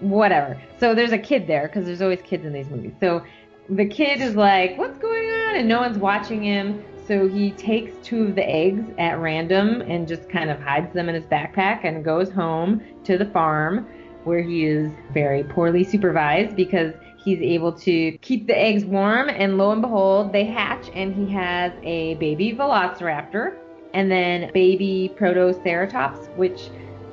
whatever. 0.00 0.60
So 0.78 0.94
there's 0.94 1.12
a 1.12 1.18
kid 1.18 1.46
there 1.48 1.66
because 1.66 1.86
there's 1.86 2.02
always 2.02 2.22
kids 2.22 2.44
in 2.44 2.52
these 2.52 2.70
movies. 2.70 2.92
So 3.00 3.24
the 3.68 3.84
kid 3.84 4.20
is 4.20 4.36
like, 4.36 4.78
"What's 4.78 4.98
going 4.98 5.28
on?" 5.28 5.56
and 5.56 5.68
no 5.68 5.80
one's 5.80 5.98
watching 5.98 6.42
him. 6.44 6.84
So 7.06 7.26
he 7.26 7.50
takes 7.52 7.96
two 8.06 8.24
of 8.24 8.34
the 8.34 8.48
eggs 8.48 8.84
at 8.98 9.18
random 9.18 9.80
and 9.80 10.06
just 10.06 10.28
kind 10.28 10.50
of 10.50 10.60
hides 10.60 10.92
them 10.92 11.08
in 11.08 11.14
his 11.14 11.24
backpack 11.24 11.84
and 11.84 12.04
goes 12.04 12.30
home 12.30 12.82
to 13.04 13.18
the 13.18 13.24
farm 13.26 13.86
where 14.24 14.42
he 14.42 14.66
is 14.66 14.92
very 15.12 15.42
poorly 15.42 15.82
supervised 15.84 16.54
because 16.54 16.92
he's 17.16 17.40
able 17.40 17.72
to 17.72 18.12
keep 18.18 18.46
the 18.46 18.56
eggs 18.56 18.84
warm 18.84 19.30
and 19.30 19.56
lo 19.56 19.70
and 19.70 19.80
behold 19.80 20.32
they 20.32 20.44
hatch 20.44 20.90
and 20.94 21.14
he 21.14 21.32
has 21.32 21.72
a 21.82 22.14
baby 22.16 22.52
velociraptor 22.52 23.56
and 23.94 24.10
then 24.10 24.50
baby 24.52 25.12
protoceratops 25.16 26.34
which 26.36 26.70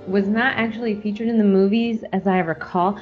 was 0.08 0.28
not 0.28 0.56
actually 0.58 1.00
featured 1.02 1.28
in 1.28 1.38
the 1.38 1.44
movies 1.44 2.04
as 2.14 2.28
I 2.28 2.40
recall, 2.40 3.00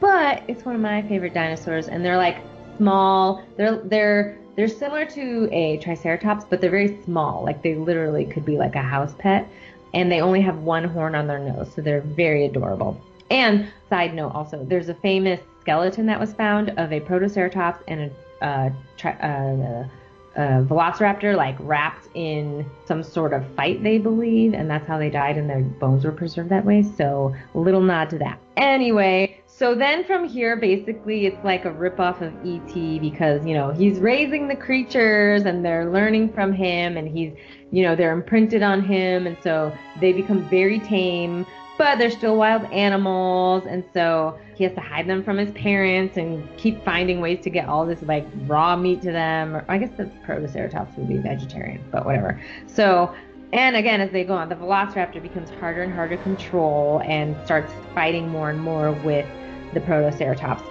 but 0.00 0.42
it's 0.48 0.64
one 0.64 0.74
of 0.74 0.80
my 0.80 1.02
favorite 1.02 1.34
dinosaurs 1.34 1.88
and 1.88 2.04
they're 2.04 2.16
like 2.16 2.38
small. 2.76 3.44
They're 3.56 3.76
they're 3.76 4.38
they're 4.56 4.68
similar 4.68 5.04
to 5.06 5.48
a 5.52 5.78
triceratops, 5.78 6.44
but 6.48 6.60
they're 6.60 6.70
very 6.70 7.02
small. 7.02 7.42
Like 7.42 7.62
they 7.62 7.74
literally 7.74 8.24
could 8.24 8.44
be 8.44 8.56
like 8.56 8.76
a 8.76 8.82
house 8.82 9.14
pet 9.18 9.48
and 9.94 10.10
they 10.10 10.20
only 10.20 10.40
have 10.40 10.58
one 10.58 10.84
horn 10.84 11.14
on 11.14 11.26
their 11.26 11.38
nose, 11.38 11.72
so 11.74 11.82
they're 11.82 12.00
very 12.00 12.46
adorable. 12.46 13.00
And 13.30 13.68
side 13.88 14.14
note 14.14 14.32
also, 14.34 14.64
there's 14.64 14.88
a 14.88 14.94
famous 14.94 15.40
skeleton 15.60 16.06
that 16.06 16.20
was 16.20 16.32
found 16.32 16.70
of 16.70 16.92
a 16.92 17.00
protoceratops 17.00 17.78
and 17.88 18.10
a 18.42 18.44
uh, 18.44 18.70
tri- 18.96 19.12
uh, 19.12 19.88
a 20.36 20.64
velociraptor 20.64 21.36
like 21.36 21.56
wrapped 21.60 22.08
in 22.14 22.68
some 22.86 23.02
sort 23.02 23.32
of 23.32 23.46
fight 23.54 23.82
they 23.82 23.98
believe 23.98 24.52
and 24.52 24.68
that's 24.68 24.86
how 24.86 24.98
they 24.98 25.10
died 25.10 25.36
and 25.36 25.48
their 25.48 25.60
bones 25.62 26.04
were 26.04 26.12
preserved 26.12 26.50
that 26.50 26.64
way 26.64 26.82
so 26.82 27.34
little 27.54 27.80
nod 27.80 28.10
to 28.10 28.18
that. 28.18 28.38
Anyway 28.56 29.40
so 29.46 29.74
then 29.74 30.02
from 30.04 30.28
here 30.28 30.56
basically 30.56 31.26
it's 31.26 31.44
like 31.44 31.64
a 31.64 31.70
ripoff 31.70 32.20
of 32.20 32.32
E.T. 32.44 32.98
because 32.98 33.44
you 33.46 33.54
know 33.54 33.70
he's 33.70 33.98
raising 33.98 34.48
the 34.48 34.56
creatures 34.56 35.44
and 35.44 35.64
they're 35.64 35.90
learning 35.90 36.32
from 36.32 36.52
him 36.52 36.96
and 36.96 37.08
he's 37.08 37.32
you 37.70 37.82
know 37.82 37.94
they're 37.94 38.12
imprinted 38.12 38.62
on 38.62 38.82
him 38.82 39.26
and 39.26 39.36
so 39.42 39.72
they 40.00 40.12
become 40.12 40.48
very 40.48 40.80
tame 40.80 41.46
but 41.76 41.98
they're 41.98 42.10
still 42.10 42.36
wild 42.36 42.64
animals 42.72 43.64
and 43.66 43.84
so 43.92 44.38
he 44.54 44.64
has 44.64 44.72
to 44.74 44.80
hide 44.80 45.06
them 45.08 45.24
from 45.24 45.36
his 45.36 45.50
parents 45.52 46.16
and 46.16 46.48
keep 46.56 46.82
finding 46.84 47.20
ways 47.20 47.42
to 47.42 47.50
get 47.50 47.68
all 47.68 47.84
this 47.84 48.00
like 48.02 48.26
raw 48.46 48.76
meat 48.76 49.02
to 49.02 49.10
them 49.10 49.56
or 49.56 49.64
i 49.68 49.76
guess 49.76 49.90
the 49.96 50.04
protoceratops 50.26 50.96
would 50.96 51.08
be 51.08 51.18
vegetarian 51.18 51.82
but 51.90 52.04
whatever. 52.04 52.40
So 52.66 53.14
and 53.52 53.76
again 53.76 54.00
as 54.00 54.10
they 54.10 54.24
go 54.24 54.34
on 54.34 54.48
the 54.48 54.54
velociraptor 54.56 55.20
becomes 55.20 55.50
harder 55.50 55.82
and 55.82 55.92
harder 55.92 56.16
to 56.16 56.22
control 56.22 57.02
and 57.04 57.36
starts 57.44 57.72
fighting 57.94 58.28
more 58.28 58.50
and 58.50 58.60
more 58.60 58.92
with 58.92 59.26
the 59.72 59.80
protoceratops. 59.80 60.62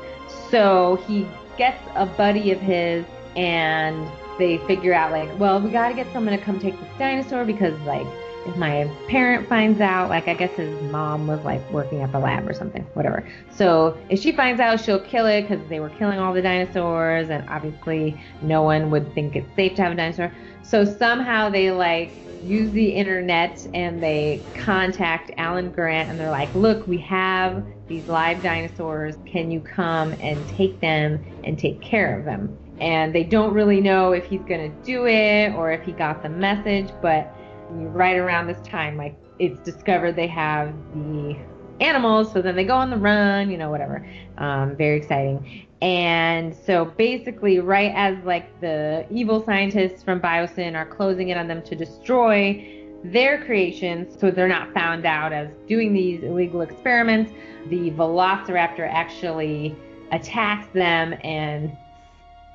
So 0.50 1.04
he 1.08 1.28
gets 1.58 1.82
a 1.96 2.06
buddy 2.06 2.52
of 2.52 2.60
his 2.60 3.06
and 3.36 4.10
they 4.40 4.58
figure 4.60 4.94
out 4.94 5.12
like 5.12 5.38
well 5.38 5.62
we 5.62 5.70
got 5.70 5.90
to 5.90 5.94
get 5.94 6.12
someone 6.14 6.38
to 6.38 6.44
come 6.44 6.60
take 6.60 6.80
this 6.80 6.90
dinosaur 6.98 7.46
because 7.46 7.80
like 7.82 8.08
if 8.46 8.56
my 8.56 8.90
parent 9.08 9.48
finds 9.48 9.80
out, 9.80 10.10
like 10.10 10.28
I 10.28 10.34
guess 10.34 10.56
his 10.56 10.82
mom 10.82 11.28
was 11.28 11.44
like 11.44 11.68
working 11.72 12.02
at 12.02 12.12
the 12.12 12.20
lab 12.20 12.48
or 12.48 12.54
something, 12.54 12.84
whatever. 12.94 13.28
So 13.50 13.98
if 14.10 14.20
she 14.20 14.32
finds 14.32 14.60
out, 14.60 14.80
she'll 14.84 15.00
kill 15.00 15.26
it 15.28 15.44
because 15.44 15.68
they 15.70 15.80
were 15.80 15.90
killing 15.90 16.20
all 16.20 16.34
the 16.34 16.42
dinosaurs, 16.42 17.30
and 17.30 17.48
obviously 17.50 18.20
no 18.42 18.64
one 18.64 18.92
would 18.92 19.14
think 19.14 19.36
it's 19.36 19.56
safe 19.56 19.76
to 19.76 19.84
have 19.84 19.92
a 19.94 19.96
dinosaur. 19.96 20.34
So 20.62 20.86
somehow 20.86 21.50
they 21.50 21.72
like 21.72 22.14
use 22.44 22.72
the 22.72 22.90
internet 22.90 23.66
and 23.74 24.04
they 24.04 24.46
contact 24.56 25.32
Alan 25.38 25.72
Grant 25.72 26.10
and 26.10 26.20
they're 26.20 26.30
like, 26.30 26.54
look, 26.54 26.86
we 26.88 26.98
have 27.00 27.66
these 27.88 28.08
live 28.08 28.44
dinosaurs. 28.44 29.16
Can 29.26 29.50
you 29.52 29.62
come 29.62 30.14
and 30.20 30.48
take 30.48 30.80
them 30.82 31.24
and 31.44 31.58
take 31.58 31.82
care 31.82 32.18
of 32.18 32.26
them? 32.26 32.58
And 32.80 33.16
they 33.16 33.24
don't 33.24 33.54
really 33.54 33.80
know 33.80 34.12
if 34.12 34.26
he's 34.26 34.42
going 34.42 34.72
to 34.72 34.78
do 34.84 35.08
it 35.08 35.54
or 35.54 35.72
if 35.72 35.84
he 35.84 35.94
got 35.94 36.22
the 36.22 36.30
message, 36.30 36.92
but 37.02 37.34
right 37.70 38.18
around 38.18 38.48
this 38.48 38.62
time, 38.68 38.98
like 38.98 39.16
it's 39.40 39.60
discovered 39.62 40.16
they 40.16 40.28
have 40.28 40.74
the 40.94 41.36
animals, 41.80 42.32
so 42.32 42.42
then 42.42 42.56
they 42.56 42.64
go 42.64 42.76
on 42.76 42.90
the 42.90 42.98
run, 42.98 43.50
you 43.50 43.58
know, 43.58 43.70
whatever. 43.70 44.08
Um, 44.38 44.76
very 44.76 44.98
exciting. 44.98 45.68
And 45.82 46.56
so 46.56 46.86
basically, 46.86 47.60
right 47.60 47.92
as 47.96 48.18
like 48.24 48.60
the 48.62 49.06
evil 49.12 49.44
scientists 49.44 50.04
from 50.04 50.22
Biosyn 50.22 50.76
are 50.76 50.86
closing 50.86 51.30
in 51.30 51.38
on 51.38 51.48
them 51.48 51.62
to 51.64 51.76
destroy 51.76 52.84
their 53.04 53.44
creations, 53.44 54.18
so 54.18 54.32
they're 54.32 54.48
not 54.48 54.74
found 54.74 55.06
out 55.06 55.34
as 55.34 55.50
doing 55.68 55.94
these 55.94 56.24
illegal 56.24 56.62
experiments, 56.62 57.34
the 57.68 57.92
Velociraptor 57.92 58.88
actually 58.90 59.76
attacks 60.12 60.68
them 60.74 61.14
and 61.24 61.76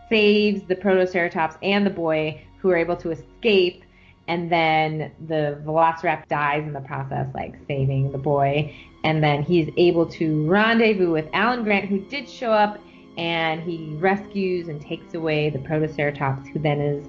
saves 0.08 0.62
the 0.62 0.74
Protoceratops 0.74 1.58
and 1.62 1.84
the 1.84 1.90
boy, 1.90 2.40
who 2.60 2.70
are 2.70 2.76
able 2.76 2.96
to 2.96 3.10
escape 3.10 3.84
and 4.28 4.52
then 4.52 5.10
the 5.26 5.58
velociraptor 5.64 6.28
dies 6.28 6.62
in 6.62 6.74
the 6.74 6.82
process, 6.82 7.26
like 7.34 7.54
saving 7.66 8.12
the 8.12 8.18
boy. 8.18 8.74
And 9.02 9.24
then 9.24 9.42
he's 9.42 9.70
able 9.78 10.06
to 10.06 10.46
rendezvous 10.46 11.10
with 11.10 11.26
Alan 11.32 11.64
Grant, 11.64 11.86
who 11.86 12.00
did 12.00 12.28
show 12.28 12.52
up, 12.52 12.78
and 13.16 13.62
he 13.62 13.96
rescues 13.96 14.68
and 14.68 14.80
takes 14.80 15.14
away 15.14 15.48
the 15.48 15.58
Protoceratops, 15.58 16.46
who 16.48 16.58
then 16.58 16.80
is, 16.80 17.08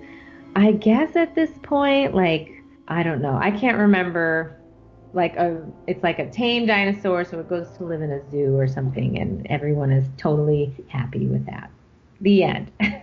I 0.56 0.72
guess 0.72 1.16
at 1.18 1.36
this 1.36 1.52
point, 1.62 2.16
like 2.16 2.64
I 2.88 3.04
don't 3.04 3.22
know, 3.22 3.38
I 3.40 3.52
can't 3.52 3.78
remember. 3.78 4.56
Like 5.12 5.36
a, 5.38 5.66
it's 5.88 6.04
like 6.04 6.20
a 6.20 6.30
tame 6.30 6.68
dinosaur, 6.68 7.26
so 7.26 7.40
it 7.40 7.50
goes 7.50 7.68
to 7.78 7.84
live 7.84 8.04
in 8.04 8.12
a 8.12 8.30
zoo 8.30 8.56
or 8.56 8.68
something, 8.68 9.18
and 9.18 9.46
everyone 9.48 9.92
is 9.92 10.08
totally 10.18 10.72
happy 10.88 11.26
with 11.26 11.48
that. 11.48 11.72
The 12.22 12.44
end. 12.44 12.72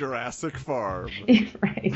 Jurassic 0.00 0.56
Farm. 0.56 1.10
right. 1.62 1.92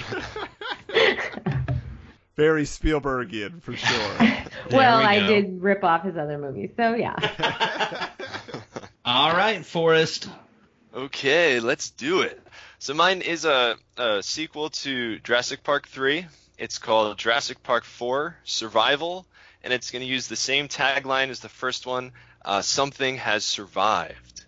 Very 2.36 2.64
Spielbergian 2.64 3.62
for 3.62 3.74
sure. 3.74 4.16
well, 4.70 4.98
we 4.98 5.04
I 5.04 5.20
go. 5.20 5.26
did 5.28 5.62
rip 5.62 5.82
off 5.82 6.04
his 6.04 6.14
other 6.18 6.36
movies, 6.36 6.70
so 6.76 6.94
yeah. 6.94 8.10
All 9.06 9.32
right, 9.34 9.64
Forrest. 9.64 10.28
Okay, 10.94 11.60
let's 11.60 11.90
do 11.92 12.20
it. 12.20 12.38
So 12.78 12.92
mine 12.92 13.22
is 13.22 13.46
a, 13.46 13.76
a 13.96 14.22
sequel 14.22 14.68
to 14.68 15.18
Jurassic 15.20 15.62
Park 15.62 15.88
3. 15.88 16.26
It's 16.58 16.78
called 16.78 17.16
Jurassic 17.16 17.62
Park 17.62 17.84
4 17.84 18.36
Survival, 18.44 19.24
and 19.62 19.72
it's 19.72 19.90
going 19.90 20.02
to 20.02 20.06
use 20.08 20.28
the 20.28 20.36
same 20.36 20.68
tagline 20.68 21.30
as 21.30 21.40
the 21.40 21.48
first 21.48 21.86
one. 21.86 22.12
uh, 22.44 22.60
something 22.60 23.16
has 23.16 23.44
survived. 23.44 24.43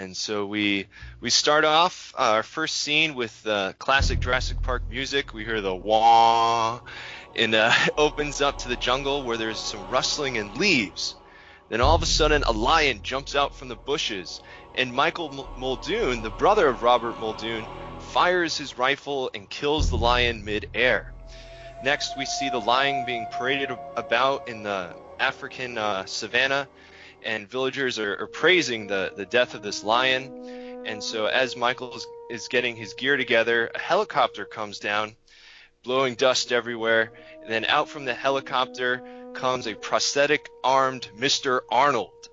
And 0.00 0.16
so 0.16 0.46
we 0.46 0.86
we 1.20 1.28
start 1.28 1.66
off 1.66 2.14
uh, 2.18 2.32
our 2.36 2.42
first 2.42 2.78
scene 2.78 3.14
with 3.14 3.46
uh, 3.46 3.74
classic 3.78 4.20
Jurassic 4.20 4.62
Park 4.62 4.82
music. 4.88 5.34
We 5.34 5.44
hear 5.44 5.60
the 5.60 5.74
wah, 5.74 6.80
and 7.36 7.54
uh, 7.54 7.70
it 7.84 7.92
opens 7.98 8.40
up 8.40 8.56
to 8.60 8.68
the 8.68 8.78
jungle 8.78 9.24
where 9.24 9.36
there's 9.36 9.58
some 9.58 9.90
rustling 9.90 10.38
and 10.38 10.56
leaves. 10.56 11.16
Then 11.68 11.82
all 11.82 11.94
of 11.94 12.02
a 12.02 12.06
sudden, 12.06 12.44
a 12.44 12.50
lion 12.50 13.00
jumps 13.02 13.36
out 13.36 13.54
from 13.54 13.68
the 13.68 13.76
bushes, 13.76 14.40
and 14.74 14.90
Michael 14.90 15.46
Muldoon, 15.58 16.22
the 16.22 16.30
brother 16.30 16.68
of 16.68 16.82
Robert 16.82 17.20
Muldoon, 17.20 17.66
fires 17.98 18.56
his 18.56 18.78
rifle 18.78 19.30
and 19.34 19.50
kills 19.50 19.90
the 19.90 19.98
lion 19.98 20.46
mid-air. 20.46 21.12
Next, 21.84 22.16
we 22.16 22.24
see 22.24 22.48
the 22.48 22.58
lion 22.58 23.04
being 23.04 23.26
paraded 23.32 23.70
about 23.98 24.48
in 24.48 24.62
the 24.62 24.96
African 25.18 25.76
uh, 25.76 26.06
savannah, 26.06 26.68
and 27.24 27.48
villagers 27.48 27.98
are, 27.98 28.16
are, 28.20 28.26
praising 28.26 28.86
the, 28.86 29.12
the 29.16 29.26
death 29.26 29.54
of 29.54 29.62
this 29.62 29.84
lion. 29.84 30.84
And 30.86 31.02
so, 31.02 31.26
as 31.26 31.56
Michael 31.56 31.94
is, 31.94 32.06
is 32.30 32.48
getting 32.48 32.76
his 32.76 32.94
gear 32.94 33.16
together, 33.16 33.70
a 33.74 33.78
helicopter 33.78 34.44
comes 34.44 34.78
down, 34.78 35.14
blowing 35.82 36.14
dust 36.14 36.52
everywhere. 36.52 37.12
And 37.42 37.50
then 37.50 37.64
out 37.64 37.88
from 37.88 38.04
the 38.04 38.14
helicopter 38.14 39.02
comes 39.34 39.66
a 39.66 39.74
prosthetic 39.74 40.48
armed 40.64 41.08
Mr. 41.16 41.60
Arnold. 41.70 42.28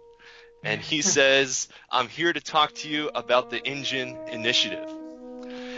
And 0.64 0.82
he 0.82 1.02
says, 1.18 1.68
I'm 1.92 2.08
here 2.08 2.34
to 2.34 2.42
talk 2.42 2.74
to 2.76 2.90
you 2.90 3.10
about 3.14 3.50
the 3.50 3.60
InGen 3.60 4.18
Initiative. 4.30 4.90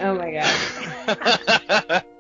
Oh 0.02 0.16
my 0.16 0.32
god. 0.32 2.06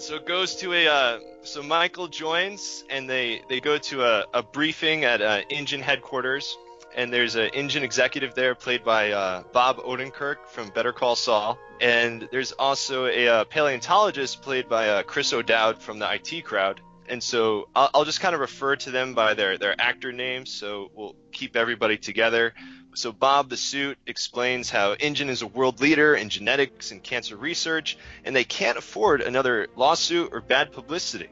so 0.00 0.16
it 0.16 0.26
goes 0.26 0.56
to 0.56 0.72
a 0.72 0.86
uh, 0.86 1.18
so 1.42 1.62
Michael 1.62 2.08
joins 2.08 2.84
and 2.90 3.08
they 3.08 3.42
they 3.48 3.60
go 3.60 3.78
to 3.78 4.04
a, 4.04 4.24
a 4.34 4.42
briefing 4.42 5.04
at 5.04 5.20
uh, 5.20 5.42
InGen 5.50 5.80
headquarters. 5.80 6.56
And 6.96 7.12
there's 7.12 7.36
an 7.36 7.50
InGen 7.52 7.84
executive 7.84 8.34
there 8.34 8.54
played 8.54 8.82
by 8.82 9.12
uh, 9.12 9.44
Bob 9.52 9.76
Odenkirk 9.76 10.48
from 10.48 10.70
Better 10.70 10.92
Call 10.92 11.14
Saul. 11.14 11.58
And 11.80 12.28
there's 12.32 12.52
also 12.52 13.06
a, 13.06 13.28
uh, 13.28 13.44
paleontologist 13.44 14.42
played 14.42 14.68
by 14.68 14.88
uh, 14.88 15.02
Chris 15.04 15.32
O'Dowd 15.32 15.80
from 15.80 16.00
the 16.00 16.12
IT 16.12 16.44
crowd. 16.44 16.80
And 17.06 17.22
so 17.22 17.68
I'll, 17.76 17.90
I'll 17.94 18.04
just 18.04 18.20
kind 18.20 18.34
of 18.34 18.40
refer 18.40 18.74
to 18.76 18.90
them 18.90 19.14
by 19.14 19.34
their 19.34 19.58
their 19.58 19.80
actor 19.80 20.12
names. 20.12 20.50
So 20.50 20.90
we'll 20.94 21.14
keep 21.30 21.56
everybody 21.56 21.98
together. 21.98 22.54
So 22.94 23.12
Bob 23.12 23.48
the 23.48 23.56
suit 23.56 23.98
explains 24.06 24.70
how 24.70 24.94
InGen 24.94 25.28
is 25.28 25.42
a 25.42 25.46
world 25.46 25.80
leader 25.80 26.14
in 26.14 26.30
genetics 26.30 26.90
and 26.90 27.02
cancer 27.02 27.36
research, 27.36 27.96
and 28.24 28.34
they 28.34 28.44
can't 28.44 28.78
afford 28.78 29.20
another 29.20 29.68
lawsuit 29.76 30.30
or 30.32 30.40
bad 30.40 30.72
publicity. 30.72 31.28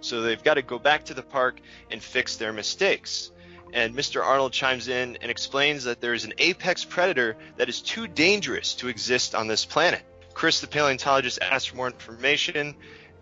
So 0.00 0.22
they've 0.22 0.42
got 0.42 0.54
to 0.54 0.62
go 0.62 0.78
back 0.78 1.04
to 1.06 1.14
the 1.14 1.22
park 1.22 1.60
and 1.90 2.02
fix 2.02 2.36
their 2.36 2.52
mistakes. 2.52 3.30
And 3.72 3.94
Mr. 3.94 4.22
Arnold 4.22 4.52
chimes 4.52 4.88
in 4.88 5.16
and 5.20 5.30
explains 5.30 5.84
that 5.84 6.00
there 6.00 6.14
is 6.14 6.24
an 6.24 6.34
apex 6.38 6.84
predator 6.84 7.36
that 7.56 7.68
is 7.68 7.80
too 7.80 8.06
dangerous 8.06 8.74
to 8.74 8.88
exist 8.88 9.34
on 9.34 9.46
this 9.46 9.64
planet. 9.64 10.02
Chris, 10.34 10.60
the 10.60 10.66
paleontologist, 10.66 11.38
asks 11.40 11.68
for 11.68 11.76
more 11.76 11.86
information, 11.86 12.74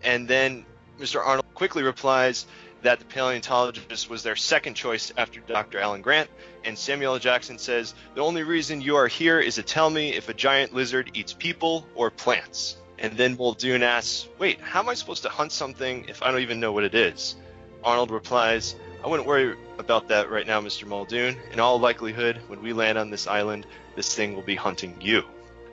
and 0.03 0.27
then 0.27 0.65
Mr. 0.99 1.25
Arnold 1.25 1.53
quickly 1.53 1.83
replies 1.83 2.45
that 2.81 2.99
the 2.99 3.05
paleontologist 3.05 4.09
was 4.09 4.23
their 4.23 4.35
second 4.35 4.73
choice 4.73 5.11
after 5.17 5.39
Dr. 5.41 5.79
Alan 5.79 6.01
Grant, 6.01 6.29
and 6.63 6.77
Samuel. 6.77 7.19
Jackson 7.19 7.57
says, 7.57 7.93
The 8.15 8.21
only 8.21 8.43
reason 8.43 8.81
you 8.81 8.95
are 8.95 9.07
here 9.07 9.39
is 9.39 9.55
to 9.55 9.63
tell 9.63 9.89
me 9.89 10.13
if 10.13 10.29
a 10.29 10.33
giant 10.33 10.73
lizard 10.73 11.11
eats 11.13 11.33
people 11.33 11.85
or 11.95 12.09
plants. 12.09 12.77
And 12.99 13.17
then 13.17 13.35
Muldoon 13.35 13.83
asks, 13.83 14.27
Wait, 14.37 14.59
how 14.61 14.79
am 14.79 14.89
I 14.89 14.93
supposed 14.93 15.23
to 15.23 15.29
hunt 15.29 15.51
something 15.51 16.05
if 16.07 16.21
I 16.21 16.31
don't 16.31 16.41
even 16.41 16.59
know 16.59 16.71
what 16.71 16.83
it 16.83 16.95
is? 16.95 17.35
Arnold 17.83 18.11
replies, 18.11 18.75
I 19.03 19.07
wouldn't 19.07 19.27
worry 19.27 19.55
about 19.79 20.07
that 20.09 20.29
right 20.29 20.45
now, 20.45 20.61
Mr. 20.61 20.85
Muldoon. 20.85 21.35
In 21.51 21.59
all 21.59 21.79
likelihood, 21.79 22.39
when 22.47 22.61
we 22.61 22.73
land 22.73 22.97
on 22.97 23.09
this 23.09 23.25
island, 23.25 23.65
this 23.95 24.13
thing 24.13 24.35
will 24.35 24.43
be 24.43 24.55
hunting 24.55 24.95
you. 25.01 25.23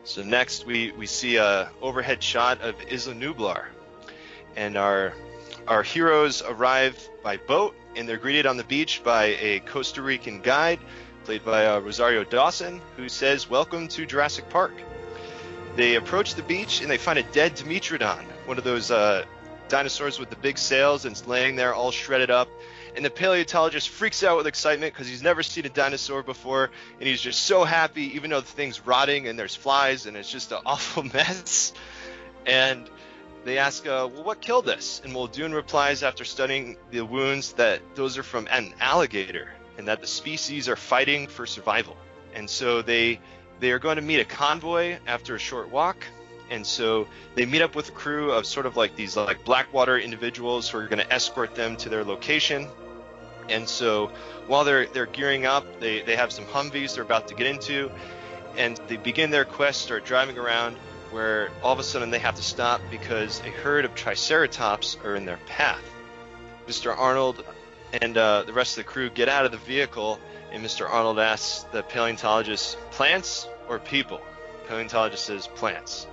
So 0.04 0.22
next 0.22 0.64
we, 0.64 0.92
we 0.92 1.06
see 1.06 1.36
a 1.36 1.70
overhead 1.82 2.22
shot 2.22 2.62
of 2.62 2.74
Isla 2.90 3.14
Nublar. 3.14 3.66
And 4.56 4.78
our 4.78 5.12
our 5.68 5.82
heroes 5.82 6.42
arrive 6.42 6.98
by 7.22 7.36
boat 7.36 7.76
and 7.94 8.08
they're 8.08 8.16
greeted 8.16 8.46
on 8.46 8.56
the 8.56 8.64
beach 8.64 9.02
by 9.04 9.24
a 9.24 9.60
Costa 9.60 10.00
Rican 10.00 10.40
guide 10.40 10.80
played 11.24 11.44
by 11.44 11.66
uh, 11.66 11.78
Rosario 11.80 12.24
Dawson 12.24 12.80
who 12.96 13.08
says, 13.10 13.50
Welcome 13.50 13.86
to 13.88 14.06
Jurassic 14.06 14.48
Park. 14.48 14.72
They 15.76 15.96
approach 15.96 16.34
the 16.36 16.42
beach 16.42 16.80
and 16.80 16.90
they 16.90 16.96
find 16.96 17.18
a 17.18 17.22
dead 17.22 17.54
Dimetrodon, 17.54 18.24
one 18.46 18.56
of 18.56 18.64
those 18.64 18.90
uh, 18.90 19.26
dinosaurs 19.68 20.18
with 20.18 20.30
the 20.30 20.36
big 20.36 20.56
sails, 20.56 21.04
and 21.04 21.12
it's 21.12 21.26
laying 21.26 21.54
there 21.54 21.74
all 21.74 21.90
shredded 21.90 22.30
up. 22.30 22.48
And 22.96 23.04
the 23.04 23.10
paleontologist 23.10 23.90
freaks 23.90 24.24
out 24.24 24.38
with 24.38 24.46
excitement 24.46 24.94
because 24.94 25.06
he's 25.06 25.22
never 25.22 25.42
seen 25.42 25.66
a 25.66 25.68
dinosaur 25.68 26.22
before, 26.22 26.70
and 26.98 27.06
he's 27.06 27.20
just 27.20 27.42
so 27.42 27.64
happy, 27.64 28.14
even 28.16 28.30
though 28.30 28.40
the 28.40 28.46
thing's 28.46 28.86
rotting 28.86 29.28
and 29.28 29.38
there's 29.38 29.54
flies 29.54 30.06
and 30.06 30.16
it's 30.16 30.32
just 30.32 30.50
an 30.50 30.60
awful 30.66 31.02
mess. 31.02 31.74
And 32.46 32.88
they 33.44 33.58
ask, 33.58 33.86
uh, 33.86 34.08
well, 34.12 34.24
what 34.24 34.40
killed 34.40 34.66
this? 34.66 35.00
And 35.04 35.12
Muldoon 35.12 35.52
replies 35.52 36.02
after 36.02 36.24
studying 36.24 36.76
the 36.90 37.02
wounds 37.02 37.52
that 37.54 37.80
those 37.94 38.18
are 38.18 38.22
from 38.22 38.48
an 38.50 38.74
alligator 38.80 39.50
and 39.78 39.88
that 39.88 40.00
the 40.00 40.06
species 40.06 40.68
are 40.68 40.76
fighting 40.76 41.26
for 41.26 41.46
survival. 41.46 41.96
And 42.34 42.48
so 42.48 42.82
they 42.82 43.20
they 43.60 43.72
are 43.72 43.78
going 43.78 43.96
to 43.96 44.02
meet 44.02 44.20
a 44.20 44.24
convoy 44.24 44.98
after 45.06 45.34
a 45.34 45.38
short 45.38 45.70
walk. 45.70 46.04
And 46.50 46.66
so 46.66 47.06
they 47.34 47.44
meet 47.44 47.62
up 47.62 47.74
with 47.74 47.88
a 47.88 47.92
crew 47.92 48.32
of 48.32 48.46
sort 48.46 48.66
of 48.66 48.76
like 48.76 48.96
these 48.96 49.16
like 49.16 49.44
Blackwater 49.44 49.98
individuals 49.98 50.68
who 50.68 50.78
are 50.78 50.86
going 50.86 51.04
to 51.04 51.12
escort 51.12 51.54
them 51.54 51.76
to 51.78 51.88
their 51.88 52.04
location. 52.04 52.68
And 53.48 53.68
so 53.68 54.10
while 54.46 54.64
they're 54.64 54.86
they're 54.86 55.06
gearing 55.06 55.46
up, 55.46 55.80
they, 55.80 56.02
they 56.02 56.16
have 56.16 56.32
some 56.32 56.44
Humvees 56.44 56.94
they're 56.94 57.02
about 57.02 57.28
to 57.28 57.34
get 57.34 57.46
into, 57.46 57.90
and 58.56 58.80
they 58.88 58.96
begin 58.96 59.30
their 59.30 59.44
quest, 59.44 59.82
start 59.82 60.04
driving 60.04 60.38
around, 60.38 60.76
where 61.10 61.50
all 61.62 61.72
of 61.72 61.78
a 61.78 61.82
sudden 61.82 62.10
they 62.10 62.18
have 62.18 62.34
to 62.36 62.42
stop 62.42 62.80
because 62.90 63.40
a 63.40 63.50
herd 63.50 63.84
of 63.84 63.94
Triceratops 63.94 64.96
are 65.04 65.16
in 65.16 65.24
their 65.24 65.38
path. 65.46 65.82
Mr. 66.66 66.96
Arnold 66.96 67.44
and 68.02 68.16
uh, 68.16 68.42
the 68.44 68.52
rest 68.52 68.78
of 68.78 68.84
the 68.84 68.90
crew 68.90 69.08
get 69.08 69.28
out 69.28 69.46
of 69.46 69.52
the 69.52 69.58
vehicle, 69.58 70.20
and 70.52 70.64
Mr. 70.64 70.88
Arnold 70.88 71.18
asks 71.18 71.64
the 71.72 71.82
paleontologist, 71.82 72.76
plants 72.90 73.48
or 73.68 73.78
people? 73.78 74.20
Paleontologist 74.66 75.24
says, 75.24 75.46
plants. 75.46 76.06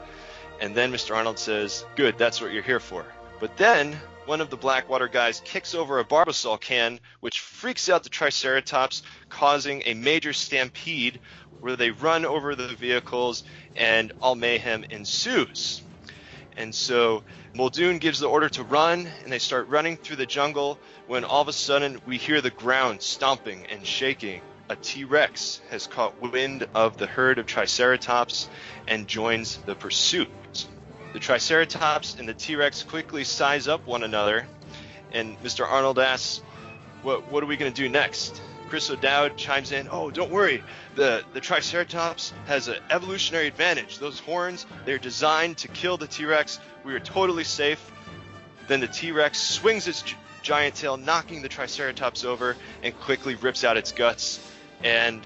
And 0.61 0.73
then 0.73 0.91
Mr. 0.91 1.15
Arnold 1.15 1.37
says, 1.37 1.85
good, 1.95 2.17
that's 2.17 2.39
what 2.39 2.53
you're 2.53 2.63
here 2.63 2.79
for. 2.79 3.05
But 3.39 3.57
then 3.57 3.99
one 4.25 4.41
of 4.41 4.49
the 4.49 4.57
Blackwater 4.57 5.07
guys 5.07 5.41
kicks 5.43 5.75
over 5.75 5.99
a 5.99 6.05
Barbasol 6.05 6.59
can, 6.59 6.99
which 7.19 7.41
freaks 7.41 7.89
out 7.89 8.03
the 8.03 8.09
Triceratops, 8.09 9.03
causing 9.29 9.83
a 9.85 9.93
major 9.93 10.33
stampede 10.33 11.19
where 11.65 11.75
they 11.75 11.89
run 11.89 12.25
over 12.25 12.53
the 12.53 12.67
vehicles 12.67 13.43
and 13.75 14.11
all 14.21 14.35
mayhem 14.35 14.85
ensues. 14.91 15.81
And 16.55 16.75
so 16.75 17.23
Muldoon 17.55 17.97
gives 17.97 18.19
the 18.19 18.29
order 18.29 18.49
to 18.49 18.61
run, 18.61 19.07
and 19.23 19.33
they 19.33 19.39
start 19.39 19.67
running 19.67 19.97
through 19.97 20.17
the 20.17 20.27
jungle 20.27 20.77
when 21.07 21.23
all 21.23 21.41
of 21.41 21.47
a 21.47 21.53
sudden 21.53 21.99
we 22.05 22.17
hear 22.17 22.39
the 22.39 22.51
ground 22.51 23.01
stomping 23.01 23.65
and 23.71 23.83
shaking. 23.83 24.41
A 24.69 24.75
T 24.75 25.05
Rex 25.05 25.59
has 25.71 25.87
caught 25.87 26.21
wind 26.21 26.67
of 26.75 26.97
the 26.97 27.07
herd 27.07 27.39
of 27.39 27.47
Triceratops 27.47 28.47
and 28.87 29.07
joins 29.07 29.57
the 29.65 29.73
pursuit. 29.73 30.29
The 31.13 31.19
Triceratops 31.19 32.17
and 32.19 32.29
the 32.29 32.35
T 32.35 32.55
Rex 32.55 32.83
quickly 32.83 33.23
size 33.23 33.67
up 33.67 33.87
one 33.87 34.03
another, 34.03 34.45
and 35.11 35.35
Mr. 35.41 35.67
Arnold 35.67 35.97
asks, 35.97 36.43
What, 37.01 37.31
what 37.31 37.41
are 37.43 37.47
we 37.47 37.57
going 37.57 37.73
to 37.73 37.81
do 37.81 37.89
next? 37.89 38.39
Chris 38.69 38.89
O'Dowd 38.89 39.37
chimes 39.37 39.71
in, 39.71 39.87
"Oh, 39.91 40.09
don't 40.09 40.31
worry. 40.31 40.63
The 40.95 41.23
the 41.33 41.41
Triceratops 41.41 42.31
has 42.45 42.67
an 42.69 42.77
evolutionary 42.89 43.47
advantage. 43.47 43.99
Those 43.99 44.19
horns, 44.19 44.65
they're 44.85 44.97
designed 44.97 45.57
to 45.59 45.67
kill 45.67 45.97
the 45.97 46.07
T-Rex. 46.07 46.59
We 46.83 46.93
are 46.93 46.99
totally 46.99 47.43
safe." 47.43 47.91
Then 48.67 48.79
the 48.79 48.87
T-Rex 48.87 49.39
swings 49.39 49.87
its 49.87 50.01
gi- 50.01 50.15
giant 50.41 50.75
tail, 50.75 50.97
knocking 50.97 51.41
the 51.41 51.49
Triceratops 51.49 52.23
over, 52.23 52.55
and 52.81 52.97
quickly 53.01 53.35
rips 53.35 53.63
out 53.63 53.77
its 53.77 53.91
guts. 53.91 54.39
And 54.83 55.21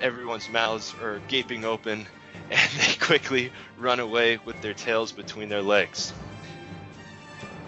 everyone's 0.00 0.48
mouths 0.50 0.92
are 1.00 1.20
gaping 1.28 1.64
open, 1.64 2.06
and 2.50 2.70
they 2.72 2.94
quickly 3.00 3.52
run 3.78 4.00
away 4.00 4.38
with 4.44 4.60
their 4.62 4.74
tails 4.74 5.12
between 5.12 5.48
their 5.48 5.62
legs. 5.62 6.12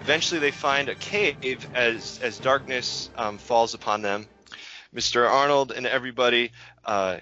Eventually, 0.03 0.41
they 0.41 0.51
find 0.51 0.89
a 0.89 0.95
cave 0.97 1.67
as 1.75 2.19
as 2.23 2.39
darkness 2.39 3.09
um, 3.17 3.39
falls 3.39 3.75
upon 3.75 4.03
them 4.03 4.27
Mr. 4.97 5.29
Arnold 5.29 5.73
and 5.73 5.87
everybody 5.87 6.53
uh, 6.85 7.19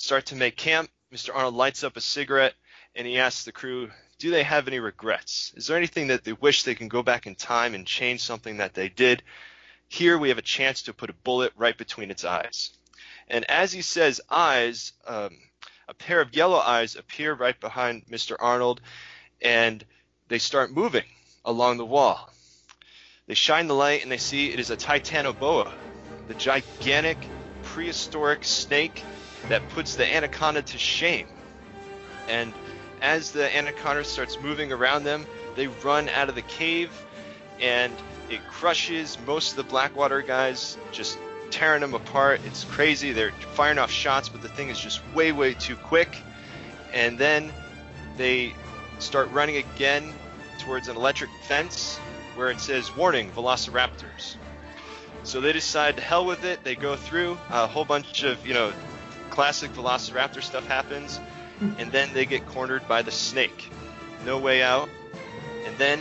start 0.00 0.26
to 0.26 0.34
make 0.34 0.56
camp. 0.56 0.90
Mr. 1.12 1.34
Arnold 1.34 1.54
lights 1.54 1.84
up 1.84 1.96
a 1.96 2.00
cigarette 2.00 2.54
and 2.94 3.06
he 3.06 3.18
asks 3.18 3.44
the 3.44 3.52
crew, 3.52 3.90
Do 4.18 4.30
they 4.30 4.42
have 4.42 4.66
any 4.66 4.80
regrets? 4.80 5.52
Is 5.56 5.66
there 5.66 5.76
anything 5.76 6.06
that 6.06 6.24
they 6.24 6.32
wish 6.32 6.62
they 6.62 6.74
can 6.74 6.88
go 6.88 7.02
back 7.02 7.26
in 7.26 7.34
time 7.34 7.74
and 7.74 7.86
change 7.86 8.22
something 8.22 8.56
that 8.56 8.72
they 8.72 8.88
did? 8.88 9.22
Here 9.88 10.16
we 10.16 10.30
have 10.30 10.38
a 10.38 10.42
chance 10.42 10.82
to 10.82 10.94
put 10.94 11.10
a 11.10 11.14
bullet 11.24 11.52
right 11.54 11.76
between 11.76 12.10
its 12.10 12.24
eyes. 12.24 12.70
And 13.28 13.44
as 13.50 13.72
he 13.72 13.82
says 13.82 14.20
eyes, 14.30 14.92
um, 15.06 15.36
a 15.86 15.94
pair 15.94 16.20
of 16.20 16.34
yellow 16.34 16.58
eyes 16.58 16.96
appear 16.96 17.34
right 17.34 17.58
behind 17.60 18.06
Mr. 18.06 18.36
Arnold 18.38 18.80
and 19.42 19.84
they 20.28 20.38
start 20.38 20.72
moving 20.72 21.04
along 21.44 21.76
the 21.76 21.84
wall. 21.84 22.32
They 23.26 23.34
shine 23.34 23.66
the 23.66 23.74
light 23.74 24.02
and 24.02 24.10
they 24.10 24.18
see 24.18 24.50
it 24.50 24.60
is 24.60 24.70
a 24.70 24.76
titanoboa 24.76 25.72
the 26.28 26.34
gigantic 26.34 27.18
prehistoric 27.64 28.44
snake 28.44 29.02
that 29.48 29.68
puts 29.70 29.96
the 29.96 30.06
anaconda 30.06 30.62
to 30.62 30.78
shame. 30.78 31.26
And 32.28 32.52
as 33.00 33.32
the 33.32 33.54
anaconda 33.56 34.04
starts 34.04 34.38
moving 34.40 34.72
around 34.72 35.04
them, 35.04 35.26
they 35.56 35.66
run 35.66 36.08
out 36.10 36.28
of 36.28 36.34
the 36.34 36.42
cave 36.42 36.90
and 37.60 37.92
it 38.28 38.40
crushes 38.48 39.18
most 39.26 39.52
of 39.52 39.56
the 39.56 39.64
Blackwater 39.64 40.22
guys, 40.22 40.78
just 40.92 41.18
tearing 41.50 41.80
them 41.80 41.94
apart. 41.94 42.40
It's 42.46 42.64
crazy. 42.64 43.12
They're 43.12 43.32
firing 43.54 43.78
off 43.78 43.90
shots, 43.90 44.28
but 44.28 44.40
the 44.40 44.48
thing 44.48 44.68
is 44.68 44.78
just 44.78 45.02
way, 45.14 45.32
way 45.32 45.54
too 45.54 45.76
quick. 45.76 46.16
And 46.92 47.18
then 47.18 47.52
they 48.16 48.54
start 48.98 49.30
running 49.30 49.56
again 49.56 50.12
towards 50.58 50.88
an 50.88 50.96
electric 50.96 51.30
fence 51.42 51.98
where 52.36 52.50
it 52.50 52.60
says, 52.60 52.94
Warning, 52.96 53.30
Velociraptors. 53.32 54.36
So 55.22 55.40
they 55.40 55.52
decide 55.52 55.96
to 55.96 56.02
hell 56.02 56.24
with 56.24 56.44
it. 56.44 56.62
They 56.64 56.76
go 56.76 56.96
through. 56.96 57.38
A 57.50 57.66
whole 57.66 57.84
bunch 57.84 58.22
of, 58.22 58.46
you 58.46 58.54
know, 58.54 58.72
classic 59.30 59.72
Velociraptor 59.72 60.42
stuff 60.42 60.66
happens. 60.66 61.20
And 61.78 61.92
then 61.92 62.08
they 62.14 62.24
get 62.24 62.46
cornered 62.46 62.88
by 62.88 63.02
the 63.02 63.10
snake. 63.10 63.70
No 64.24 64.38
way 64.38 64.62
out. 64.62 64.88
And 65.66 65.76
then, 65.76 66.00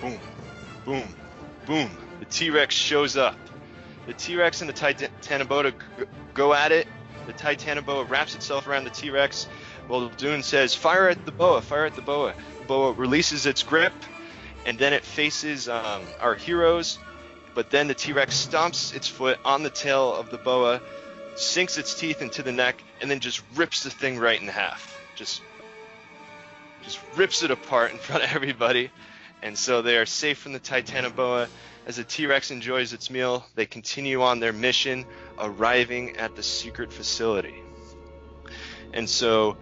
boom, 0.00 0.18
boom, 0.84 1.08
boom. 1.66 1.90
The 2.20 2.26
T 2.26 2.50
Rex 2.50 2.74
shows 2.74 3.16
up. 3.16 3.36
The 4.06 4.12
T 4.12 4.36
Rex 4.36 4.60
and 4.60 4.68
the 4.68 4.74
Titanoboa 4.74 5.72
go 6.34 6.52
at 6.52 6.72
it. 6.72 6.86
The 7.26 7.32
Titanoboa 7.32 8.08
wraps 8.08 8.34
itself 8.34 8.66
around 8.66 8.84
the 8.84 8.90
T 8.90 9.10
Rex. 9.10 9.48
Muldoon 9.88 10.42
says, 10.42 10.74
Fire 10.74 11.08
at 11.08 11.24
the 11.24 11.32
boa, 11.32 11.62
fire 11.62 11.86
at 11.86 11.94
the 11.94 12.02
boa. 12.02 12.34
The 12.60 12.64
boa 12.66 12.92
releases 12.92 13.46
its 13.46 13.62
grip, 13.62 13.92
and 14.66 14.78
then 14.78 14.92
it 14.92 15.02
faces 15.04 15.68
um, 15.68 16.02
our 16.20 16.34
heroes. 16.34 16.98
But 17.54 17.70
then 17.70 17.88
the 17.88 17.94
T 17.94 18.12
Rex 18.12 18.46
stomps 18.46 18.94
its 18.94 19.08
foot 19.08 19.38
on 19.44 19.62
the 19.62 19.70
tail 19.70 20.14
of 20.14 20.30
the 20.30 20.38
boa, 20.38 20.80
sinks 21.38 21.78
its 21.78 21.94
teeth 21.94 22.22
into 22.22 22.42
the 22.42 22.52
neck, 22.52 22.82
and 23.00 23.10
then 23.10 23.20
just 23.20 23.42
rips 23.54 23.84
the 23.84 23.90
thing 23.90 24.18
right 24.18 24.40
in 24.40 24.48
half. 24.48 25.00
Just, 25.14 25.42
just 26.82 27.00
rips 27.16 27.42
it 27.42 27.50
apart 27.50 27.92
in 27.92 27.98
front 27.98 28.24
of 28.24 28.34
everybody. 28.34 28.90
And 29.42 29.56
so 29.56 29.82
they 29.82 29.96
are 29.96 30.06
safe 30.06 30.38
from 30.38 30.52
the 30.52 30.60
Titanoboa. 30.60 31.48
As 31.86 31.96
the 31.96 32.04
T 32.04 32.26
Rex 32.26 32.50
enjoys 32.50 32.92
its 32.92 33.08
meal, 33.10 33.46
they 33.54 33.66
continue 33.66 34.22
on 34.22 34.40
their 34.40 34.52
mission, 34.52 35.06
arriving 35.38 36.16
at 36.16 36.36
the 36.36 36.42
secret 36.42 36.92
facility. 36.92 37.62
And 38.92 39.08
so 39.08 39.56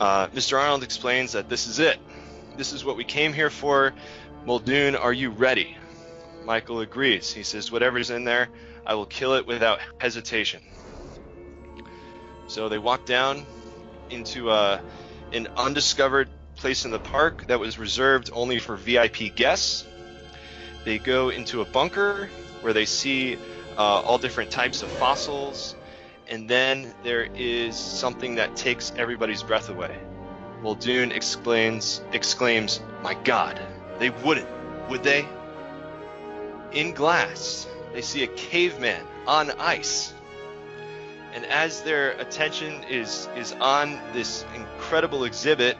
uh, 0.00 0.26
Mr. 0.28 0.58
Arnold 0.58 0.82
explains 0.82 1.32
that 1.32 1.48
this 1.48 1.66
is 1.66 1.78
it. 1.78 1.98
This 2.56 2.72
is 2.72 2.84
what 2.84 2.96
we 2.96 3.04
came 3.04 3.32
here 3.32 3.50
for. 3.50 3.94
Muldoon, 4.44 4.96
are 4.96 5.12
you 5.12 5.30
ready? 5.30 5.76
Michael 6.44 6.80
agrees. 6.80 7.32
He 7.32 7.42
says, 7.42 7.72
Whatever's 7.72 8.10
in 8.10 8.24
there, 8.24 8.48
I 8.86 8.94
will 8.94 9.06
kill 9.06 9.34
it 9.34 9.46
without 9.46 9.80
hesitation. 9.98 10.60
So 12.46 12.68
they 12.68 12.78
walk 12.78 13.06
down 13.06 13.46
into 14.10 14.50
uh, 14.50 14.80
an 15.32 15.48
undiscovered 15.56 16.28
place 16.56 16.84
in 16.84 16.90
the 16.90 16.98
park 16.98 17.46
that 17.48 17.58
was 17.58 17.78
reserved 17.78 18.30
only 18.32 18.58
for 18.58 18.76
VIP 18.76 19.34
guests. 19.34 19.84
They 20.84 20.98
go 20.98 21.30
into 21.30 21.60
a 21.60 21.64
bunker 21.64 22.28
where 22.60 22.72
they 22.72 22.84
see 22.84 23.36
uh, 23.76 23.80
all 23.80 24.18
different 24.18 24.50
types 24.50 24.82
of 24.82 24.88
fossils, 24.88 25.74
and 26.28 26.48
then 26.48 26.94
there 27.02 27.26
is 27.34 27.76
something 27.76 28.36
that 28.36 28.56
takes 28.56 28.92
everybody's 28.96 29.42
breath 29.42 29.68
away. 29.68 29.96
Muldoon 30.62 31.12
explains, 31.12 32.00
exclaims, 32.12 32.80
"My 33.02 33.14
God, 33.14 33.60
they 33.98 34.10
wouldn't, 34.10 34.48
would 34.88 35.02
they?" 35.02 35.26
In 36.72 36.92
glass, 36.92 37.66
they 37.92 38.02
see 38.02 38.22
a 38.22 38.28
caveman 38.28 39.04
on 39.26 39.50
ice. 39.52 40.12
And 41.34 41.44
as 41.46 41.82
their 41.82 42.12
attention 42.12 42.84
is 42.84 43.28
is 43.36 43.52
on 43.52 44.00
this 44.12 44.44
incredible 44.54 45.24
exhibit, 45.24 45.76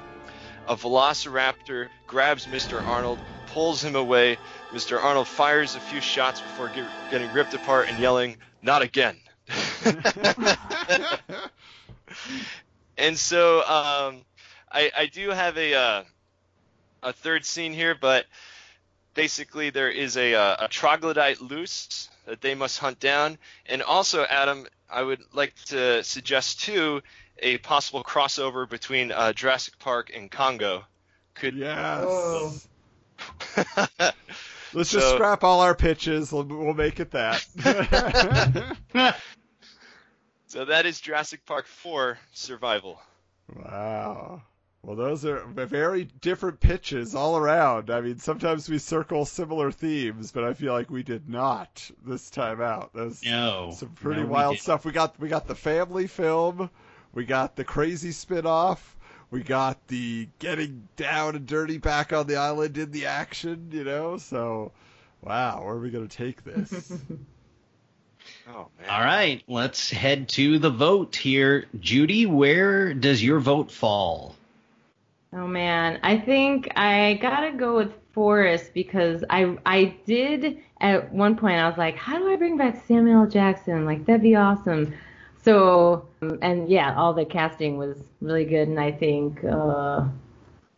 a 0.67 0.75
velociraptor 0.75 1.89
grabs 2.09 2.47
Mr. 2.47 2.83
Arnold, 2.83 3.21
pulls 3.47 3.83
him 3.83 3.95
away. 3.95 4.37
Mr. 4.73 5.01
Arnold 5.03 5.29
fires 5.29 5.77
a 5.77 5.81
few 5.81 6.01
shots 6.01 6.41
before 6.41 6.69
get, 6.71 6.89
getting 7.11 7.33
ripped 7.33 7.55
apart 7.55 7.89
and 7.89 8.01
yelling, 8.01 8.37
"Not 8.63 8.83
again!" 8.83 9.17
and 12.99 13.17
so 13.17 13.59
um, 13.61 14.23
I, 14.73 14.91
I, 14.97 15.07
do 15.07 15.31
have 15.31 15.57
a 15.57 15.75
uh, 15.75 16.03
a 17.05 17.13
third 17.13 17.45
scene 17.45 17.73
here, 17.73 17.95
but 17.95 18.27
basically 19.15 19.71
there 19.71 19.91
is 19.91 20.17
a, 20.17 20.35
uh, 20.35 20.65
a, 20.65 20.69
troglodyte 20.69 21.41
loose 21.41 22.09
that 22.27 22.41
they 22.41 22.55
must 22.55 22.79
hunt 22.79 22.99
down, 22.99 23.39
and 23.67 23.83
also 23.83 24.25
Adam, 24.25 24.67
I 24.95 25.03
would 25.03 25.21
like 25.33 25.55
to 25.67 26.03
suggest 26.05 26.61
too 26.61 27.03
a 27.39 27.59
possible 27.59 28.05
crossover 28.05 28.69
between 28.69 29.11
uh, 29.13 29.33
Jurassic 29.33 29.79
Park 29.79 30.13
and 30.15 30.31
Congo. 30.31 30.85
Could 31.35 31.57
yes. 31.57 32.05
Oh. 32.07 32.55
Let's 34.73 34.91
so, 34.91 34.99
just 34.99 35.15
scrap 35.15 35.45
all 35.45 35.61
our 35.61 35.75
pitches. 35.75 36.33
We'll, 36.33 36.45
we'll 36.45 36.75
make 36.75 37.01
it 37.01 37.11
that. 37.13 37.45
So 40.55 40.65
that 40.67 40.87
is 40.87 41.01
Jurassic 41.01 41.45
Park 41.47 41.67
4 41.67 42.17
Survival. 42.33 43.03
Wow. 43.57 44.43
Well, 44.85 44.97
those 44.97 45.25
are 45.25 45.43
very 45.47 46.05
different 46.21 46.61
pitches 46.61 47.15
all 47.15 47.39
around. 47.39 47.89
I 47.89 48.03
mean, 48.03 48.19
sometimes 48.19 48.69
we 48.69 48.77
circle 48.77 49.25
similar 49.25 49.73
themes, 49.73 50.31
but 50.31 50.45
I 50.45 50.53
feel 50.53 50.75
like 50.75 50.91
we 50.91 51.03
did 51.03 51.27
not 51.27 51.91
this 52.05 52.29
time 52.29 52.61
out. 52.61 52.91
That's 52.93 53.25
no, 53.25 53.73
some 53.75 53.91
pretty 53.91 54.21
no, 54.23 54.27
wild 54.27 54.53
we 54.53 54.57
stuff. 54.59 54.85
We 54.85 54.93
got 54.93 55.19
we 55.19 55.29
got 55.29 55.47
the 55.47 55.55
family 55.55 56.07
film, 56.07 56.69
we 57.15 57.25
got 57.25 57.57
the 57.57 57.65
crazy 57.65 58.13
spin-off, 58.13 58.95
we 59.31 59.43
got 59.43 59.87
the 59.89 60.29
getting 60.39 60.87
down 60.97 61.35
and 61.35 61.47
dirty 61.47 61.79
back 61.79 62.13
on 62.13 62.27
the 62.27 62.37
island 62.37 62.77
in 62.77 62.91
the 62.91 63.07
action. 63.07 63.71
You 63.73 63.85
know, 63.85 64.19
so 64.19 64.73
wow, 65.23 65.65
where 65.65 65.77
are 65.77 65.81
we 65.81 65.91
gonna 65.91 66.09
take 66.09 66.45
this? 66.45 66.93
Oh, 68.49 68.69
man. 68.79 68.89
All 68.89 69.05
right, 69.05 69.43
let's 69.49 69.91
head 69.91 70.31
to 70.31 70.59
the 70.59 70.71
vote 70.71 71.15
here. 71.15 71.67
Judy, 71.79 72.25
where 72.25 72.95
does 72.95 73.23
your 73.23 73.39
vote 73.39 73.71
fall? 73.71 74.35
Oh 75.37 75.49
man, 75.49 75.99
I 76.05 76.17
think 76.17 76.69
I 76.77 77.15
gotta 77.15 77.51
go 77.51 77.75
with 77.75 77.93
Forrest 78.13 78.73
because 78.73 79.25
I 79.29 79.57
I 79.67 79.97
did 80.07 80.59
at 80.81 81.13
one 81.13 81.37
point 81.37 81.57
I 81.59 81.69
was 81.69 81.77
like, 81.77 81.97
how 81.97 82.19
do 82.19 82.31
I 82.31 82.37
bring 82.37 82.57
back 82.57 82.87
Samuel 82.87 83.23
L. 83.23 83.29
Jackson? 83.29 83.85
Like 83.85 84.07
that'd 84.07 84.23
be 84.23 84.37
awesome. 84.37 84.95
So 85.43 86.07
and 86.41 86.69
yeah, 86.69 86.95
all 86.97 87.13
the 87.13 87.25
casting 87.25 87.79
was 87.79 87.97
really 88.21 88.45
good, 88.45 88.69
and 88.69 88.79
I 88.79 88.93
think 88.93 89.43
uh, 89.43 90.05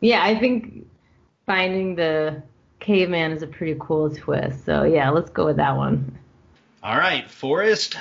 yeah, 0.00 0.24
I 0.24 0.38
think 0.38 0.86
finding 1.44 1.94
the 1.94 2.42
caveman 2.80 3.32
is 3.32 3.42
a 3.42 3.46
pretty 3.46 3.76
cool 3.78 4.08
twist. 4.08 4.64
So 4.64 4.84
yeah, 4.84 5.10
let's 5.10 5.28
go 5.30 5.44
with 5.44 5.56
that 5.56 5.76
one. 5.76 6.18
All 6.82 6.96
right, 6.96 7.28
Forrest. 7.30 7.96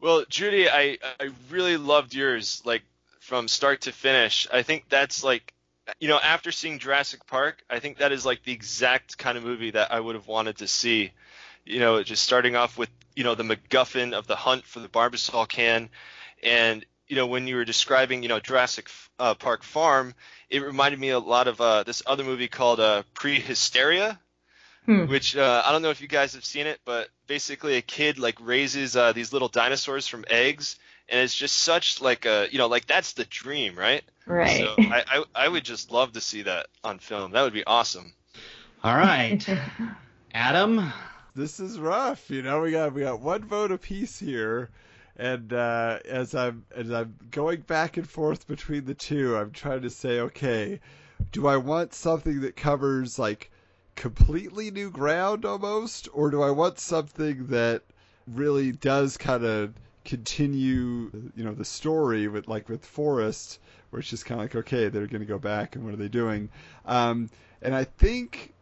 Well, 0.00 0.24
Judy, 0.28 0.68
I 0.68 0.98
I 1.20 1.30
really 1.50 1.76
loved 1.76 2.14
yours, 2.14 2.62
like 2.64 2.82
from 3.24 3.48
start 3.48 3.80
to 3.82 3.92
finish. 3.92 4.46
I 4.52 4.62
think 4.62 4.84
that's 4.90 5.24
like, 5.24 5.54
you 5.98 6.08
know, 6.08 6.18
after 6.22 6.52
seeing 6.52 6.78
Jurassic 6.78 7.26
Park, 7.26 7.64
I 7.70 7.78
think 7.78 7.98
that 7.98 8.12
is 8.12 8.26
like 8.26 8.44
the 8.44 8.52
exact 8.52 9.16
kind 9.16 9.38
of 9.38 9.44
movie 9.44 9.70
that 9.70 9.92
I 9.92 9.98
would 9.98 10.14
have 10.14 10.26
wanted 10.26 10.58
to 10.58 10.66
see. 10.66 11.10
You 11.64 11.80
know, 11.80 12.02
just 12.02 12.22
starting 12.22 12.54
off 12.54 12.76
with 12.76 12.90
you 13.16 13.24
know 13.24 13.34
the 13.34 13.42
MacGuffin 13.42 14.12
of 14.12 14.26
the 14.26 14.36
hunt 14.36 14.66
for 14.66 14.80
the 14.80 14.88
Barbasol 14.88 15.48
can, 15.48 15.88
and 16.42 16.84
you 17.08 17.16
know 17.16 17.26
when 17.26 17.46
you 17.46 17.56
were 17.56 17.64
describing 17.64 18.22
you 18.22 18.28
know 18.28 18.40
Jurassic 18.40 18.90
uh, 19.18 19.34
Park 19.34 19.62
Farm, 19.62 20.14
it 20.50 20.62
reminded 20.62 21.00
me 21.00 21.08
a 21.08 21.18
lot 21.18 21.48
of 21.48 21.58
uh, 21.62 21.82
this 21.82 22.02
other 22.04 22.24
movie 22.24 22.48
called 22.48 22.80
uh, 22.80 23.04
Prehysteria 23.14 24.18
Hmm. 24.86 25.06
Which 25.06 25.34
uh, 25.34 25.62
I 25.64 25.72
don't 25.72 25.80
know 25.80 25.90
if 25.90 26.02
you 26.02 26.08
guys 26.08 26.34
have 26.34 26.44
seen 26.44 26.66
it, 26.66 26.78
but 26.84 27.08
basically 27.26 27.76
a 27.76 27.82
kid 27.82 28.18
like 28.18 28.36
raises 28.38 28.96
uh, 28.96 29.12
these 29.12 29.32
little 29.32 29.48
dinosaurs 29.48 30.06
from 30.06 30.26
eggs, 30.28 30.76
and 31.08 31.20
it's 31.20 31.34
just 31.34 31.56
such 31.56 32.00
like 32.00 32.26
a 32.26 32.48
you 32.50 32.58
know 32.58 32.66
like 32.66 32.86
that's 32.86 33.12
the 33.12 33.24
dream, 33.24 33.76
right? 33.76 34.02
Right. 34.26 34.58
So 34.58 34.74
I, 34.78 35.04
I 35.08 35.24
I 35.34 35.48
would 35.48 35.64
just 35.64 35.90
love 35.90 36.12
to 36.12 36.20
see 36.20 36.42
that 36.42 36.66
on 36.82 36.98
film. 36.98 37.32
That 37.32 37.42
would 37.42 37.52
be 37.52 37.64
awesome. 37.64 38.12
All 38.82 38.96
right, 38.96 39.46
Adam. 40.34 40.92
This 41.36 41.58
is 41.58 41.80
rough. 41.80 42.30
You 42.30 42.42
know, 42.42 42.60
we 42.60 42.70
got 42.70 42.92
we 42.92 43.02
got 43.02 43.20
one 43.20 43.44
vote 43.44 43.72
apiece 43.72 44.18
here 44.18 44.70
and 45.16 45.52
uh, 45.52 45.98
as 46.08 46.34
I'm 46.34 46.64
as 46.74 46.90
I'm 46.90 47.14
going 47.30 47.60
back 47.60 47.96
and 47.96 48.08
forth 48.08 48.46
between 48.46 48.84
the 48.84 48.94
two, 48.94 49.36
I'm 49.36 49.52
trying 49.52 49.82
to 49.82 49.90
say, 49.90 50.20
okay, 50.20 50.80
do 51.32 51.46
I 51.46 51.56
want 51.56 51.94
something 51.94 52.40
that 52.40 52.56
covers 52.56 53.18
like 53.18 53.50
completely 53.94 54.70
new 54.70 54.90
ground 54.90 55.44
almost, 55.44 56.08
or 56.12 56.30
do 56.30 56.42
I 56.42 56.50
want 56.50 56.80
something 56.80 57.46
that 57.48 57.82
really 58.26 58.72
does 58.72 59.16
kind 59.16 59.44
of 59.44 59.74
continue, 60.04 61.10
you 61.34 61.44
know, 61.44 61.54
the 61.54 61.64
story 61.64 62.28
with 62.28 62.48
like 62.48 62.68
with 62.68 62.84
Forrest, 62.84 63.58
where 63.90 64.00
it's 64.00 64.10
just 64.10 64.26
kind 64.26 64.40
of 64.40 64.44
like, 64.44 64.56
okay, 64.56 64.88
they're 64.88 65.06
going 65.06 65.20
to 65.20 65.26
go 65.26 65.38
back, 65.38 65.76
and 65.76 65.84
what 65.84 65.94
are 65.94 65.98
they 65.98 66.08
doing? 66.08 66.48
Um, 66.84 67.30
and 67.62 67.74
I 67.74 67.84
think 67.84 68.54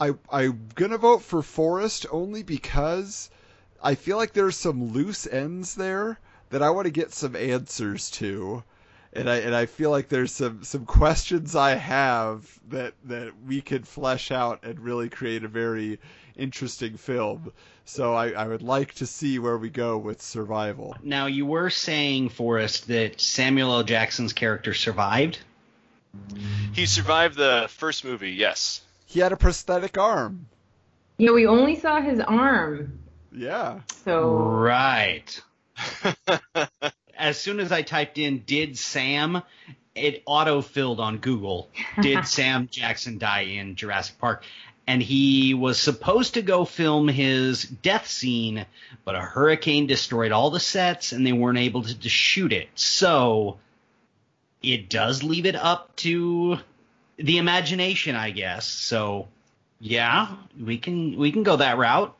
I 0.00 0.14
I'm 0.30 0.68
gonna 0.74 0.96
vote 0.96 1.22
for 1.22 1.42
Forrest 1.42 2.06
only 2.10 2.42
because 2.42 3.30
I 3.82 3.94
feel 3.94 4.16
like 4.16 4.32
there's 4.32 4.56
some 4.56 4.92
loose 4.92 5.26
ends 5.26 5.74
there 5.74 6.18
that 6.48 6.62
I 6.62 6.70
want 6.70 6.86
to 6.86 6.90
get 6.90 7.12
some 7.12 7.36
answers 7.36 8.10
to. 8.12 8.64
And 9.12 9.28
I 9.28 9.36
and 9.36 9.54
I 9.54 9.66
feel 9.66 9.90
like 9.90 10.08
there's 10.08 10.32
some, 10.32 10.62
some 10.64 10.86
questions 10.86 11.54
I 11.54 11.74
have 11.74 12.60
that 12.68 12.94
that 13.04 13.32
we 13.46 13.60
could 13.60 13.86
flesh 13.86 14.30
out 14.30 14.60
and 14.62 14.80
really 14.80 15.08
create 15.10 15.44
a 15.44 15.48
very 15.48 15.98
interesting 16.36 16.96
film. 16.96 17.52
So 17.90 18.14
I, 18.14 18.30
I 18.30 18.46
would 18.46 18.62
like 18.62 18.94
to 18.94 19.06
see 19.06 19.40
where 19.40 19.58
we 19.58 19.68
go 19.68 19.98
with 19.98 20.22
survival. 20.22 20.96
Now 21.02 21.26
you 21.26 21.44
were 21.44 21.70
saying, 21.70 22.28
Forrest, 22.28 22.86
that 22.86 23.20
Samuel 23.20 23.72
L. 23.72 23.82
Jackson's 23.82 24.32
character 24.32 24.74
survived. 24.74 25.40
He 26.72 26.86
survived 26.86 27.36
the 27.36 27.66
first 27.68 28.04
movie, 28.04 28.30
yes. 28.30 28.80
He 29.06 29.18
had 29.18 29.32
a 29.32 29.36
prosthetic 29.36 29.98
arm. 29.98 30.46
Yeah, 31.18 31.32
we 31.32 31.48
only 31.48 31.80
saw 31.80 32.00
his 32.00 32.20
arm. 32.20 33.00
Yeah. 33.32 33.80
So 34.04 34.34
Right. 34.34 35.42
as 37.18 37.40
soon 37.40 37.58
as 37.58 37.72
I 37.72 37.82
typed 37.82 38.18
in 38.18 38.44
"did 38.46 38.78
Sam," 38.78 39.42
it 39.96 40.22
auto 40.26 40.62
filled 40.62 41.00
on 41.00 41.18
Google. 41.18 41.68
Did 42.00 42.24
Sam 42.26 42.68
Jackson 42.70 43.18
die 43.18 43.42
in 43.42 43.74
Jurassic 43.74 44.16
Park? 44.18 44.44
And 44.90 45.00
he 45.00 45.54
was 45.54 45.78
supposed 45.78 46.34
to 46.34 46.42
go 46.42 46.64
film 46.64 47.06
his 47.06 47.62
death 47.62 48.08
scene, 48.08 48.66
but 49.04 49.14
a 49.14 49.20
hurricane 49.20 49.86
destroyed 49.86 50.32
all 50.32 50.50
the 50.50 50.58
sets, 50.58 51.12
and 51.12 51.24
they 51.24 51.32
weren't 51.32 51.58
able 51.58 51.84
to, 51.84 51.96
to 51.96 52.08
shoot 52.08 52.52
it. 52.52 52.70
So 52.74 53.60
it 54.64 54.90
does 54.90 55.22
leave 55.22 55.46
it 55.46 55.54
up 55.54 55.94
to 55.98 56.58
the 57.18 57.38
imagination, 57.38 58.16
I 58.16 58.32
guess. 58.32 58.66
So 58.66 59.28
yeah, 59.78 60.34
we 60.60 60.76
can 60.76 61.16
we 61.16 61.30
can 61.30 61.44
go 61.44 61.54
that 61.54 61.78
route. 61.78 62.12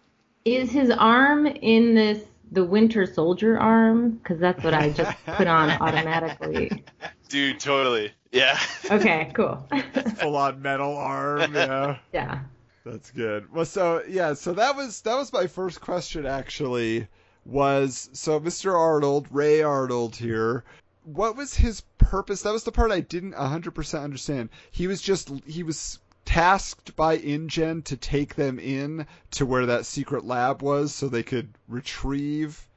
is 0.45 0.71
his 0.71 0.91
arm 0.91 1.47
in 1.47 1.97
this 1.97 2.23
the 2.53 2.63
Winter 2.63 3.05
Soldier 3.05 3.59
arm? 3.59 4.13
Because 4.13 4.39
that's 4.39 4.63
what 4.63 4.75
I 4.75 4.91
just 4.91 5.17
put 5.27 5.49
on 5.49 5.71
automatically. 5.81 6.85
Dude, 7.29 7.59
totally. 7.59 8.13
Yeah. 8.31 8.61
Okay, 8.89 9.33
cool. 9.35 9.69
Full 10.19 10.37
on 10.37 10.63
metal 10.63 10.97
arm, 10.97 11.53
yeah. 11.53 11.99
yeah. 12.13 12.43
That's 12.85 13.11
good. 13.11 13.53
Well, 13.53 13.67
so 13.67 14.03
yeah, 14.09 14.33
so 14.33 14.55
that 14.55 14.75
was 14.75 15.03
that 15.03 15.17
was 15.17 15.33
my 15.33 15.47
first 15.47 15.81
question 15.81 16.25
actually. 16.25 17.09
Was 17.45 18.11
so 18.13 18.41
Mr. 18.41 18.75
Arnold, 18.75 19.27
Ray 19.31 19.63
Arnold 19.63 20.17
here. 20.17 20.65
What 21.05 21.37
was 21.37 21.55
his 21.55 21.83
purpose? 21.99 22.43
That 22.43 22.53
was 22.53 22.65
the 22.65 22.73
part 22.73 22.93
I 22.93 23.01
didn't 23.01 23.35
100% 23.35 24.03
understand. 24.03 24.51
He 24.71 24.87
was 24.87 25.03
just 25.03 25.31
he 25.45 25.63
was 25.63 25.99
tasked 26.25 26.97
by 26.97 27.17
InGen 27.19 27.83
to 27.83 27.97
take 27.97 28.35
them 28.35 28.59
in 28.59 29.07
to 29.33 29.45
where 29.45 29.67
that 29.67 29.87
secret 29.87 30.25
lab 30.25 30.63
was 30.63 30.95
so 30.95 31.09
they 31.09 31.23
could 31.23 31.55
retrieve 31.69 32.69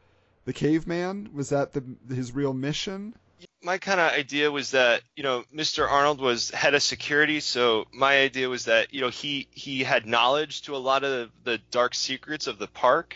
the 0.45 0.53
caveman. 0.53 1.29
Was 1.33 1.49
that 1.49 1.73
the 1.73 1.83
his 2.09 2.33
real 2.33 2.53
mission? 2.53 3.15
My 3.63 3.77
kind 3.77 3.99
of 3.99 4.11
idea 4.11 4.51
was 4.51 4.71
that 4.71 5.01
you 5.15 5.23
know 5.23 5.43
Mr. 5.55 5.89
Arnold 5.89 6.19
was 6.19 6.49
head 6.51 6.73
of 6.73 6.83
security, 6.83 7.39
so 7.39 7.85
my 7.93 8.19
idea 8.19 8.49
was 8.49 8.65
that 8.65 8.93
you 8.93 9.01
know 9.01 9.09
he 9.09 9.47
he 9.51 9.83
had 9.83 10.05
knowledge 10.05 10.63
to 10.63 10.75
a 10.75 10.77
lot 10.77 11.03
of 11.03 11.31
the 11.43 11.57
dark 11.71 11.95
secrets 11.95 12.47
of 12.47 12.59
the 12.59 12.67
park, 12.67 13.15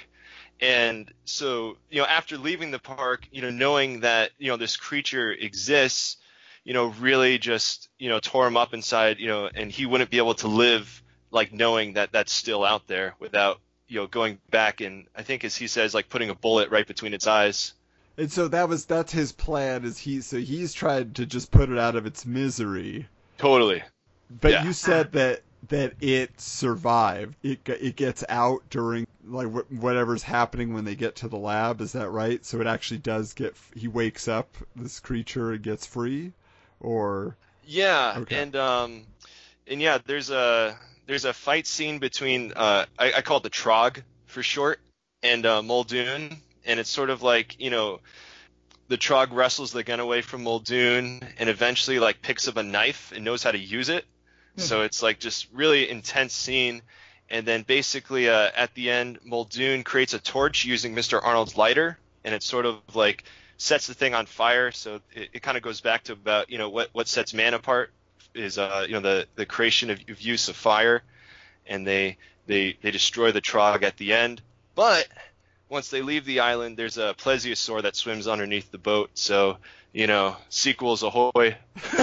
and 0.62 1.12
so 1.26 1.78
you 1.90 2.00
know 2.00 2.08
after 2.08 2.38
leaving 2.38 2.72
the 2.72 2.80
park, 2.80 3.28
you 3.32 3.42
know 3.42 3.50
knowing 3.50 4.00
that 4.02 4.32
you 4.38 4.48
know 4.48 4.58
this 4.58 4.78
creature 4.78 5.32
exists, 5.32 6.18
you 6.64 6.74
know 6.74 6.88
really 7.00 7.38
just 7.38 7.90
you 8.00 8.10
know 8.10 8.20
tore 8.20 8.48
him 8.48 8.58
up 8.58 8.74
inside, 8.74 9.20
you 9.20 9.28
know, 9.28 9.50
and 9.54 9.72
he 9.72 9.86
wouldn't 9.86 10.10
be 10.10 10.18
able 10.18 10.36
to 10.36 10.48
live 10.48 11.04
like 11.30 11.52
knowing 11.52 11.94
that 11.94 12.12
that's 12.14 12.32
still 12.32 12.64
out 12.64 12.88
there 12.88 13.16
without 13.20 13.60
you 13.88 14.00
know 14.00 14.08
going 14.08 14.40
back 14.50 14.80
and 14.82 15.08
I 15.16 15.24
think 15.24 15.44
as 15.44 15.56
he 15.56 15.68
says 15.68 15.94
like 15.94 16.10
putting 16.10 16.30
a 16.30 16.36
bullet 16.36 16.72
right 16.72 16.88
between 16.88 17.14
its 17.14 17.28
eyes. 17.28 17.74
And 18.18 18.32
so 18.32 18.48
that 18.48 18.68
was 18.68 18.86
that's 18.86 19.12
his 19.14 19.32
plan. 19.32 19.86
Is 19.86 19.98
he 19.98 20.22
so 20.22 20.38
he's 20.38 20.74
trying 20.74 21.14
to 21.14 21.26
just 21.26 21.52
put 21.52 21.70
it 21.70 21.78
out 21.78 21.96
of 21.96 22.06
its 22.06 22.26
misery. 22.26 23.08
Totally. 23.38 23.84
But 24.42 24.52
Yeah. 24.52 24.64
you 24.66 24.74
said 24.74 25.12
that 25.14 25.42
that 25.70 25.94
it 26.02 26.40
survived. 26.40 27.36
It 27.44 27.60
it 27.68 27.96
gets 27.96 28.24
out 28.30 28.64
during 28.70 29.06
like 29.24 29.48
wh- 29.52 29.72
whatever's 29.72 30.24
happening 30.24 30.74
when 30.74 30.86
they 30.86 30.96
get 30.96 31.16
to 31.18 31.28
the 31.28 31.38
lab. 31.38 31.82
Is 31.82 31.92
that 31.94 32.10
right? 32.10 32.44
So 32.46 32.60
it 32.62 32.68
actually 32.68 33.00
does 33.00 33.34
get. 33.34 33.56
He 33.76 33.88
wakes 33.88 34.28
up 34.28 34.56
this 34.76 35.00
creature 35.00 35.52
and 35.52 35.62
gets 35.62 35.86
free, 35.86 36.34
or 36.80 37.36
Yeah, 37.66 38.16
Okay. 38.18 38.42
and 38.42 38.56
um, 38.56 39.04
and 39.68 39.82
yeah, 39.82 40.00
there's 40.06 40.30
a 40.30 40.78
there's 41.06 41.26
a 41.26 41.34
fight 41.34 41.68
scene 41.68 42.00
between 42.00 42.54
uh, 42.56 42.86
I, 42.98 43.14
I 43.18 43.22
call 43.22 43.38
it 43.38 43.44
the 43.44 43.50
Trog 43.50 44.02
for 44.26 44.42
short, 44.44 44.80
and 45.24 45.46
uh, 45.46 45.62
Muldoon, 45.62 46.38
and 46.68 46.80
it's 46.80 46.90
sort 46.90 47.10
of 47.10 47.24
like 47.24 47.60
you 47.60 47.70
know, 47.70 48.00
the 48.88 48.98
Trog 48.98 49.30
wrestles 49.32 49.72
the 49.72 49.84
gun 49.84 50.00
away 50.00 50.22
from 50.22 50.44
Muldoon, 50.44 51.22
and 51.40 51.50
eventually 51.50 52.00
like 52.00 52.22
picks 52.22 52.48
up 52.48 52.58
a 52.58 52.64
knife 52.64 53.12
and 53.16 53.26
knows 53.26 53.44
how 53.44 53.52
to 53.52 53.58
use 53.58 53.90
it. 53.90 54.06
So 54.58 54.82
it's 54.82 55.04
like 55.04 55.20
just 55.20 55.48
really 55.54 55.90
intense 55.90 56.34
scene. 56.34 56.82
And 57.30 57.46
then 57.46 57.62
basically 57.64 58.30
uh, 58.30 58.50
at 58.56 58.74
the 58.74 58.90
end, 58.90 59.20
Muldoon 59.24 59.84
creates 59.84 60.14
a 60.14 60.20
torch 60.20 60.66
using 60.66 60.96
Mr. 60.96 61.24
Arnold's 61.24 61.58
lighter, 61.58 62.00
and 62.24 62.34
it 62.34 62.42
sort 62.42 62.66
of 62.66 62.80
like 62.96 63.24
sets 63.58 63.88
the 63.88 63.94
thing 63.94 64.14
on 64.14 64.26
fire. 64.26 64.72
So 64.72 65.02
it, 65.14 65.30
it 65.34 65.42
kind 65.44 65.58
of 65.58 65.64
goes 65.64 65.82
back 65.82 66.06
to 66.06 66.14
about 66.14 66.50
you 66.50 66.58
know 66.58 66.70
what 66.70 66.90
what 66.94 67.08
sets 67.08 67.34
man 67.34 67.54
apart 67.54 67.92
is 68.34 68.58
uh, 68.58 68.86
you 68.88 68.94
know 68.94 69.02
the 69.02 69.28
the 69.36 69.46
creation 69.46 69.90
of, 69.90 70.00
of 70.10 70.22
use 70.22 70.50
of 70.50 70.56
fire, 70.56 71.04
and 71.68 71.86
they 71.86 72.18
they 72.48 72.78
they 72.82 72.92
destroy 72.92 73.32
the 73.32 73.42
Trog 73.42 73.84
at 73.84 73.98
the 73.98 74.14
end. 74.14 74.42
But 74.74 75.08
once 75.70 75.90
they 75.90 76.02
leave 76.02 76.26
the 76.26 76.40
island, 76.40 76.78
there's 76.78 76.98
a 76.98 77.14
plesiosaur 77.18 77.82
that 77.84 77.96
swims 77.96 78.28
underneath 78.28 78.72
the 78.72 78.78
boat. 78.78 79.12
So 79.16 79.58
you 79.94 80.08
know 80.08 80.36
sequels 80.50 81.04
ahoy. 81.04 81.58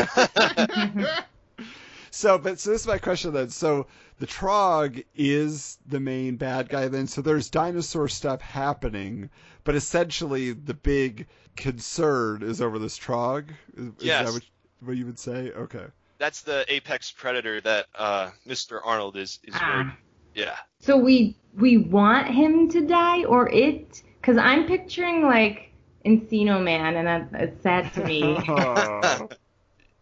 so. 2.10 2.38
But 2.38 2.60
so 2.60 2.70
this 2.70 2.82
is 2.82 2.86
my 2.86 2.98
question 2.98 3.32
then. 3.32 3.50
So 3.50 3.86
the 4.18 4.26
Trog 4.26 5.04
is 5.14 5.78
the 5.86 6.00
main 6.00 6.36
bad 6.36 6.68
guy 6.68 6.88
then. 6.88 7.06
So 7.06 7.22
there's 7.22 7.50
dinosaur 7.50 8.08
stuff 8.08 8.40
happening, 8.40 9.30
but 9.64 9.74
essentially 9.74 10.52
the 10.52 10.74
big 10.74 11.26
concern 11.56 12.42
is 12.42 12.60
over 12.60 12.78
this 12.78 12.98
Trog. 12.98 13.50
Is, 13.76 13.86
is 13.86 13.92
Yes. 14.00 14.26
that 14.26 14.32
what, 14.32 14.42
what 14.80 14.96
you 14.96 15.06
would 15.06 15.18
say? 15.18 15.50
Okay. 15.52 15.84
That's 16.18 16.42
the 16.42 16.64
apex 16.72 17.10
predator 17.10 17.60
that 17.62 17.86
uh, 17.94 18.30
Mr. 18.46 18.80
Arnold 18.84 19.16
is 19.16 19.40
is 19.42 19.54
Ah. 19.56 19.96
Very 20.34 20.46
yeah. 20.46 20.56
So 20.80 20.96
we 20.96 21.36
we 21.58 21.78
want 21.78 22.28
him 22.28 22.68
to 22.70 22.86
die 22.86 23.24
or 23.24 23.50
it? 23.50 24.02
Because 24.20 24.36
I'm 24.36 24.66
picturing 24.66 25.22
like 25.22 25.72
Encino 26.04 26.62
Man, 26.62 26.96
and 26.96 27.06
that, 27.06 27.28
it's 27.40 27.62
sad 27.62 27.92
to 27.94 28.04
me. 28.04 28.36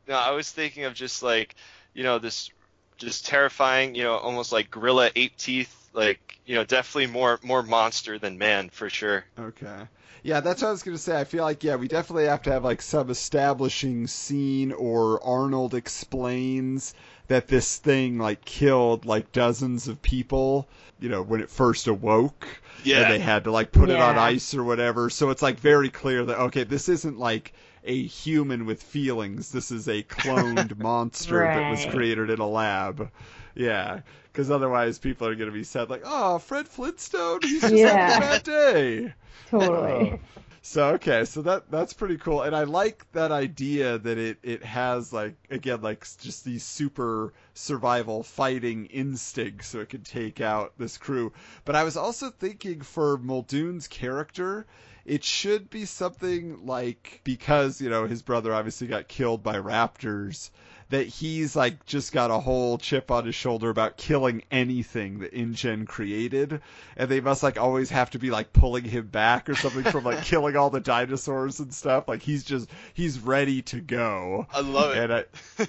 No, 0.09 0.15
I 0.17 0.33
was 0.33 0.51
thinking 0.51 0.85
of 0.85 0.95
just 0.95 1.23
like, 1.23 1.55
you 1.95 2.03
know, 2.03 2.19
this 2.19 2.51
just 2.99 3.27
terrifying, 3.27 3.95
you 3.95 4.03
know, 4.03 4.17
almost 4.17 4.53
like 4.53 4.71
gorilla 4.71 5.11
ape 5.15 5.37
teeth, 5.37 5.91
like, 5.93 6.21
you 6.45 6.55
know, 6.55 6.65
definitely 6.65 7.07
more 7.07 7.39
more 7.43 7.63
monster 7.63 8.19
than 8.19 8.39
man 8.39 8.69
for 8.69 8.91
sure. 8.91 9.25
Okay. 9.39 9.89
Yeah, 10.25 10.41
that's 10.41 10.63
what 10.63 10.69
I 10.69 10.73
was 10.73 10.83
going 10.83 10.97
to 10.97 11.03
say. 11.03 11.19
I 11.19 11.25
feel 11.25 11.43
like, 11.45 11.65
yeah, 11.65 11.77
we 11.77 11.89
definitely 11.89 12.27
have 12.27 12.43
to 12.43 12.53
have 12.53 12.65
like 12.65 12.83
some 12.83 13.11
establishing 13.11 14.07
scene 14.07 14.73
or 14.73 15.23
Arnold 15.25 15.75
explains 15.75 16.95
that 17.29 17.49
this 17.49 17.77
thing 17.79 18.19
like 18.19 18.45
killed 18.45 19.05
like 19.07 19.33
dozens 19.33 19.89
of 19.89 20.01
people, 20.03 20.69
you 21.01 21.09
know, 21.09 21.23
when 21.23 21.41
it 21.41 21.51
first 21.51 21.87
awoke. 21.87 22.47
Yeah. 22.85 23.03
And 23.03 23.13
they 23.13 23.19
had 23.19 23.45
to 23.45 23.53
like 23.53 23.73
put 23.73 23.91
it 23.91 24.01
on 24.01 24.19
ice 24.19 24.55
or 24.55 24.65
whatever. 24.65 25.09
So 25.11 25.31
it's 25.31 25.43
like 25.43 25.59
very 25.61 25.89
clear 25.89 26.25
that, 26.25 26.39
okay, 26.39 26.65
this 26.65 26.89
isn't 26.89 27.19
like 27.19 27.53
a 27.85 28.03
human 28.07 28.67
with 28.67 28.83
feelings. 28.83 29.51
This 29.53 29.71
is 29.71 29.89
a 29.89 30.03
cloned 30.03 30.77
monster 30.83 31.39
that 31.39 31.71
was 31.71 31.87
created 31.87 32.31
in 32.31 32.41
a 32.41 32.49
lab. 32.49 33.11
Yeah. 33.55 34.01
Because 34.33 34.51
otherwise 34.51 34.99
people 34.99 35.27
are 35.29 35.35
going 35.35 35.51
to 35.51 35.55
be 35.55 35.63
sad, 35.65 35.91
like, 35.91 36.03
oh, 36.05 36.39
Fred 36.39 36.67
Flintstone, 36.67 37.41
he's 37.43 37.61
just 37.61 37.75
Yeah. 37.75 38.09
having 38.09 38.17
a 38.17 38.21
bad 38.21 38.43
day. 38.45 39.15
totally. 39.49 40.21
So 40.65 40.91
okay, 40.91 41.25
so 41.25 41.43
that 41.43 41.73
that's 41.73 41.93
pretty 41.93 42.17
cool, 42.19 42.43
and 42.43 42.55
I 42.55 42.63
like 42.63 43.11
that 43.13 43.33
idea 43.33 43.99
that 43.99 44.17
it 44.17 44.39
it 44.45 44.63
has 44.63 45.13
like 45.13 45.35
again 45.51 45.83
like 45.83 46.07
just 46.21 46.45
these 46.45 46.63
super 46.63 47.33
survival 47.53 48.23
fighting 48.23 48.87
instincts, 48.87 49.69
so 49.69 49.81
it 49.81 49.89
could 49.89 50.05
take 50.05 50.41
out 50.41 50.73
this 50.79 50.99
crew. 50.99 51.33
But 51.65 51.75
I 51.75 51.83
was 51.83 51.97
also 51.97 52.31
thinking 52.31 52.81
for 52.81 53.19
Muldoon's 53.19 53.89
character, 53.89 54.67
it 55.05 55.25
should 55.25 55.69
be 55.69 55.85
something 55.85 56.65
like 56.65 57.23
because 57.25 57.81
you 57.81 57.91
know 57.91 58.07
his 58.07 58.23
brother 58.23 58.55
obviously 58.55 58.87
got 58.87 59.09
killed 59.09 59.43
by 59.43 59.57
raptors. 59.57 60.51
That 60.93 61.07
he's 61.07 61.57
like 61.57 61.87
just 61.87 62.13
got 62.13 62.31
a 62.31 62.39
whole 62.39 62.77
chip 62.77 63.11
on 63.11 63.25
his 63.25 63.35
shoulder 63.35 63.71
about 63.71 63.97
killing 63.97 64.43
anything 64.51 65.21
that 65.21 65.33
InGen 65.33 65.87
created, 65.87 66.61
and 66.99 67.09
they 67.09 67.21
must 67.21 67.43
like 67.43 67.59
always 67.59 67.89
have 67.89 68.11
to 68.11 68.19
be 68.19 68.31
like 68.31 68.53
pulling 68.53 68.85
him 68.85 69.07
back 69.07 69.49
or 69.49 69.55
something 69.55 69.85
from 69.85 70.05
like 70.05 70.23
killing 70.25 70.55
all 70.55 70.69
the 70.69 70.81
dinosaurs 70.81 71.61
and 71.61 71.73
stuff. 71.73 72.09
Like 72.09 72.21
he's 72.21 72.45
just 72.45 72.69
he's 72.93 73.19
ready 73.19 73.63
to 73.63 73.81
go. 73.81 74.47
I 74.53 74.61
love 74.61 74.95
it. 74.95 74.99
And 74.99 75.13
I, 75.15 75.25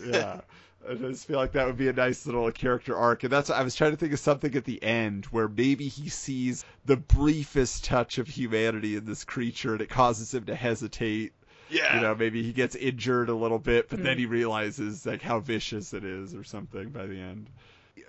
yeah, 0.05 0.41
I 0.89 0.95
just 0.95 1.25
feel 1.25 1.37
like 1.37 1.53
that 1.53 1.65
would 1.65 1.77
be 1.77 1.87
a 1.87 1.93
nice 1.93 2.25
little 2.25 2.51
character 2.51 2.93
arc, 2.93 3.23
and 3.23 3.31
that's 3.31 3.49
I 3.49 3.63
was 3.63 3.75
trying 3.75 3.91
to 3.91 3.97
think 3.97 4.11
of 4.11 4.19
something 4.19 4.53
at 4.55 4.65
the 4.65 4.83
end 4.83 5.25
where 5.27 5.47
maybe 5.47 5.87
he 5.87 6.09
sees 6.09 6.65
the 6.85 6.97
briefest 6.97 7.85
touch 7.85 8.17
of 8.17 8.27
humanity 8.27 8.97
in 8.97 9.05
this 9.05 9.23
creature, 9.23 9.71
and 9.71 9.81
it 9.81 9.89
causes 9.89 10.33
him 10.33 10.43
to 10.45 10.55
hesitate. 10.55 11.31
Yeah. 11.73 11.95
You 11.95 12.01
know, 12.01 12.15
maybe 12.15 12.43
he 12.43 12.53
gets 12.53 12.75
injured 12.75 13.29
a 13.29 13.35
little 13.35 13.59
bit, 13.59 13.89
but 13.89 14.03
then 14.03 14.17
he 14.17 14.25
realizes 14.25 15.05
like 15.05 15.21
how 15.21 15.39
vicious 15.39 15.93
it 15.93 16.03
is, 16.03 16.35
or 16.35 16.43
something 16.43 16.89
by 16.89 17.07
the 17.07 17.19
end. 17.19 17.49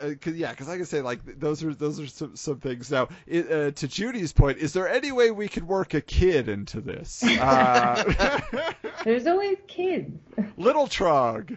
Uh, 0.00 0.10
cause, 0.20 0.34
yeah, 0.34 0.50
because 0.50 0.68
like 0.68 0.80
I 0.80 0.84
say, 0.84 1.00
like 1.00 1.20
those 1.38 1.62
are 1.62 1.74
those 1.74 2.00
are 2.00 2.06
some 2.06 2.36
some 2.36 2.58
things. 2.58 2.90
Now, 2.90 3.08
it, 3.26 3.50
uh, 3.50 3.70
to 3.70 3.88
Judy's 3.88 4.32
point, 4.32 4.58
is 4.58 4.72
there 4.72 4.88
any 4.88 5.12
way 5.12 5.30
we 5.30 5.48
could 5.48 5.66
work 5.66 5.94
a 5.94 6.00
kid 6.00 6.48
into 6.48 6.80
this? 6.80 7.24
Uh, 7.44 8.72
There's 9.04 9.26
always 9.26 9.58
kids. 9.66 10.10
little 10.56 10.86
Trog. 10.86 11.56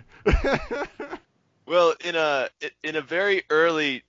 Well, 1.65 1.95
in 2.03 2.15
a 2.15 2.49
in 2.83 2.95
a 2.95 3.01
very 3.01 3.43
early 3.49 4.03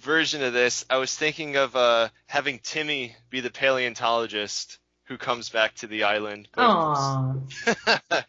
version 0.00 0.42
of 0.42 0.52
this, 0.52 0.84
I 0.88 0.96
was 0.96 1.14
thinking 1.14 1.56
of 1.56 1.76
uh, 1.76 2.08
having 2.26 2.58
Timmy 2.58 3.16
be 3.30 3.40
the 3.40 3.50
paleontologist 3.50 4.78
who 5.04 5.18
comes 5.18 5.48
back 5.48 5.74
to 5.76 5.86
the 5.86 6.04
island. 6.04 6.48
Aww. 6.56 7.42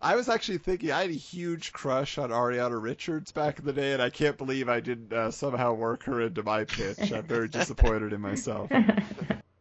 I 0.00 0.14
was 0.14 0.28
actually 0.28 0.58
thinking 0.58 0.92
I 0.92 1.02
had 1.02 1.10
a 1.10 1.14
huge 1.14 1.72
crush 1.72 2.18
on 2.18 2.30
Ariana 2.30 2.80
Richards 2.80 3.32
back 3.32 3.58
in 3.58 3.64
the 3.64 3.72
day, 3.72 3.92
and 3.92 4.02
I 4.02 4.10
can't 4.10 4.38
believe 4.38 4.68
I 4.68 4.78
didn't 4.78 5.12
uh, 5.12 5.30
somehow 5.30 5.72
work 5.74 6.04
her 6.04 6.20
into 6.20 6.42
my 6.44 6.64
pitch. 6.64 7.12
I'm 7.12 7.24
very 7.24 7.48
disappointed 7.48 8.12
in 8.12 8.20
myself. 8.20 8.70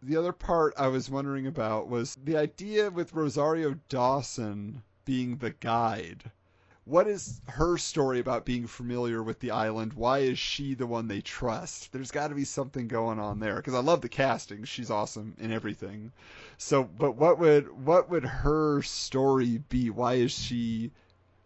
The 0.08 0.16
other 0.16 0.32
part 0.32 0.74
I 0.78 0.88
was 0.88 1.10
wondering 1.10 1.48
about 1.48 1.90
was 1.90 2.16
the 2.24 2.38
idea 2.38 2.92
with 2.92 3.14
Rosario 3.14 3.76
Dawson 3.90 4.84
being 5.06 5.38
the 5.38 5.52
guide. 5.52 6.32
What 6.88 7.08
is 7.08 7.42
her 7.48 7.78
story 7.78 8.20
about 8.20 8.46
being 8.46 8.66
familiar 8.66 9.22
with 9.22 9.40
the 9.40 9.52
island? 9.52 9.94
Why 9.94 10.20
is 10.20 10.40
she 10.40 10.74
the 10.74 10.88
one 10.88 11.08
they 11.08 11.22
trust? 11.22 11.92
There's 11.92 12.12
got 12.12 12.30
to 12.30 12.36
be 12.36 12.46
something 12.46 12.88
going 12.88 13.20
on 13.20 13.40
there 13.40 13.58
because 13.58 13.74
I 13.74 13.80
love 13.80 14.02
the 14.02 14.10
casting. 14.10 14.64
She's 14.64 14.90
awesome 14.90 15.36
in 15.38 15.52
everything. 15.52 16.14
So, 16.58 16.84
but 16.84 17.16
what 17.16 17.40
would 17.40 17.86
what 17.86 18.10
would 18.10 18.24
her 18.24 18.82
story 18.84 19.58
be? 19.70 19.90
Why 19.90 20.14
is 20.14 20.32
she 20.32 20.92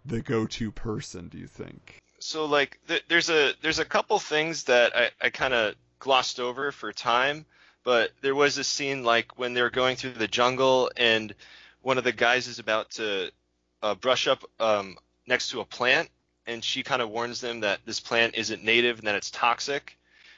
the 0.05 0.21
go-to 0.21 0.71
person? 0.71 1.27
Do 1.27 1.37
you 1.37 1.47
think? 1.47 2.01
so 2.21 2.45
like 2.45 2.79
th- 2.87 3.03
there's 3.07 3.29
a 3.29 3.53
there's 3.61 3.79
a 3.79 3.85
couple 3.85 4.19
things 4.19 4.65
that 4.65 4.95
I, 4.95 5.09
I 5.21 5.29
kind 5.29 5.53
of 5.53 5.75
glossed 5.99 6.39
over 6.39 6.71
for 6.71 6.93
time, 6.93 7.45
but 7.83 8.11
there 8.21 8.35
was 8.35 8.57
a 8.57 8.63
scene 8.63 9.03
like 9.03 9.37
when 9.37 9.53
they're 9.53 9.69
going 9.69 9.95
through 9.95 10.13
the 10.13 10.27
jungle 10.27 10.91
and 10.95 11.33
one 11.81 11.97
of 11.97 12.03
the 12.03 12.11
guys 12.11 12.47
is 12.47 12.59
about 12.59 12.91
to 12.91 13.31
uh, 13.81 13.95
brush 13.95 14.27
up 14.27 14.43
um, 14.59 14.97
next 15.27 15.51
to 15.51 15.61
a 15.61 15.65
plant, 15.65 16.09
and 16.45 16.63
she 16.63 16.83
kind 16.83 17.01
of 17.01 17.09
warns 17.09 17.41
them 17.41 17.61
that 17.61 17.79
this 17.85 17.99
plant 17.99 18.35
isn't 18.35 18.63
native 18.63 18.99
and 18.99 19.07
that 19.07 19.15
it's 19.15 19.31
toxic, 19.31 19.97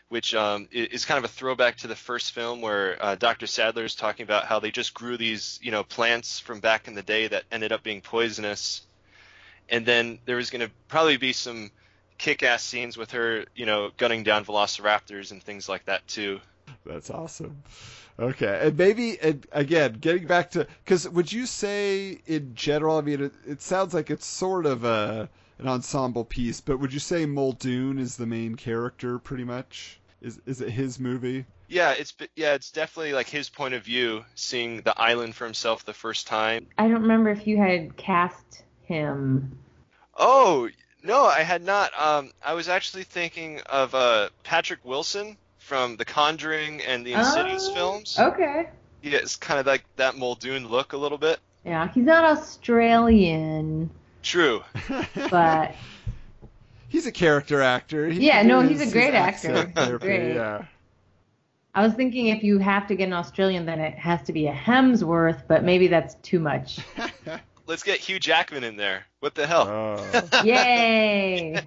which 0.10 0.36
um, 0.36 0.68
is 0.72 1.06
kind 1.06 1.18
of 1.18 1.24
a 1.24 1.34
throwback 1.34 1.78
to 1.78 1.88
the 1.88 1.96
first 1.96 2.34
film 2.34 2.62
where 2.62 2.98
uh, 3.04 3.16
Dr. 3.16 3.48
Sattler 3.48 3.86
is 3.86 3.96
talking 3.96 4.24
about 4.24 4.46
how 4.46 4.60
they 4.60 4.72
just 4.72 4.94
grew 4.94 5.18
these 5.18 5.60
you 5.62 5.72
know 5.72 5.84
plants 5.84 6.40
from 6.40 6.60
back 6.60 6.88
in 6.88 6.96
the 6.96 7.02
day 7.02 7.28
that 7.28 7.44
ended 7.52 7.72
up 7.72 7.84
being 7.84 8.02
poisonous 8.02 8.82
and 9.70 9.86
then 9.86 10.20
there 10.26 10.36
was 10.36 10.50
going 10.50 10.66
to 10.66 10.72
probably 10.88 11.18
be 11.18 11.34
some 11.34 11.72
kick-ass 12.18 12.64
scenes 12.64 12.98
with 12.98 13.12
her, 13.12 13.46
you 13.56 13.66
know, 13.66 13.92
gunning 13.98 14.24
down 14.24 14.46
velociraptors 14.46 15.32
and 15.32 15.42
things 15.42 15.68
like 15.68 15.86
that 15.86 16.08
too. 16.08 16.40
That's 16.86 17.10
awesome. 17.10 17.64
Okay, 18.20 18.60
and 18.62 18.78
maybe 18.78 19.20
and 19.22 19.46
again, 19.52 19.94
getting 19.94 20.28
back 20.28 20.52
to 20.52 20.68
because 20.84 21.10
would 21.10 21.32
you 21.32 21.46
say 21.48 22.20
in 22.28 22.54
general? 22.54 22.98
I 22.98 23.02
mean, 23.02 23.24
it, 23.24 23.34
it 23.46 23.62
sounds 23.62 23.94
like 23.94 24.12
it's 24.12 24.26
sort 24.26 24.66
of 24.66 24.84
a 24.84 25.30
an 25.58 25.68
ensemble 25.68 26.24
piece, 26.24 26.62
but 26.62 26.80
would 26.80 26.94
you 26.94 27.00
say 27.00 27.26
Muldoon 27.26 27.98
is 27.98 28.18
the 28.18 28.28
main 28.28 28.56
character 28.56 29.18
pretty 29.18 29.44
much? 29.44 30.00
Is 30.22 30.40
is 30.46 30.62
it 30.62 30.70
his 30.70 31.00
movie? 31.00 31.46
Yeah, 31.68 31.92
it's 31.92 32.14
yeah, 32.36 32.54
it's 32.54 32.70
definitely 32.70 33.14
like 33.14 33.30
his 33.30 33.50
point 33.50 33.74
of 33.74 33.84
view, 33.84 34.24
seeing 34.36 34.82
the 34.82 35.00
island 35.00 35.34
for 35.36 35.46
himself 35.46 35.84
the 35.84 35.94
first 35.94 36.28
time. 36.28 36.68
I 36.78 36.88
don't 36.88 37.02
remember 37.02 37.32
if 37.32 37.48
you 37.48 37.58
had 37.58 37.98
cast 37.98 38.64
him. 38.84 39.58
Oh 40.16 40.70
no, 41.02 41.26
I 41.26 41.42
had 41.42 41.64
not. 41.64 41.92
Um, 42.00 42.32
I 42.46 42.54
was 42.54 42.70
actually 42.70 43.06
thinking 43.06 43.60
of 43.62 43.96
uh, 43.96 44.30
Patrick 44.44 44.86
Wilson 44.86 45.36
from 45.74 45.96
The 45.98 46.06
Conjuring 46.06 46.82
and 46.84 47.04
the 47.04 47.14
Insidious 47.14 47.68
Oh, 47.72 47.74
films. 47.74 48.20
Okay. 48.20 48.70
Yeah, 49.02 49.18
it's 49.18 49.36
kind 49.36 49.60
of 49.60 49.66
like 49.66 49.84
that 49.96 50.16
Muldoon 50.16 50.68
look 50.68 50.94
a 50.94 50.98
little 50.98 51.18
bit. 51.18 51.40
Yeah, 51.66 51.90
he's 51.92 52.04
not 52.06 52.24
Australian, 52.26 53.90
True. 54.22 54.62
but 55.32 55.74
He's 56.90 57.08
a 57.08 57.12
character 57.12 57.64
actor. 57.64 58.08
He 58.08 58.28
Yeah, 58.28 58.44
no, 58.44 58.62
he's 58.62 58.82
a 58.88 58.92
great 58.92 59.16
his 59.16 59.46
actor. 59.46 59.72
therapy, 59.74 60.06
Great. 60.06 60.36
Yeah. 60.36 60.66
I 61.74 61.84
was 61.84 61.96
thinking 61.96 62.28
if 62.28 62.44
you 62.44 62.60
have 62.60 62.86
to 62.90 62.96
get 62.96 63.06
an 63.06 63.14
Australian, 63.14 63.66
then 63.66 63.80
it 63.80 63.96
has 63.96 64.22
to 64.28 64.32
be 64.32 64.46
a 64.46 64.54
Hemsworth, 64.54 65.42
but 65.48 65.64
maybe 65.64 65.88
that's 65.88 66.14
too 66.22 66.38
much. 66.38 66.82
Let's 67.66 67.82
get 67.82 67.98
Hugh 67.98 68.20
Jackman 68.20 68.64
in 68.64 68.78
there. 68.78 69.06
What 69.22 69.34
the 69.34 69.48
hell? 69.48 69.68
Oh. 69.68 70.42
Yay! 70.44 71.60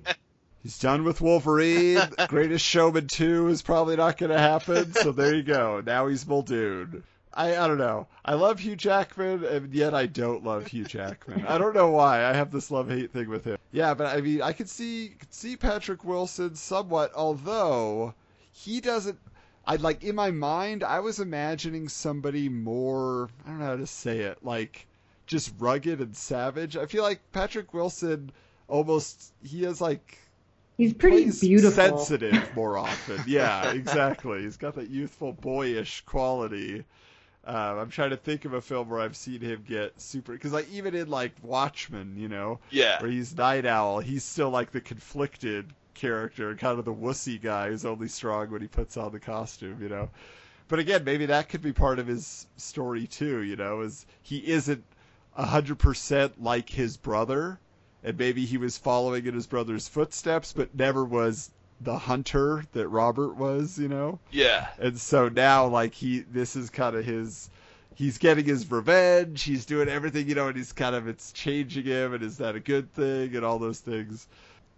He's 0.66 0.80
done 0.80 1.04
with 1.04 1.20
Wolverine. 1.20 2.00
Greatest 2.26 2.64
Showman 2.64 3.06
2 3.06 3.46
is 3.46 3.62
probably 3.62 3.94
not 3.94 4.16
going 4.16 4.32
to 4.32 4.38
happen. 4.38 4.92
So 4.94 5.12
there 5.12 5.32
you 5.32 5.44
go. 5.44 5.80
Now 5.86 6.08
he's 6.08 6.26
Muldoon. 6.26 7.04
I, 7.32 7.56
I 7.56 7.68
don't 7.68 7.78
know. 7.78 8.08
I 8.24 8.34
love 8.34 8.58
Hugh 8.58 8.74
Jackman, 8.74 9.44
and 9.44 9.72
yet 9.72 9.94
I 9.94 10.06
don't 10.06 10.42
love 10.42 10.66
Hugh 10.66 10.82
Jackman. 10.82 11.46
I 11.46 11.56
don't 11.56 11.72
know 11.72 11.92
why. 11.92 12.24
I 12.24 12.32
have 12.32 12.50
this 12.50 12.72
love 12.72 12.90
hate 12.90 13.12
thing 13.12 13.28
with 13.28 13.44
him. 13.44 13.58
Yeah, 13.70 13.94
but 13.94 14.08
I 14.08 14.20
mean, 14.20 14.42
I 14.42 14.52
could 14.52 14.68
see 14.68 15.14
could 15.16 15.32
see 15.32 15.56
Patrick 15.56 16.02
Wilson 16.02 16.56
somewhat, 16.56 17.12
although 17.14 18.12
he 18.50 18.80
doesn't. 18.80 19.20
I 19.68 19.76
like 19.76 20.02
in 20.02 20.16
my 20.16 20.32
mind, 20.32 20.82
I 20.82 20.98
was 20.98 21.20
imagining 21.20 21.88
somebody 21.88 22.48
more. 22.48 23.30
I 23.46 23.50
don't 23.50 23.60
know 23.60 23.66
how 23.66 23.76
to 23.76 23.86
say 23.86 24.18
it. 24.18 24.38
Like 24.42 24.88
just 25.26 25.54
rugged 25.60 26.00
and 26.00 26.16
savage. 26.16 26.76
I 26.76 26.86
feel 26.86 27.04
like 27.04 27.20
Patrick 27.30 27.72
Wilson 27.72 28.32
almost 28.66 29.32
he 29.44 29.62
has 29.62 29.80
like 29.80 30.18
He's 30.76 30.92
pretty 30.92 31.22
plays 31.24 31.40
beautiful. 31.40 31.98
sensitive 31.98 32.54
more 32.54 32.76
often. 32.78 33.22
Yeah, 33.26 33.70
exactly. 33.72 34.42
He's 34.42 34.56
got 34.56 34.74
that 34.74 34.90
youthful, 34.90 35.32
boyish 35.32 36.02
quality. 36.06 36.84
Um, 37.44 37.78
I'm 37.78 37.90
trying 37.90 38.10
to 38.10 38.16
think 38.16 38.44
of 38.44 38.54
a 38.54 38.60
film 38.60 38.88
where 38.88 39.00
I've 39.00 39.16
seen 39.16 39.40
him 39.40 39.64
get 39.66 40.00
super 40.00 40.32
because 40.32 40.52
like 40.52 40.68
even 40.70 40.94
in 40.94 41.08
like 41.08 41.32
Watchmen, 41.42 42.16
you 42.18 42.28
know, 42.28 42.58
Yeah. 42.70 43.00
where 43.00 43.10
he's 43.10 43.36
Night 43.36 43.64
Owl, 43.64 44.00
he's 44.00 44.24
still 44.24 44.50
like 44.50 44.72
the 44.72 44.80
conflicted 44.80 45.72
character, 45.94 46.54
kind 46.56 46.78
of 46.78 46.84
the 46.84 46.92
wussy 46.92 47.40
guy 47.40 47.68
who's 47.70 47.84
only 47.84 48.08
strong 48.08 48.50
when 48.50 48.60
he 48.62 48.66
puts 48.68 48.96
on 48.96 49.12
the 49.12 49.20
costume, 49.20 49.78
you 49.80 49.88
know. 49.88 50.10
But 50.68 50.80
again, 50.80 51.04
maybe 51.04 51.26
that 51.26 51.48
could 51.48 51.62
be 51.62 51.72
part 51.72 52.00
of 52.00 52.08
his 52.08 52.48
story 52.56 53.06
too, 53.06 53.42
you 53.42 53.54
know, 53.54 53.80
is 53.82 54.04
he 54.22 54.38
isn't 54.50 54.82
hundred 55.34 55.78
percent 55.78 56.42
like 56.42 56.68
his 56.68 56.96
brother, 56.96 57.60
and 58.06 58.16
maybe 58.16 58.46
he 58.46 58.56
was 58.56 58.78
following 58.78 59.26
in 59.26 59.34
his 59.34 59.48
brother's 59.48 59.88
footsteps, 59.88 60.52
but 60.52 60.72
never 60.76 61.04
was 61.04 61.50
the 61.80 61.98
hunter 61.98 62.64
that 62.72 62.88
Robert 62.88 63.34
was, 63.34 63.78
you 63.78 63.88
know. 63.88 64.20
Yeah. 64.30 64.68
And 64.78 64.98
so 64.98 65.28
now, 65.28 65.66
like 65.66 65.92
he, 65.92 66.20
this 66.20 66.54
is 66.54 66.70
kind 66.70 66.94
of 66.96 67.04
his. 67.04 67.50
He's 67.96 68.18
getting 68.18 68.44
his 68.44 68.70
revenge. 68.70 69.42
He's 69.42 69.64
doing 69.66 69.88
everything, 69.88 70.28
you 70.28 70.34
know, 70.34 70.48
and 70.48 70.56
he's 70.56 70.72
kind 70.72 70.94
of 70.94 71.08
it's 71.08 71.32
changing 71.32 71.84
him. 71.84 72.14
And 72.14 72.22
is 72.22 72.38
that 72.38 72.54
a 72.54 72.60
good 72.60 72.92
thing? 72.92 73.34
And 73.34 73.44
all 73.44 73.58
those 73.58 73.80
things. 73.80 74.28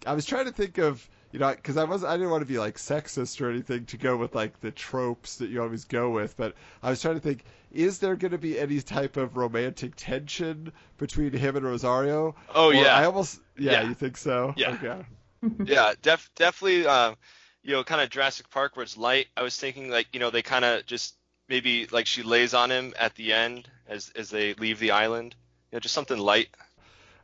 I 0.06 0.14
was 0.14 0.24
trying 0.24 0.46
to 0.46 0.52
think 0.52 0.78
of, 0.78 1.06
you 1.32 1.38
know, 1.38 1.50
because 1.50 1.76
I 1.76 1.84
was 1.84 2.04
I 2.04 2.16
didn't 2.16 2.30
want 2.30 2.42
to 2.42 2.46
be 2.46 2.58
like 2.58 2.76
sexist 2.76 3.42
or 3.42 3.50
anything 3.50 3.84
to 3.86 3.98
go 3.98 4.16
with 4.16 4.34
like 4.34 4.58
the 4.60 4.70
tropes 4.70 5.36
that 5.36 5.50
you 5.50 5.60
always 5.60 5.84
go 5.84 6.08
with, 6.10 6.36
but 6.36 6.54
I 6.82 6.88
was 6.88 7.02
trying 7.02 7.16
to 7.16 7.20
think, 7.20 7.44
is 7.72 7.98
there 7.98 8.16
going 8.16 8.32
to 8.32 8.38
be 8.38 8.58
any 8.58 8.80
type 8.80 9.16
of 9.16 9.36
romantic 9.36 9.94
tension 9.96 10.72
between 10.96 11.32
him 11.32 11.56
and 11.56 11.64
Rosario? 11.64 12.34
Oh 12.54 12.68
Or 12.68 12.74
yeah. 12.74 12.96
I 12.96 13.04
almost 13.04 13.40
yeah, 13.56 13.72
Yeah. 13.72 13.88
You 13.88 13.94
think 13.94 14.16
so? 14.16 14.54
Yeah. 14.56 14.70
Okay. 14.70 15.04
yeah, 15.64 15.94
def- 16.02 16.30
definitely. 16.34 16.86
Um, 16.86 17.16
you 17.62 17.72
know, 17.72 17.84
kind 17.84 18.00
of 18.00 18.10
Jurassic 18.10 18.50
Park 18.50 18.76
where 18.76 18.82
it's 18.82 18.96
light. 18.96 19.26
I 19.36 19.42
was 19.42 19.56
thinking 19.56 19.90
like 19.90 20.08
you 20.12 20.20
know 20.20 20.30
they 20.30 20.42
kind 20.42 20.64
of 20.64 20.86
just 20.86 21.14
maybe 21.48 21.86
like 21.90 22.06
she 22.06 22.22
lays 22.22 22.54
on 22.54 22.70
him 22.70 22.94
at 22.98 23.14
the 23.14 23.32
end 23.32 23.68
as 23.88 24.10
as 24.16 24.30
they 24.30 24.54
leave 24.54 24.78
the 24.78 24.92
island. 24.92 25.34
You 25.70 25.76
know, 25.76 25.80
just 25.80 25.94
something 25.94 26.18
light. 26.18 26.48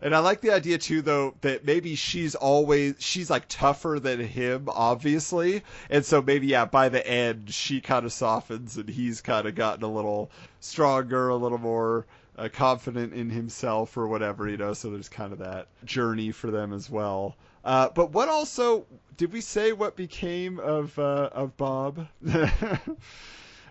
And 0.04 0.14
I 0.14 0.18
like 0.18 0.42
the 0.42 0.50
idea 0.50 0.76
too, 0.76 1.00
though, 1.00 1.34
that 1.40 1.64
maybe 1.64 1.94
she's 1.94 2.34
always 2.34 2.96
she's 2.98 3.30
like 3.30 3.46
tougher 3.48 3.98
than 3.98 4.20
him, 4.20 4.68
obviously, 4.68 5.62
and 5.88 6.04
so 6.04 6.20
maybe 6.20 6.46
yeah, 6.48 6.66
by 6.66 6.90
the 6.90 7.04
end 7.06 7.50
she 7.50 7.80
kind 7.80 8.04
of 8.04 8.12
softens 8.12 8.76
and 8.76 8.86
he's 8.86 9.22
kind 9.22 9.48
of 9.48 9.54
gotten 9.54 9.82
a 9.82 9.90
little 9.90 10.30
stronger, 10.60 11.30
a 11.30 11.36
little 11.36 11.56
more 11.56 12.04
uh, 12.36 12.50
confident 12.52 13.14
in 13.14 13.30
himself 13.30 13.96
or 13.96 14.06
whatever, 14.06 14.46
you 14.46 14.58
know. 14.58 14.74
So 14.74 14.90
there's 14.90 15.08
kind 15.08 15.32
of 15.32 15.38
that 15.38 15.68
journey 15.86 16.32
for 16.32 16.50
them 16.50 16.74
as 16.74 16.90
well. 16.90 17.34
Uh, 17.64 17.88
but 17.88 18.10
what 18.10 18.28
also 18.28 18.84
did 19.16 19.32
we 19.32 19.40
say 19.40 19.72
what 19.72 19.96
became 19.96 20.60
of 20.60 20.98
uh, 20.98 21.30
of 21.32 21.56
Bob, 21.56 22.06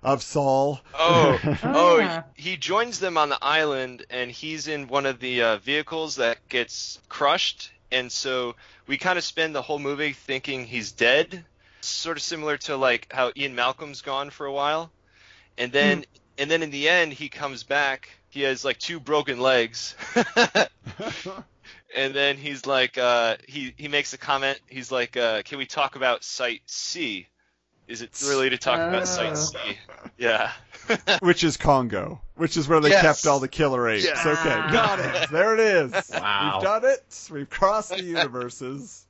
of 0.04 0.22
Saul? 0.24 0.82
Oh, 0.94 1.42
Oh, 1.64 1.98
oh, 1.98 1.98
yeah. 1.98 2.24
he 2.36 2.52
he 2.52 2.58
joins 2.58 3.00
them 3.00 3.18
on 3.18 3.30
the 3.30 3.38
island, 3.42 4.06
and 4.10 4.32
he's 4.32 4.68
in 4.68 4.88
one 4.88 5.06
of 5.06 5.20
the 5.20 5.42
uh, 5.42 5.58
vehicles 5.58 6.16
that 6.18 6.40
gets 6.50 7.00
crushed, 7.10 7.72
and 7.92 8.12
so 8.12 8.56
we 8.88 8.98
kind 8.98 9.18
of 9.18 9.24
spend 9.24 9.56
the 9.56 9.62
whole 9.62 9.80
movie 9.80 10.14
thinking 10.14 10.66
he's 10.66 10.92
dead, 10.92 11.46
sort 11.82 12.18
of 12.18 12.24
similar 12.24 12.58
to 12.60 12.78
like 12.78 13.08
how 13.12 13.32
Ian 13.36 13.56
Malcolm's 13.56 14.02
gone 14.02 14.30
for 14.30 14.46
a 14.46 14.54
while, 14.54 14.94
and 15.58 15.72
then 15.72 16.00
Hmm. 16.00 16.04
and 16.38 16.50
then 16.52 16.64
in 16.64 16.72
the 16.72 16.90
end 16.90 17.14
he 17.14 17.30
comes 17.30 17.64
back. 17.64 18.10
He 18.30 18.42
has 18.42 18.66
like 18.66 18.80
two 18.80 19.00
broken 19.00 19.40
legs. 19.40 19.96
and 21.96 22.14
then 22.16 22.38
he's 22.38 22.66
like 22.66 22.98
uh, 22.98 23.38
he 23.48 23.74
he 23.78 23.88
makes 23.88 24.14
a 24.14 24.18
comment 24.18 24.60
he's 24.68 24.92
like 24.92 25.16
uh, 25.18 25.42
can 25.44 25.58
we 25.58 25.66
talk 25.66 25.96
about 25.96 26.24
site 26.24 26.62
c 26.66 27.28
is 27.88 28.02
it 28.02 28.22
really 28.26 28.50
to 28.50 28.58
talk 28.58 28.80
about 28.80 29.08
site 29.08 29.32
oh. 29.32 29.36
c 29.36 29.58
yeah 30.18 30.52
which 31.22 31.44
is 31.46 31.56
Congo, 31.56 32.20
which 32.36 32.58
is 32.58 32.68
where 32.68 32.82
they 32.82 32.90
Yes. 32.90 33.02
kept 33.02 33.28
all 33.28 33.40
the 33.40 33.48
killer 33.48 33.88
apes. 33.88 34.04
Yes. 34.04 34.26
Okay, 34.26 34.50
got 34.74 35.00
it. 35.00 35.30
There 35.32 35.54
it 35.54 35.60
is. 35.62 36.12
Wow. 36.14 36.56
We've 36.56 36.64
done 36.64 36.86
it. 36.86 37.30
We've 37.32 37.50
crossed 37.50 37.90
the 37.92 38.04
universes. 38.04 39.06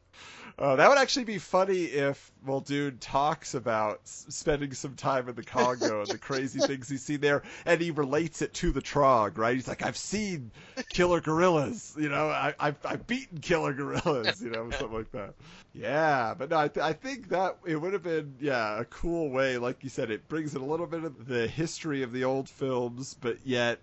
Uh, 0.58 0.76
that 0.76 0.88
would 0.88 0.97
actually 0.99 1.26
be 1.26 1.39
funny 1.39 1.84
if 1.86 2.32
Muldoon 2.43 2.97
talks 2.99 3.56
about 3.56 4.01
s- 4.04 4.26
spending 4.30 4.74
some 4.74 4.95
time 4.95 5.28
in 5.28 5.36
the 5.36 5.43
Congo 5.43 6.04
and 6.04 6.12
the 6.12 6.18
crazy 6.18 6.60
things 6.68 6.88
he's 6.88 7.04
seen 7.04 7.22
there, 7.22 7.41
and 7.66 7.82
he 7.82 7.91
relates 7.91 8.41
it 8.41 8.54
to 8.56 8.72
the 8.72 8.82
Trog, 8.82 9.38
right? 9.38 9.56
He's 9.56 9.68
like, 9.68 9.82
I've 9.84 9.97
seen 9.97 10.51
killer 10.89 11.22
gorillas, 11.22 11.95
you 11.97 12.10
know, 12.10 12.30
I, 12.30 12.54
I've, 12.60 12.78
I've 12.86 13.08
beaten 13.08 13.39
killer 13.39 13.74
gorillas, 13.74 14.41
you 14.41 14.51
know, 14.51 14.70
something 14.70 14.93
like 14.97 15.12
that. 15.14 15.34
Yeah, 15.74 16.36
but 16.38 16.51
no, 16.51 16.60
I, 16.60 16.68
th- 16.68 16.84
I 16.84 16.93
think 16.93 17.30
that 17.30 17.58
it 17.66 17.76
would 17.76 17.93
have 17.93 18.04
been, 18.04 18.36
yeah, 18.39 18.80
a 18.80 18.86
cool 18.86 19.32
way. 19.32 19.58
Like 19.58 19.84
you 19.84 19.89
said, 19.89 20.12
it 20.12 20.28
brings 20.28 20.54
in 20.56 20.62
a 20.62 20.66
little 20.66 20.86
bit 20.86 21.04
of 21.04 21.28
the 21.28 21.47
history 21.47 22.04
of 22.04 22.12
the 22.12 22.26
old 22.26 22.47
films, 22.47 23.16
but 23.20 23.38
yet 23.43 23.80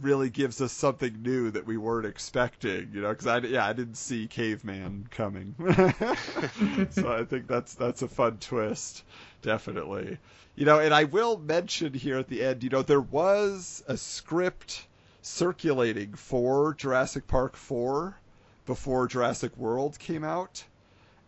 really 0.00 0.30
gives 0.30 0.60
us 0.60 0.72
something 0.72 1.22
new 1.22 1.50
that 1.50 1.66
we 1.66 1.76
weren't 1.76 2.06
expecting, 2.06 2.90
you 2.92 3.00
know, 3.00 3.10
because 3.10 3.26
I 3.26 3.38
yeah 3.38 3.66
I 3.66 3.72
didn't 3.72 3.96
see 3.96 4.26
caveman 4.26 5.08
coming, 5.10 5.54
so 6.90 7.12
I 7.12 7.24
think 7.24 7.46
that's 7.46 7.74
that's 7.74 8.02
a 8.02 8.08
fun 8.08 8.38
twist, 8.38 9.04
definitely, 9.42 10.18
you 10.56 10.64
know, 10.64 10.78
and 10.78 10.92
I 10.92 11.04
will 11.04 11.38
mention 11.38 11.94
here 11.94 12.18
at 12.18 12.28
the 12.28 12.42
end, 12.42 12.62
you 12.62 12.70
know, 12.70 12.82
there 12.82 13.00
was 13.00 13.84
a 13.86 13.96
script 13.96 14.86
circulating 15.22 16.14
for 16.14 16.74
Jurassic 16.74 17.26
Park 17.26 17.56
four 17.56 18.18
before 18.66 19.06
Jurassic 19.06 19.56
World 19.56 19.98
came 19.98 20.24
out, 20.24 20.64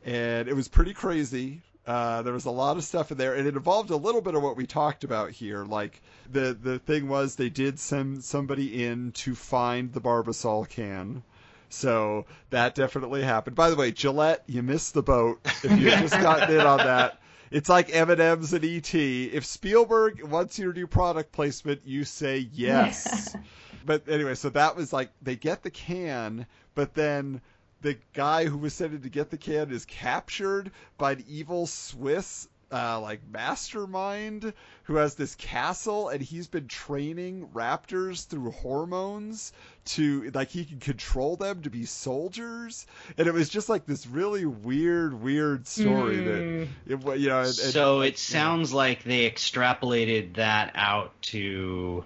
and 0.04 0.48
it 0.48 0.54
was 0.54 0.68
pretty 0.68 0.94
crazy. 0.94 1.62
Uh, 1.86 2.22
there 2.22 2.32
was 2.32 2.46
a 2.46 2.50
lot 2.50 2.76
of 2.76 2.82
stuff 2.82 3.12
in 3.12 3.18
there, 3.18 3.34
and 3.34 3.46
it 3.46 3.54
involved 3.54 3.90
a 3.90 3.96
little 3.96 4.20
bit 4.20 4.34
of 4.34 4.42
what 4.42 4.56
we 4.56 4.66
talked 4.66 5.04
about 5.04 5.30
here. 5.30 5.64
Like 5.64 6.02
the 6.30 6.56
the 6.60 6.80
thing 6.80 7.08
was, 7.08 7.36
they 7.36 7.48
did 7.48 7.78
send 7.78 8.24
somebody 8.24 8.84
in 8.84 9.12
to 9.12 9.34
find 9.36 9.92
the 9.92 10.00
Barbasol 10.00 10.68
can, 10.68 11.22
so 11.68 12.26
that 12.50 12.74
definitely 12.74 13.22
happened. 13.22 13.54
By 13.54 13.70
the 13.70 13.76
way, 13.76 13.92
Gillette, 13.92 14.42
you 14.46 14.62
missed 14.62 14.94
the 14.94 15.02
boat. 15.02 15.40
If 15.62 15.78
you 15.78 15.90
just 15.90 16.14
got 16.14 16.50
in 16.50 16.60
on 16.60 16.78
that, 16.78 17.20
it's 17.52 17.68
like 17.68 17.94
M 17.94 18.10
and 18.10 18.20
M's 18.20 18.52
and 18.52 18.64
ET. 18.64 18.92
If 18.92 19.44
Spielberg 19.44 20.22
wants 20.24 20.58
you 20.58 20.66
to 20.66 20.72
do 20.72 20.86
product 20.88 21.30
placement, 21.30 21.82
you 21.84 22.02
say 22.02 22.48
yes. 22.52 23.36
but 23.86 24.08
anyway, 24.08 24.34
so 24.34 24.48
that 24.50 24.74
was 24.74 24.92
like 24.92 25.10
they 25.22 25.36
get 25.36 25.62
the 25.62 25.70
can, 25.70 26.46
but 26.74 26.94
then 26.94 27.40
the 27.82 27.96
guy 28.14 28.46
who 28.46 28.58
was 28.58 28.74
sent 28.74 28.94
in 28.94 29.02
to 29.02 29.08
get 29.08 29.30
the 29.30 29.36
can 29.36 29.70
is 29.70 29.84
captured 29.84 30.70
by 30.98 31.12
an 31.12 31.24
evil 31.28 31.66
Swiss 31.66 32.48
uh, 32.72 33.00
like 33.00 33.20
mastermind 33.30 34.52
who 34.84 34.96
has 34.96 35.14
this 35.14 35.34
castle 35.36 36.08
and 36.08 36.20
he's 36.20 36.48
been 36.48 36.66
training 36.66 37.48
raptors 37.54 38.26
through 38.26 38.50
hormones 38.50 39.52
to 39.84 40.30
like 40.34 40.48
he 40.48 40.64
can 40.64 40.80
control 40.80 41.36
them 41.36 41.62
to 41.62 41.70
be 41.70 41.84
soldiers. 41.84 42.86
And 43.16 43.28
it 43.28 43.34
was 43.34 43.48
just 43.48 43.68
like 43.68 43.86
this 43.86 44.06
really 44.06 44.46
weird 44.46 45.14
weird 45.22 45.66
story 45.66 46.16
that 46.16 46.68
it, 46.86 47.18
you 47.20 47.28
know 47.28 47.38
and, 47.38 47.46
and, 47.46 47.54
so 47.54 47.98
like, 47.98 48.14
it 48.14 48.18
sounds 48.18 48.72
like 48.72 49.04
they 49.04 49.30
extrapolated 49.30 50.34
that 50.34 50.72
out 50.74 51.12
to 51.22 52.04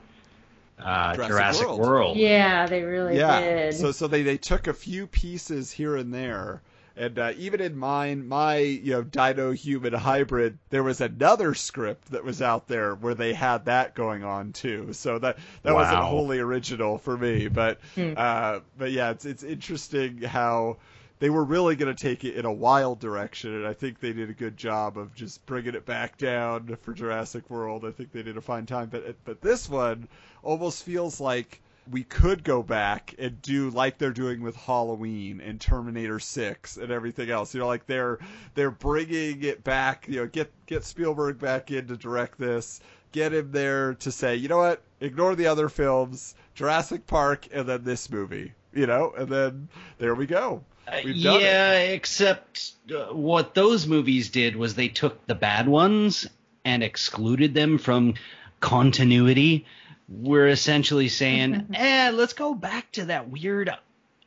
uh, 0.83 1.15
Jurassic 1.15 1.29
Jurassic, 1.29 1.67
World. 1.67 1.81
World. 1.81 2.17
Yeah, 2.17 2.67
they 2.67 2.83
really 2.83 3.17
yeah. 3.17 3.41
did. 3.41 3.75
So 3.75 3.93
so 3.93 4.07
they 4.07 4.23
they 4.23 4.39
took 4.39 4.67
a 4.67 4.75
few 4.75 5.07
pieces 5.07 5.71
here 5.71 5.97
and 5.97 6.13
there. 6.13 6.63
And 6.97 7.19
uh, 7.19 7.33
even 7.39 7.61
in 7.63 7.79
mine, 7.79 8.29
my 8.29 8.59
you 8.59 8.93
know 8.93 9.03
Dino 9.03 9.53
human 9.53 9.95
hybrid, 9.95 10.59
there 10.69 10.83
was 10.83 11.01
another 11.01 11.55
script 11.55 12.11
that 12.11 12.25
was 12.25 12.43
out 12.43 12.69
there 12.69 12.95
where 12.95 13.15
they 13.15 13.33
had 13.33 13.65
that 13.67 13.95
going 13.95 14.23
on 14.23 14.53
too. 14.53 14.93
So 14.93 15.19
that 15.21 15.39
that 15.63 15.73
wasn't 15.73 15.99
wholly 16.01 16.41
original 16.41 16.99
for 16.99 17.17
me, 17.17 17.49
but 17.49 17.79
Hmm. 17.95 18.13
uh, 18.17 18.61
but 18.77 18.91
yeah, 18.91 19.11
it's 19.13 19.25
it's 19.25 19.45
interesting 19.45 20.21
how 20.23 20.77
they 21.21 21.31
were 21.31 21.45
really 21.45 21.77
going 21.77 21.95
to 21.95 22.03
take 22.03 22.25
it 22.25 22.35
in 22.35 22.47
a 22.47 22.53
wild 22.53 22.99
direction, 22.99 23.55
and 23.55 23.67
I 23.67 23.75
think 23.75 24.01
they 24.01 24.15
did 24.15 24.31
a 24.31 24.35
good 24.35 24.57
job 24.57 24.97
of 24.97 25.15
just 25.15 25.45
bringing 25.45 25.75
it 25.75 25.85
back 25.85 26.17
down 26.17 26.77
for 26.81 26.95
Jurassic 26.95 27.49
World. 27.51 27.85
I 27.85 27.91
think 27.91 28.11
they 28.11 28.23
did 28.23 28.39
a 28.39 28.41
fine 28.41 28.65
time, 28.65 28.89
but 28.89 29.17
but 29.25 29.43
this 29.43 29.69
one 29.69 30.09
almost 30.43 30.83
feels 30.83 31.21
like 31.21 31.61
we 31.91 32.05
could 32.05 32.43
go 32.43 32.63
back 32.63 33.15
and 33.19 33.41
do 33.43 33.69
like 33.71 33.99
they're 33.99 34.13
doing 34.13 34.41
with 34.41 34.57
Halloween 34.57 35.43
and 35.43 35.61
Terminator 35.61 36.19
6 36.19 36.77
and 36.79 36.91
everything 36.91 37.31
else. 37.31 37.53
You 37.53 37.61
know, 37.61 37.67
like 37.67 37.87
they're 37.87 38.19
they're 38.55 38.71
bringing 38.71 39.43
it 39.43 39.63
back. 39.63 40.07
You 40.09 40.21
know, 40.21 40.27
get 40.27 40.51
get 40.65 40.85
Spielberg 40.85 41.39
back 41.39 41.71
in 41.71 41.87
to 41.89 41.99
direct 41.99 42.39
this. 42.39 42.81
Get 43.13 43.35
him 43.35 43.51
there 43.53 43.95
to 43.95 44.11
say, 44.11 44.37
you 44.37 44.49
know 44.49 44.59
what? 44.59 44.83
Ignore 45.01 45.35
the 45.35 45.49
other 45.49 45.69
films, 45.69 46.35
Jurassic 46.55 47.07
Park, 47.07 47.47
and 47.53 47.69
then 47.69 47.85
this 47.85 48.09
movie. 48.09 48.53
You 48.73 48.87
know, 48.87 49.13
and 49.19 49.29
then 49.29 49.69
there 49.99 50.15
we 50.15 50.25
go. 50.27 50.65
Uh, 50.87 51.01
We've 51.05 51.23
done 51.23 51.37
it. 51.37 51.43
yeah, 51.43 51.73
except 51.79 52.73
uh, 52.93 53.07
what 53.15 53.55
those 53.55 53.87
movies 53.87 54.31
did 54.31 54.57
was 54.57 54.75
they 54.75 54.89
took 54.89 55.27
the 55.27 55.35
bad 55.35 55.69
ones 55.69 56.27
and 56.65 56.83
excluded 56.83 57.55
them 57.55 57.79
from 57.79 58.15
continuity. 58.61 59.67
We're 60.09 60.49
essentially 60.49 61.09
saying, 61.09 61.69
eh, 61.75 62.11
let's 62.13 62.33
go 62.33 62.55
back 62.55 62.91
to 62.93 63.07
that 63.07 63.29
weird 63.31 63.71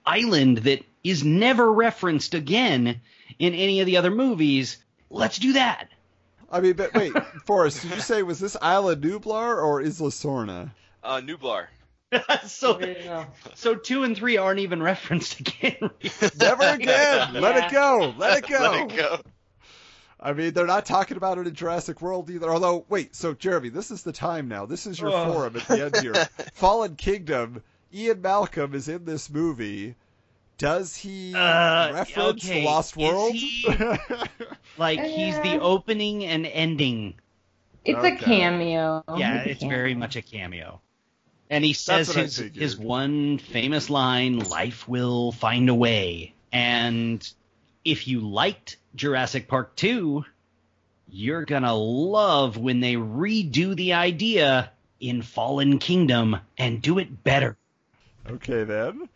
island 0.06 0.60
that 0.60 0.84
is 1.04 1.24
never 1.24 1.72
referenced 1.72 2.34
again 2.34 3.01
in 3.39 3.54
any 3.54 3.82
of 3.82 3.86
the 3.86 3.97
other 3.97 4.12
movies. 4.12 4.78
Let's 5.10 5.38
do 5.38 5.54
that. 5.54 5.89
I 6.49 6.62
mean, 6.62 6.74
but 6.74 6.93
wait, 6.93 7.14
Forrest, 7.45 7.82
did 7.82 7.91
you 7.91 7.99
say 7.99 8.24
was 8.24 8.39
this 8.39 8.56
Isla 8.56 8.95
Nublar 8.95 9.62
or 9.62 9.82
Isla 9.82 10.10
Sorna? 10.12 10.72
uh, 11.04 11.20
Nublar 11.20 11.66
so, 12.47 13.26
so 13.55 13.76
two 13.76 14.03
and 14.03 14.16
three 14.16 14.38
aren't 14.38 14.59
even 14.59 14.82
referenced 14.82 15.39
again. 15.39 15.89
Never 16.39 16.64
again. 16.64 17.34
Let 17.34 17.66
it 17.66 17.72
go. 17.72 18.14
Let 18.18 18.38
it 18.43 18.47
go. 18.49 18.59
let 18.59 18.91
it 18.91 18.95
go 18.97 19.22
I 20.20 20.32
mean, 20.32 20.53
they're 20.53 20.66
not 20.66 20.86
talking 20.86 21.18
about 21.18 21.38
it 21.38 21.47
in 21.47 21.53
Jurassic 21.53 22.01
World 22.01 22.30
either. 22.30 22.49
Although, 22.49 22.86
wait, 22.88 23.14
so 23.14 23.34
Jeremy, 23.34 23.68
this 23.70 23.91
is 23.91 24.03
the 24.03 24.14
time 24.14 24.47
now. 24.47 24.66
This 24.66 24.88
is 24.88 24.97
your 24.99 25.11
Oh. 25.11 25.34
forum 25.34 25.57
at 25.57 25.68
the 25.68 25.86
end 25.86 25.97
here. 25.97 26.14
Fallen 26.53 26.95
Kingdom. 26.95 27.61
Ian 27.93 28.22
Malcolm 28.22 28.74
is 28.74 28.88
in 28.88 29.03
this 29.03 29.30
movie. 29.30 29.95
Does 30.57 30.95
he 30.95 31.34
Uh, 31.36 31.91
reference 31.93 32.45
okay, 32.45 32.61
the 32.61 32.66
Lost 32.66 32.95
World? 32.95 33.34
he- 33.34 33.68
like 34.78 34.99
he's 35.01 35.36
the 35.41 35.59
opening 35.59 36.24
and 36.24 36.45
ending. 36.45 37.16
It's 37.84 37.99
Okay. 37.99 38.16
a 38.16 38.18
cameo. 38.18 39.03
Yeah, 39.18 39.39
It's 39.41 39.51
it's 39.51 39.59
cameo. 39.59 39.76
very 39.78 39.93
much 39.95 40.16
a 40.16 40.22
cameo. 40.22 40.80
And 41.54 41.64
he 41.64 41.74
says 41.74 42.12
his 42.12 42.38
his 42.38 42.76
one 42.80 43.38
famous 43.38 43.88
line, 43.88 44.39
"Life 44.39 44.88
will 44.88 45.32
find 45.32 45.70
a 45.70 45.76
way." 45.76 46.34
And 46.51 47.32
if 47.86 48.08
you 48.08 48.22
liked 48.22 48.78
Jurassic 48.95 49.47
Park 49.47 49.76
2, 49.76 50.26
you're 51.12 51.45
going 51.45 51.62
to 51.62 51.74
love 51.74 52.58
when 52.58 52.80
they 52.80 52.95
redo 52.95 53.76
the 53.76 53.93
idea 53.93 54.72
in 54.99 55.22
Fallen 55.22 55.78
Kingdom 55.78 56.38
and 56.58 56.82
do 56.82 56.97
it 56.97 57.24
better. 57.24 57.56
Okay 58.30 58.63
then. 58.63 59.09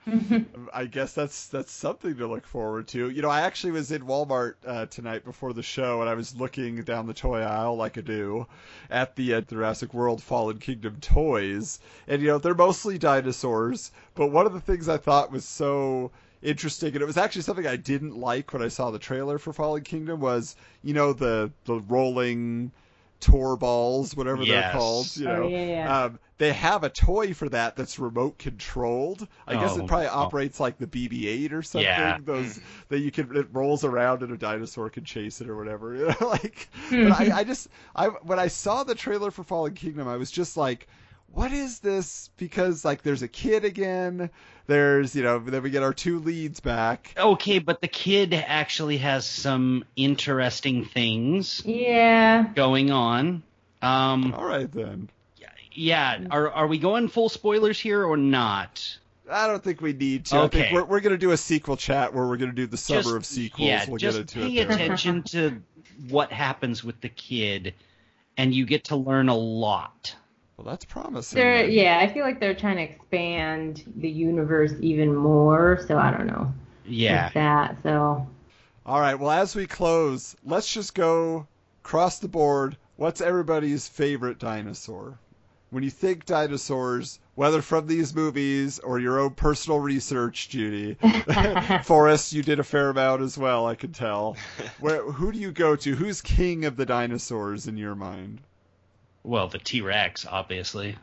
I 0.74 0.86
guess 0.86 1.14
that's 1.14 1.48
that's 1.48 1.72
something 1.72 2.18
to 2.18 2.28
look 2.28 2.46
forward 2.46 2.90
to. 2.90 3.10
You 3.10 3.22
know, 3.22 3.30
I 3.30 3.42
actually 3.42 3.72
was 3.72 3.90
in 3.90 4.02
Walmart 4.02 4.56
uh, 4.66 4.86
tonight 4.88 5.24
before 5.24 5.54
the 5.54 5.64
show, 5.64 6.02
and 6.02 6.10
I 6.10 6.14
was 6.14 6.36
looking 6.36 6.82
down 6.84 7.08
the 7.08 7.14
toy 7.14 7.40
aisle 7.40 7.78
like 7.78 7.98
I 7.98 8.02
do 8.02 8.48
at 8.90 9.16
the 9.16 9.36
uh, 9.36 9.42
Jurassic 9.42 9.94
World 9.94 10.22
Fallen 10.22 10.58
Kingdom 10.60 10.98
toys, 11.00 11.80
and 12.06 12.22
you 12.22 12.28
know 12.28 12.38
they're 12.38 12.54
mostly 12.54 12.98
dinosaurs. 12.98 13.92
But 14.14 14.28
one 14.28 14.46
of 14.46 14.52
the 14.54 14.60
things 14.60 14.90
I 14.90 14.98
thought 14.98 15.32
was 15.32 15.46
so 15.46 16.12
interesting, 16.42 16.94
and 16.94 17.02
it 17.02 17.08
was 17.08 17.18
actually 17.18 17.44
something 17.44 17.66
I 17.66 17.78
didn't 17.78 18.18
like 18.18 18.52
when 18.52 18.62
I 18.62 18.68
saw 18.68 18.92
the 18.92 19.00
trailer 19.00 19.38
for 19.40 19.54
Fallen 19.54 19.84
Kingdom, 19.84 20.20
was 20.20 20.58
you 20.84 20.94
know 20.94 21.14
the 21.14 21.50
the 21.64 21.80
rolling 21.80 22.74
tour 23.20 23.56
balls, 23.58 24.16
whatever 24.16 24.46
they're 24.46 24.72
called. 24.72 25.16
You 25.18 25.26
know, 25.26 25.44
Oh, 25.44 25.48
yeah, 25.48 25.66
yeah. 25.66 26.04
um, 26.04 26.20
they 26.38 26.54
have 26.54 26.84
a 26.84 26.90
toy 26.90 27.34
for 27.34 27.50
that 27.50 27.76
that's 27.76 27.98
remote 27.98 28.38
controlled. 28.38 29.28
I 29.48 29.56
guess 29.56 29.72
Oh, 29.78 29.82
it 29.84 29.88
probably 29.88 30.08
oh. 30.08 30.14
operates 30.20 30.60
like 30.60 30.78
the 30.78 30.88
BB-8 30.88 31.52
or 31.52 31.62
something. 31.64 31.88
Yeah. 31.88 32.18
Those 32.24 32.60
that 32.90 33.00
you 33.00 33.12
can 33.12 33.36
it 33.36 33.48
rolls 33.52 33.84
around 33.84 34.22
and 34.24 34.32
a 34.32 34.38
dinosaur 34.38 34.90
can 34.90 35.04
chase 35.04 35.42
it 35.42 35.50
or 35.50 35.56
whatever. 35.56 35.96
You 35.98 36.08
know, 36.08 36.28
like, 36.28 36.70
but 36.92 37.12
I, 37.12 37.40
I 37.40 37.44
just 37.44 37.70
I 37.96 38.08
when 38.08 38.40
I 38.40 38.48
saw 38.48 38.84
the 38.84 38.94
trailer 38.96 39.32
for 39.32 39.44
Fallen 39.44 39.74
Kingdom, 39.74 40.08
I 40.08 40.18
was 40.18 40.30
just 40.30 40.58
like, 40.58 40.88
what 41.32 41.52
is 41.52 41.80
this? 41.80 42.30
Because 42.38 42.86
like 42.86 43.02
there's 43.02 43.22
a 43.24 43.28
kid 43.28 43.66
again. 43.66 44.30
There's 44.68 45.16
you 45.16 45.24
know 45.24 45.40
then 45.40 45.64
we 45.64 45.70
get 45.70 45.82
our 45.84 45.94
two 45.94 46.20
leads 46.20 46.60
back. 46.60 47.14
Okay, 47.18 47.60
but 47.60 47.82
the 47.82 47.88
kid 47.88 48.34
actually 48.34 48.98
has 48.98 49.26
some 49.26 49.86
interesting 49.96 50.86
things 50.86 51.62
Yeah. 51.66 52.48
going 52.54 52.92
on. 52.92 53.44
Um, 53.82 54.34
All 54.34 54.46
right 54.46 54.70
then. 54.72 55.10
yeah, 55.72 56.20
are 56.32 56.52
are 56.52 56.68
we 56.68 56.80
going 56.80 57.08
full 57.08 57.30
spoilers 57.30 57.80
here 57.80 58.04
or 58.04 58.18
not? 58.18 58.98
I 59.30 59.48
don't 59.48 59.64
think 59.64 59.82
we 59.82 59.94
need 59.94 60.26
to. 60.28 60.36
I 60.36 60.40
Okay. 60.44 60.62
think 60.64 60.74
we're, 60.74 60.84
we're 60.86 61.00
going 61.02 61.12
to 61.12 61.18
do 61.18 61.32
a 61.32 61.38
sequel 61.38 61.76
chat 61.78 62.14
where 62.14 62.26
we're 62.26 62.38
going 62.38 62.50
to 62.52 62.56
do 62.56 62.66
the 62.66 62.78
summer 62.78 63.02
Just- 63.04 63.16
of 63.16 63.26
sequels. 63.26 63.68
Yeah, 63.68 63.86
we'll 63.88 63.98
just 63.98 64.18
get 64.18 64.22
into 64.36 64.40
pay 64.40 64.58
it. 64.58 64.70
attention 64.72 65.24
to 65.24 65.62
what 66.10 66.32
happens 66.32 66.84
with 66.84 67.00
the 67.02 67.10
kid, 67.10 67.74
and 68.38 68.54
you 68.54 68.66
get 68.66 68.86
to 68.86 68.96
learn 68.96 69.28
a 69.30 69.36
lot. 69.36 70.16
Well, 70.58 70.66
that's 70.66 70.86
promising. 70.86 71.38
They're 71.38 71.68
yeah, 71.68 72.00
I 72.02 72.12
feel 72.12 72.24
like 72.24 72.40
they're 72.40 72.56
trying 72.56 72.78
to 72.78 72.84
expand 72.84 73.84
the 73.98 74.10
universe 74.10 74.74
even 74.82 75.16
more, 75.16 75.80
so 75.88 75.98
I 76.00 76.10
don't 76.12 76.26
know. 76.28 76.52
Yeah. 76.86 77.26
With 77.28 77.34
that, 77.36 77.78
so 77.84 78.28
All 78.86 79.00
right. 79.00 79.16
Well, 79.16 79.30
as 79.32 79.56
we 79.56 79.68
close, 79.68 80.36
let's 80.44 80.72
just 80.74 80.96
go 80.96 81.48
across 81.84 82.18
the 82.20 82.28
board. 82.28 82.76
What's 82.96 83.22
everybody's 83.22 83.88
favorite 83.88 84.40
dinosaur? 84.40 85.20
When 85.70 85.84
you 85.84 85.90
think 85.92 86.26
dinosaurs, 86.26 87.20
whether 87.36 87.62
from 87.62 87.86
these 87.86 88.16
movies 88.16 88.80
or 88.80 89.00
your 89.00 89.20
own 89.20 89.32
personal 89.32 89.80
research, 89.80 90.50
Judy, 90.50 90.98
Forrest, 91.84 92.34
you 92.34 92.42
did 92.42 92.60
a 92.60 92.64
fair 92.64 92.90
amount 92.90 93.22
as 93.22 93.38
well. 93.38 93.68
I 93.68 93.76
could 93.76 93.94
tell. 93.94 94.36
Where 94.80 95.04
who 95.12 95.32
do 95.32 95.38
you 95.38 95.52
go 95.52 95.76
to? 95.76 95.96
Who's 95.96 96.22
king 96.22 96.66
of 96.66 96.78
the 96.78 96.86
dinosaurs 96.86 97.68
in 97.68 97.78
your 97.78 97.96
mind? 97.96 98.42
Well, 99.28 99.50
the 99.50 99.60
T 99.60 99.82
Rex, 99.82 100.26
obviously. 100.26 100.96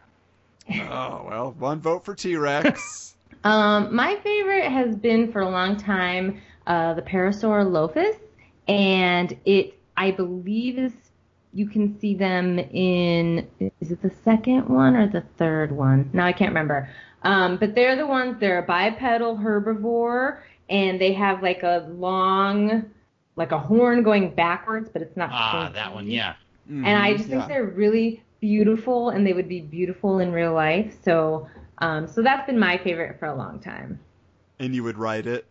Oh 0.70 1.26
well, 1.28 1.54
one 1.58 1.80
vote 1.80 2.06
for 2.06 2.14
T 2.14 2.36
Rex. 2.36 3.10
Um, 3.42 3.94
my 3.94 4.16
favorite 4.22 4.70
has 4.70 4.96
been 4.96 5.30
for 5.30 5.42
a 5.42 5.48
long 5.50 5.76
time 5.76 6.40
uh, 6.66 6.94
the 6.94 7.02
Parasaurolophus, 7.02 8.16
and 8.68 9.36
it 9.44 9.78
I 9.98 10.12
believe 10.12 10.78
is 10.78 10.92
you 11.52 11.66
can 11.66 11.98
see 11.98 12.14
them 12.14 12.58
in 12.58 13.46
is 13.80 13.90
it 13.90 14.00
the 14.00 14.12
second 14.22 14.68
one 14.68 14.96
or 14.96 15.08
the 15.08 15.22
third 15.36 15.72
one? 15.72 16.08
No, 16.14 16.22
I 16.22 16.32
can't 16.32 16.50
remember. 16.50 16.88
Um, 17.22 17.58
but 17.58 17.74
they're 17.74 17.96
the 17.96 18.06
ones. 18.06 18.38
They're 18.40 18.60
a 18.60 18.66
bipedal 18.66 19.36
herbivore, 19.36 20.38
and 20.70 20.98
they 20.98 21.12
have 21.12 21.42
like 21.42 21.62
a 21.64 21.86
long, 21.90 22.90
like 23.36 23.52
a 23.52 23.58
horn 23.58 24.02
going 24.04 24.34
backwards, 24.34 24.88
but 24.90 25.02
it's 25.02 25.16
not. 25.18 25.28
Ah, 25.32 25.64
pointy. 25.64 25.74
that 25.74 25.92
one, 25.92 26.08
yeah. 26.08 26.34
And 26.68 26.86
I 26.86 27.12
just 27.14 27.28
think 27.28 27.42
Yeah. 27.42 27.48
they're 27.48 27.64
really 27.64 28.22
beautiful, 28.40 29.10
and 29.10 29.26
they 29.26 29.32
would 29.32 29.48
be 29.48 29.60
beautiful 29.60 30.18
in 30.20 30.32
real 30.32 30.52
life. 30.54 30.94
So, 31.02 31.48
um, 31.78 32.06
so 32.06 32.22
that's 32.22 32.46
been 32.46 32.58
my 32.58 32.78
favorite 32.78 33.18
for 33.18 33.26
a 33.26 33.34
long 33.34 33.60
time. 33.60 33.98
and 34.58 34.74
you 34.74 34.82
would 34.84 34.96
ride 34.98 35.26
it. 35.26 35.46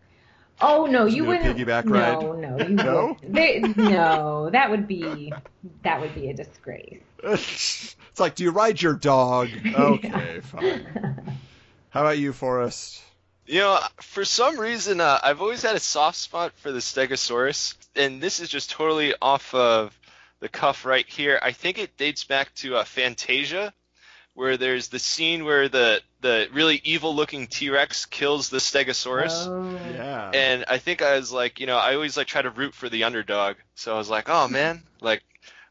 Oh 0.62 0.86
no, 0.86 1.06
Just 1.06 1.18
you 1.18 1.26
wouldn't. 1.26 1.58
piggyback 1.58 1.86
no, 1.86 1.92
ride? 1.92 2.22
no, 2.40 2.60
you 2.60 2.78
No? 2.78 3.18
wouldn't. 3.22 3.34
They, 3.34 3.60
no, 3.76 4.50
that 4.52 4.70
would 4.70 4.88
be 4.88 5.34
that 5.84 6.00
would 6.00 6.14
be 6.14 6.30
a 6.30 6.34
disgrace. 6.34 7.02
it's 7.24 7.96
like, 8.20 8.36
do 8.36 8.44
you 8.44 8.52
ride 8.52 8.82
your 8.82 8.94
dog? 8.94 9.50
Okay, 9.74 10.40
fine. 10.42 10.86
How 11.90 12.02
about 12.02 12.18
you, 12.18 12.34
Forrest? 12.34 13.02
You 13.46 13.60
know, 13.60 13.80
for 14.02 14.24
some 14.26 14.60
reason, 14.60 15.02
uh, 15.02 15.20
I've 15.22 15.42
always 15.42 15.62
had 15.64 15.76
a 15.76 15.80
soft 15.80 16.18
spot 16.18 16.54
for 16.56 16.72
the 16.72 16.80
Stegosaurus, 16.80 17.76
and 17.96 18.22
this 18.22 18.40
is 18.40 18.50
just 18.50 18.72
totally 18.72 19.14
off 19.22 19.54
of 19.54 19.98
the 20.44 20.50
cuff 20.50 20.86
right 20.86 21.08
here. 21.08 21.40
I 21.42 21.54
think 21.54 21.80
it 21.80 21.96
dates 21.96 22.26
back 22.26 22.54
to 22.56 22.76
uh, 22.76 22.84
Fantasia, 22.84 23.74
where 24.34 24.58
there's 24.58 24.90
the 24.90 25.00
scene 25.00 25.46
where 25.46 25.70
the 25.70 26.02
the 26.20 26.50
really 26.52 26.82
evil-looking 26.84 27.48
T-Rex 27.48 28.08
kills 28.08 28.50
the 28.50 28.58
Stegosaurus. 28.58 29.48
Oh. 29.48 29.80
Yeah. 29.94 30.32
And 30.34 30.66
I 30.68 30.80
think 30.80 31.02
I 31.02 31.16
was 31.16 31.32
like, 31.32 31.62
you 31.62 31.66
know, 31.66 31.78
I 31.78 31.96
always 31.96 32.18
like 32.18 32.28
try 32.28 32.42
to 32.42 32.50
root 32.50 32.74
for 32.74 32.90
the 32.90 33.06
underdog. 33.06 33.56
So 33.76 33.96
I 33.96 33.98
was 33.98 34.10
like, 34.10 34.28
oh 34.28 34.50
man, 34.50 34.84
like, 35.00 35.24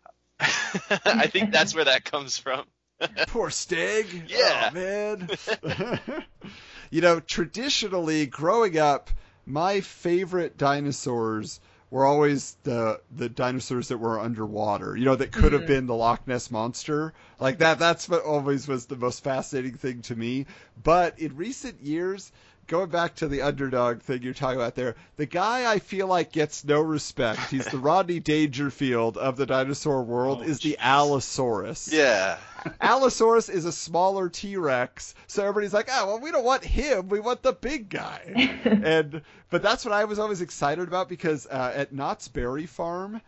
I 0.41 1.27
think 1.27 1.53
that's 1.53 1.75
where 1.75 1.85
that 1.85 2.07
comes 2.07 2.39
from. 2.39 2.65
Poor 3.29 3.51
Steg. 3.51 4.31
Yeah. 4.31 4.71
Oh, 4.71 4.75
man. 4.75 6.25
you 6.91 7.03
know, 7.03 7.21
traditionally, 7.21 8.25
growing 8.25 8.79
up, 8.79 9.11
my 9.45 9.83
favorite 9.83 10.57
dinosaurs 10.57 11.61
were 11.93 12.07
always 12.07 12.57
the 12.63 12.99
the 13.15 13.29
dinosaurs 13.29 13.89
that 13.89 13.99
were 13.99 14.19
underwater. 14.19 14.97
You 14.97 15.05
know, 15.05 15.15
that 15.15 15.31
could 15.31 15.53
have 15.53 15.63
mm-hmm. 15.63 15.69
been 15.69 15.87
the 15.87 15.95
Loch 15.95 16.27
Ness 16.27 16.51
monster. 16.51 17.13
Like 17.39 17.59
that. 17.59 17.79
That's 17.79 18.09
what 18.09 18.25
always 18.25 18.67
was 18.67 18.87
the 18.87 18.97
most 18.97 19.23
fascinating 19.23 19.75
thing 19.75 20.01
to 20.03 20.17
me. 20.17 20.47
But 20.83 21.21
in 21.21 21.37
recent 21.37 21.81
years. 21.83 22.33
Going 22.73 22.89
back 22.89 23.17
to 23.17 23.29
the 23.29 23.43
underdog 23.43 24.01
thing 24.01 24.23
you're 24.23 24.33
talking 24.33 24.59
about 24.59 24.77
there, 24.77 24.97
the 25.19 25.27
guy 25.27 25.71
I 25.71 25.79
feel 25.79 26.07
like 26.07 26.33
gets 26.33 26.65
no 26.65 26.81
respect. 26.81 27.51
He's 27.51 27.67
the 27.67 27.77
Rodney 27.91 28.19
Dangerfield 28.19 29.19
of 29.19 29.37
the 29.37 29.45
dinosaur 29.45 30.03
world. 30.03 30.39
Oh, 30.41 30.45
is 30.45 30.61
the. 30.61 30.79
Allosaurus. 30.79 31.93
Yeah. 31.93 32.39
Allosaurus 32.81 33.51
is 33.51 33.67
a 33.67 33.73
smaller 33.73 34.31
T 34.31 34.57
Rex, 34.57 35.15
so 35.27 35.43
everybody's 35.43 35.75
like, 35.75 35.91
oh 35.93 36.07
well, 36.07 36.21
we 36.21 36.31
don't 36.31 36.45
want 36.45 36.65
him, 36.65 37.11
we 37.11 37.21
want 37.21 37.43
the 37.43 37.53
big 37.53 37.91
guy. 37.91 38.23
and 38.65 39.21
but 39.51 39.63
that's 39.63 39.85
what 39.85 39.93
I 39.93 40.07
was 40.07 40.19
always 40.19 40.41
excited 40.41 40.89
about 40.89 41.11
because 41.11 41.47
uh, 41.49 41.75
at 41.75 41.93
Knott's 41.93 42.29
Berry 42.29 42.65
Farm 42.65 43.21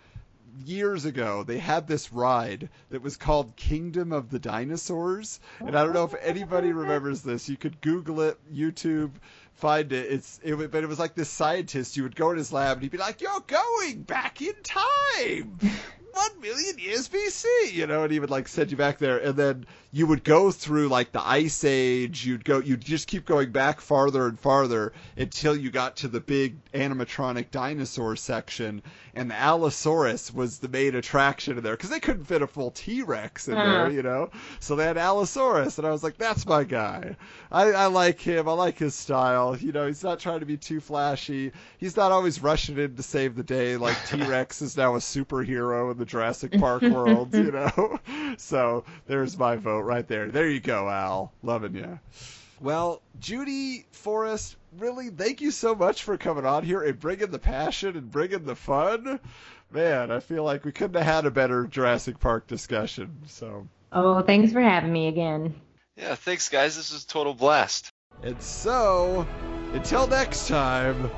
years 0.65 1.05
ago 1.05 1.43
they 1.43 1.59
had 1.59 1.87
this 1.87 2.13
ride 2.13 2.69
that 2.91 3.03
was 3.03 3.17
called 3.17 3.57
Kingdom 3.57 4.13
of 4.13 4.31
the 4.31 4.39
Dinosaurs, 4.39 5.41
and 5.61 5.77
I 5.77 5.85
don't 5.85 5.95
know 5.95 6.05
if 6.05 6.15
oh. 6.15 6.19
anybody 6.23 6.73
remembers 6.73 7.23
this. 7.23 7.49
You 7.49 7.57
could 7.57 7.81
Google 7.81 8.21
it, 8.21 8.39
YouTube. 8.53 9.13
Find 9.55 9.93
it. 9.93 10.11
It's 10.11 10.41
it, 10.43 10.71
but 10.71 10.83
it 10.83 10.89
was 10.89 10.99
like 10.99 11.15
this 11.15 11.29
scientist. 11.29 11.97
You 11.97 12.03
would 12.03 12.17
go 12.17 12.31
in 12.31 12.39
his 12.39 12.53
lab 12.53 12.79
and 12.79 12.83
he'd 12.83 12.91
be 12.93 12.99
like, 12.99 13.21
"You're 13.21 13.45
going 13.47 14.03
back 14.03 14.43
in 14.43 14.55
time, 14.63 15.59
one 16.15 16.41
million 16.41 16.79
years 16.79 17.09
BC," 17.09 17.73
you 17.73 17.87
know, 17.87 18.05
and 18.05 18.13
he 18.13 18.21
would 18.21 18.31
like 18.31 18.49
send 18.49 18.71
you 18.71 18.77
back 18.77 18.99
there, 18.99 19.19
and 19.19 19.37
then 19.37 19.67
you 19.93 20.07
would 20.07 20.25
go 20.25 20.51
through 20.51 20.89
like 20.89 21.13
the 21.13 21.25
ice 21.27 21.65
age. 21.65 22.25
You'd 22.27 22.45
go, 22.45 22.59
you'd 22.59 22.81
just 22.85 23.07
keep 23.07 23.25
going 23.27 23.53
back 23.53 23.81
farther 23.81 24.27
and 24.27 24.39
farther 24.39 24.93
until 25.17 25.57
you 25.57 25.71
got 25.71 25.97
to 25.97 26.09
the 26.09 26.21
big 26.21 26.57
animatronic 26.73 27.51
dinosaur 27.51 28.17
section, 28.17 28.83
and 29.15 29.31
the 29.31 29.35
Allosaurus 29.37 30.33
was 30.35 30.59
the 30.59 30.69
main 30.69 30.95
attraction 30.95 31.57
in 31.57 31.63
there 31.63 31.75
because 31.77 31.91
they 31.91 32.01
couldn't 32.01 32.25
fit 32.25 32.43
a 32.43 32.47
full 32.47 32.71
T 32.71 33.03
Rex 33.03 33.49
in 33.49 33.55
there, 33.55 33.87
Uh. 33.87 33.89
you 33.91 34.03
know. 34.03 34.31
So 34.61 34.77
they 34.77 34.85
had 34.85 34.97
Allosaurus, 34.99 35.79
and 35.79 35.87
I 35.87 35.91
was 35.91 36.03
like, 36.03 36.17
"That's 36.17 36.47
my 36.47 36.65
guy. 36.65 37.17
I, 37.53 37.73
I 37.73 37.87
like 37.87 38.21
him. 38.21 38.49
I 38.49 38.53
like 38.53 38.79
his 38.79 38.95
style. 38.95 39.57
You 39.57 39.73
know, 39.73 39.87
he's 39.87 40.03
not 40.03 40.19
trying 40.19 40.41
to 40.41 40.47
be 40.47 40.57
too 40.57 40.81
flashy. 40.81 41.53
He's 41.79 41.97
not 41.97 42.13
always 42.13 42.43
rushing 42.43 42.79
in 42.79 42.97
to 42.97 43.03
save 43.03 43.37
the 43.37 43.43
day 43.43 43.77
like 43.77 43.97
T 44.07 44.23
Rex 44.23 44.61
is 44.63 44.77
now 44.77 44.95
a 44.97 44.99
superhero 44.99 45.93
in 45.93 45.99
the 45.99 46.04
Jurassic 46.05 46.53
Park 46.59 46.83
world. 46.83 47.35
You 47.35 47.51
know, 47.53 47.99
so 48.37 48.85
there's 49.07 49.37
my 49.39 49.57
vote 49.57 49.81
right 49.83 50.07
there. 50.07 50.29
There 50.29 50.49
you 50.49 50.61
go, 50.61 50.89
Al. 50.89 51.33
Loving 51.43 51.75
you. 51.75 51.99
Well, 52.61 53.03
Judy 53.21 53.85
Forrest, 53.93 54.57
really, 54.79 55.11
thank 55.11 55.41
you 55.41 55.51
so 55.51 55.75
much 55.75 56.03
for 56.05 56.17
coming 56.17 56.47
on 56.47 56.63
here 56.65 56.83
and 56.83 56.99
bringing 56.99 57.31
the 57.31 57.39
passion 57.39 57.97
and 57.97 58.11
bringing 58.11 58.45
the 58.45 58.55
fun. 58.55 59.21
Man, 59.71 60.11
I 60.11 60.21
feel 60.21 60.45
like 60.45 60.65
we 60.65 60.73
couldn't 60.73 60.95
have 61.03 61.15
had 61.15 61.27
a 61.27 61.31
better 61.31 61.67
Jurassic 61.67 62.21
Park 62.21 62.47
discussion. 62.47 63.19
So, 63.27 63.67
Oh, 63.93 64.23
thanks 64.23 64.53
for 64.53 64.61
having 64.61 64.93
me 64.93 65.09
again. 65.09 65.55
Yeah, 65.97 66.15
thanks 66.15 66.49
guys. 66.49 66.77
This 66.77 66.93
was 66.93 67.05
a 67.05 67.07
total 67.07 67.35
blast. 67.35 67.91
and 68.23 68.41
so, 68.41 69.27
until 69.73 70.07
next 70.07 70.49
time. 70.49 71.11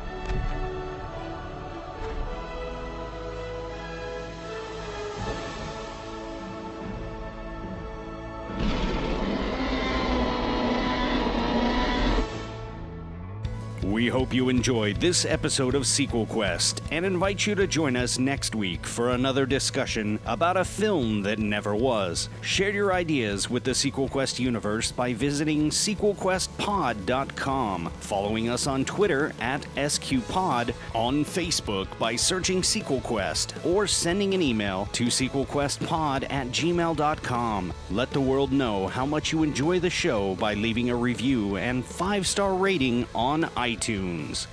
We 13.86 14.08
hope 14.08 14.34
you 14.34 14.48
enjoyed 14.48 14.96
this 14.96 15.24
episode 15.24 15.76
of 15.76 15.86
Sequel 15.86 16.26
Quest 16.26 16.82
and 16.90 17.06
invite 17.06 17.46
you 17.46 17.54
to 17.54 17.68
join 17.68 17.94
us 17.94 18.18
next 18.18 18.56
week 18.56 18.84
for 18.84 19.10
another 19.10 19.46
discussion 19.46 20.18
about 20.26 20.56
a 20.56 20.64
film 20.64 21.22
that 21.22 21.38
never 21.38 21.76
was. 21.76 22.28
Share 22.40 22.70
your 22.70 22.92
ideas 22.92 23.48
with 23.48 23.62
the 23.62 23.76
Sequel 23.76 24.08
Quest 24.08 24.40
universe 24.40 24.90
by 24.90 25.12
visiting 25.12 25.70
sequelquestpod.com, 25.70 27.92
following 28.00 28.48
us 28.48 28.66
on 28.66 28.84
Twitter 28.84 29.32
at 29.38 29.64
SQPod, 29.76 30.74
on 30.92 31.24
Facebook 31.24 31.86
by 31.96 32.16
searching 32.16 32.64
Sequel 32.64 33.02
Quest, 33.02 33.54
or 33.64 33.86
sending 33.86 34.34
an 34.34 34.42
email 34.42 34.88
to 34.94 35.04
sequelquestpod 35.04 36.28
at 36.28 36.48
gmail.com. 36.48 37.72
Let 37.92 38.10
the 38.10 38.20
world 38.20 38.50
know 38.50 38.88
how 38.88 39.06
much 39.06 39.30
you 39.30 39.44
enjoy 39.44 39.78
the 39.78 39.90
show 39.90 40.34
by 40.34 40.54
leaving 40.54 40.90
a 40.90 40.96
review 40.96 41.56
and 41.56 41.84
five 41.84 42.26
star 42.26 42.56
rating 42.56 43.06
on 43.14 43.44
iTunes. 43.44 43.75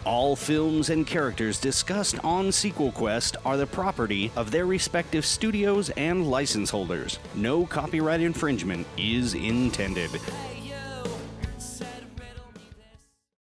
All 0.06 0.36
films 0.36 0.90
and 0.90 1.08
characters 1.08 1.60
discussed 1.60 2.24
on 2.24 2.52
Sequel 2.52 2.92
Quest 2.92 3.38
are 3.46 3.58
the 3.58 3.68
property 3.68 4.32
of 4.36 4.52
their 4.52 4.66
respective 4.66 5.26
studios 5.26 5.90
and 5.92 6.30
license 6.30 6.70
holders. 6.70 7.20
No 7.36 7.66
copyright 7.66 8.22
infringement 8.22 8.86
is 8.98 9.34
intended. 9.34 10.12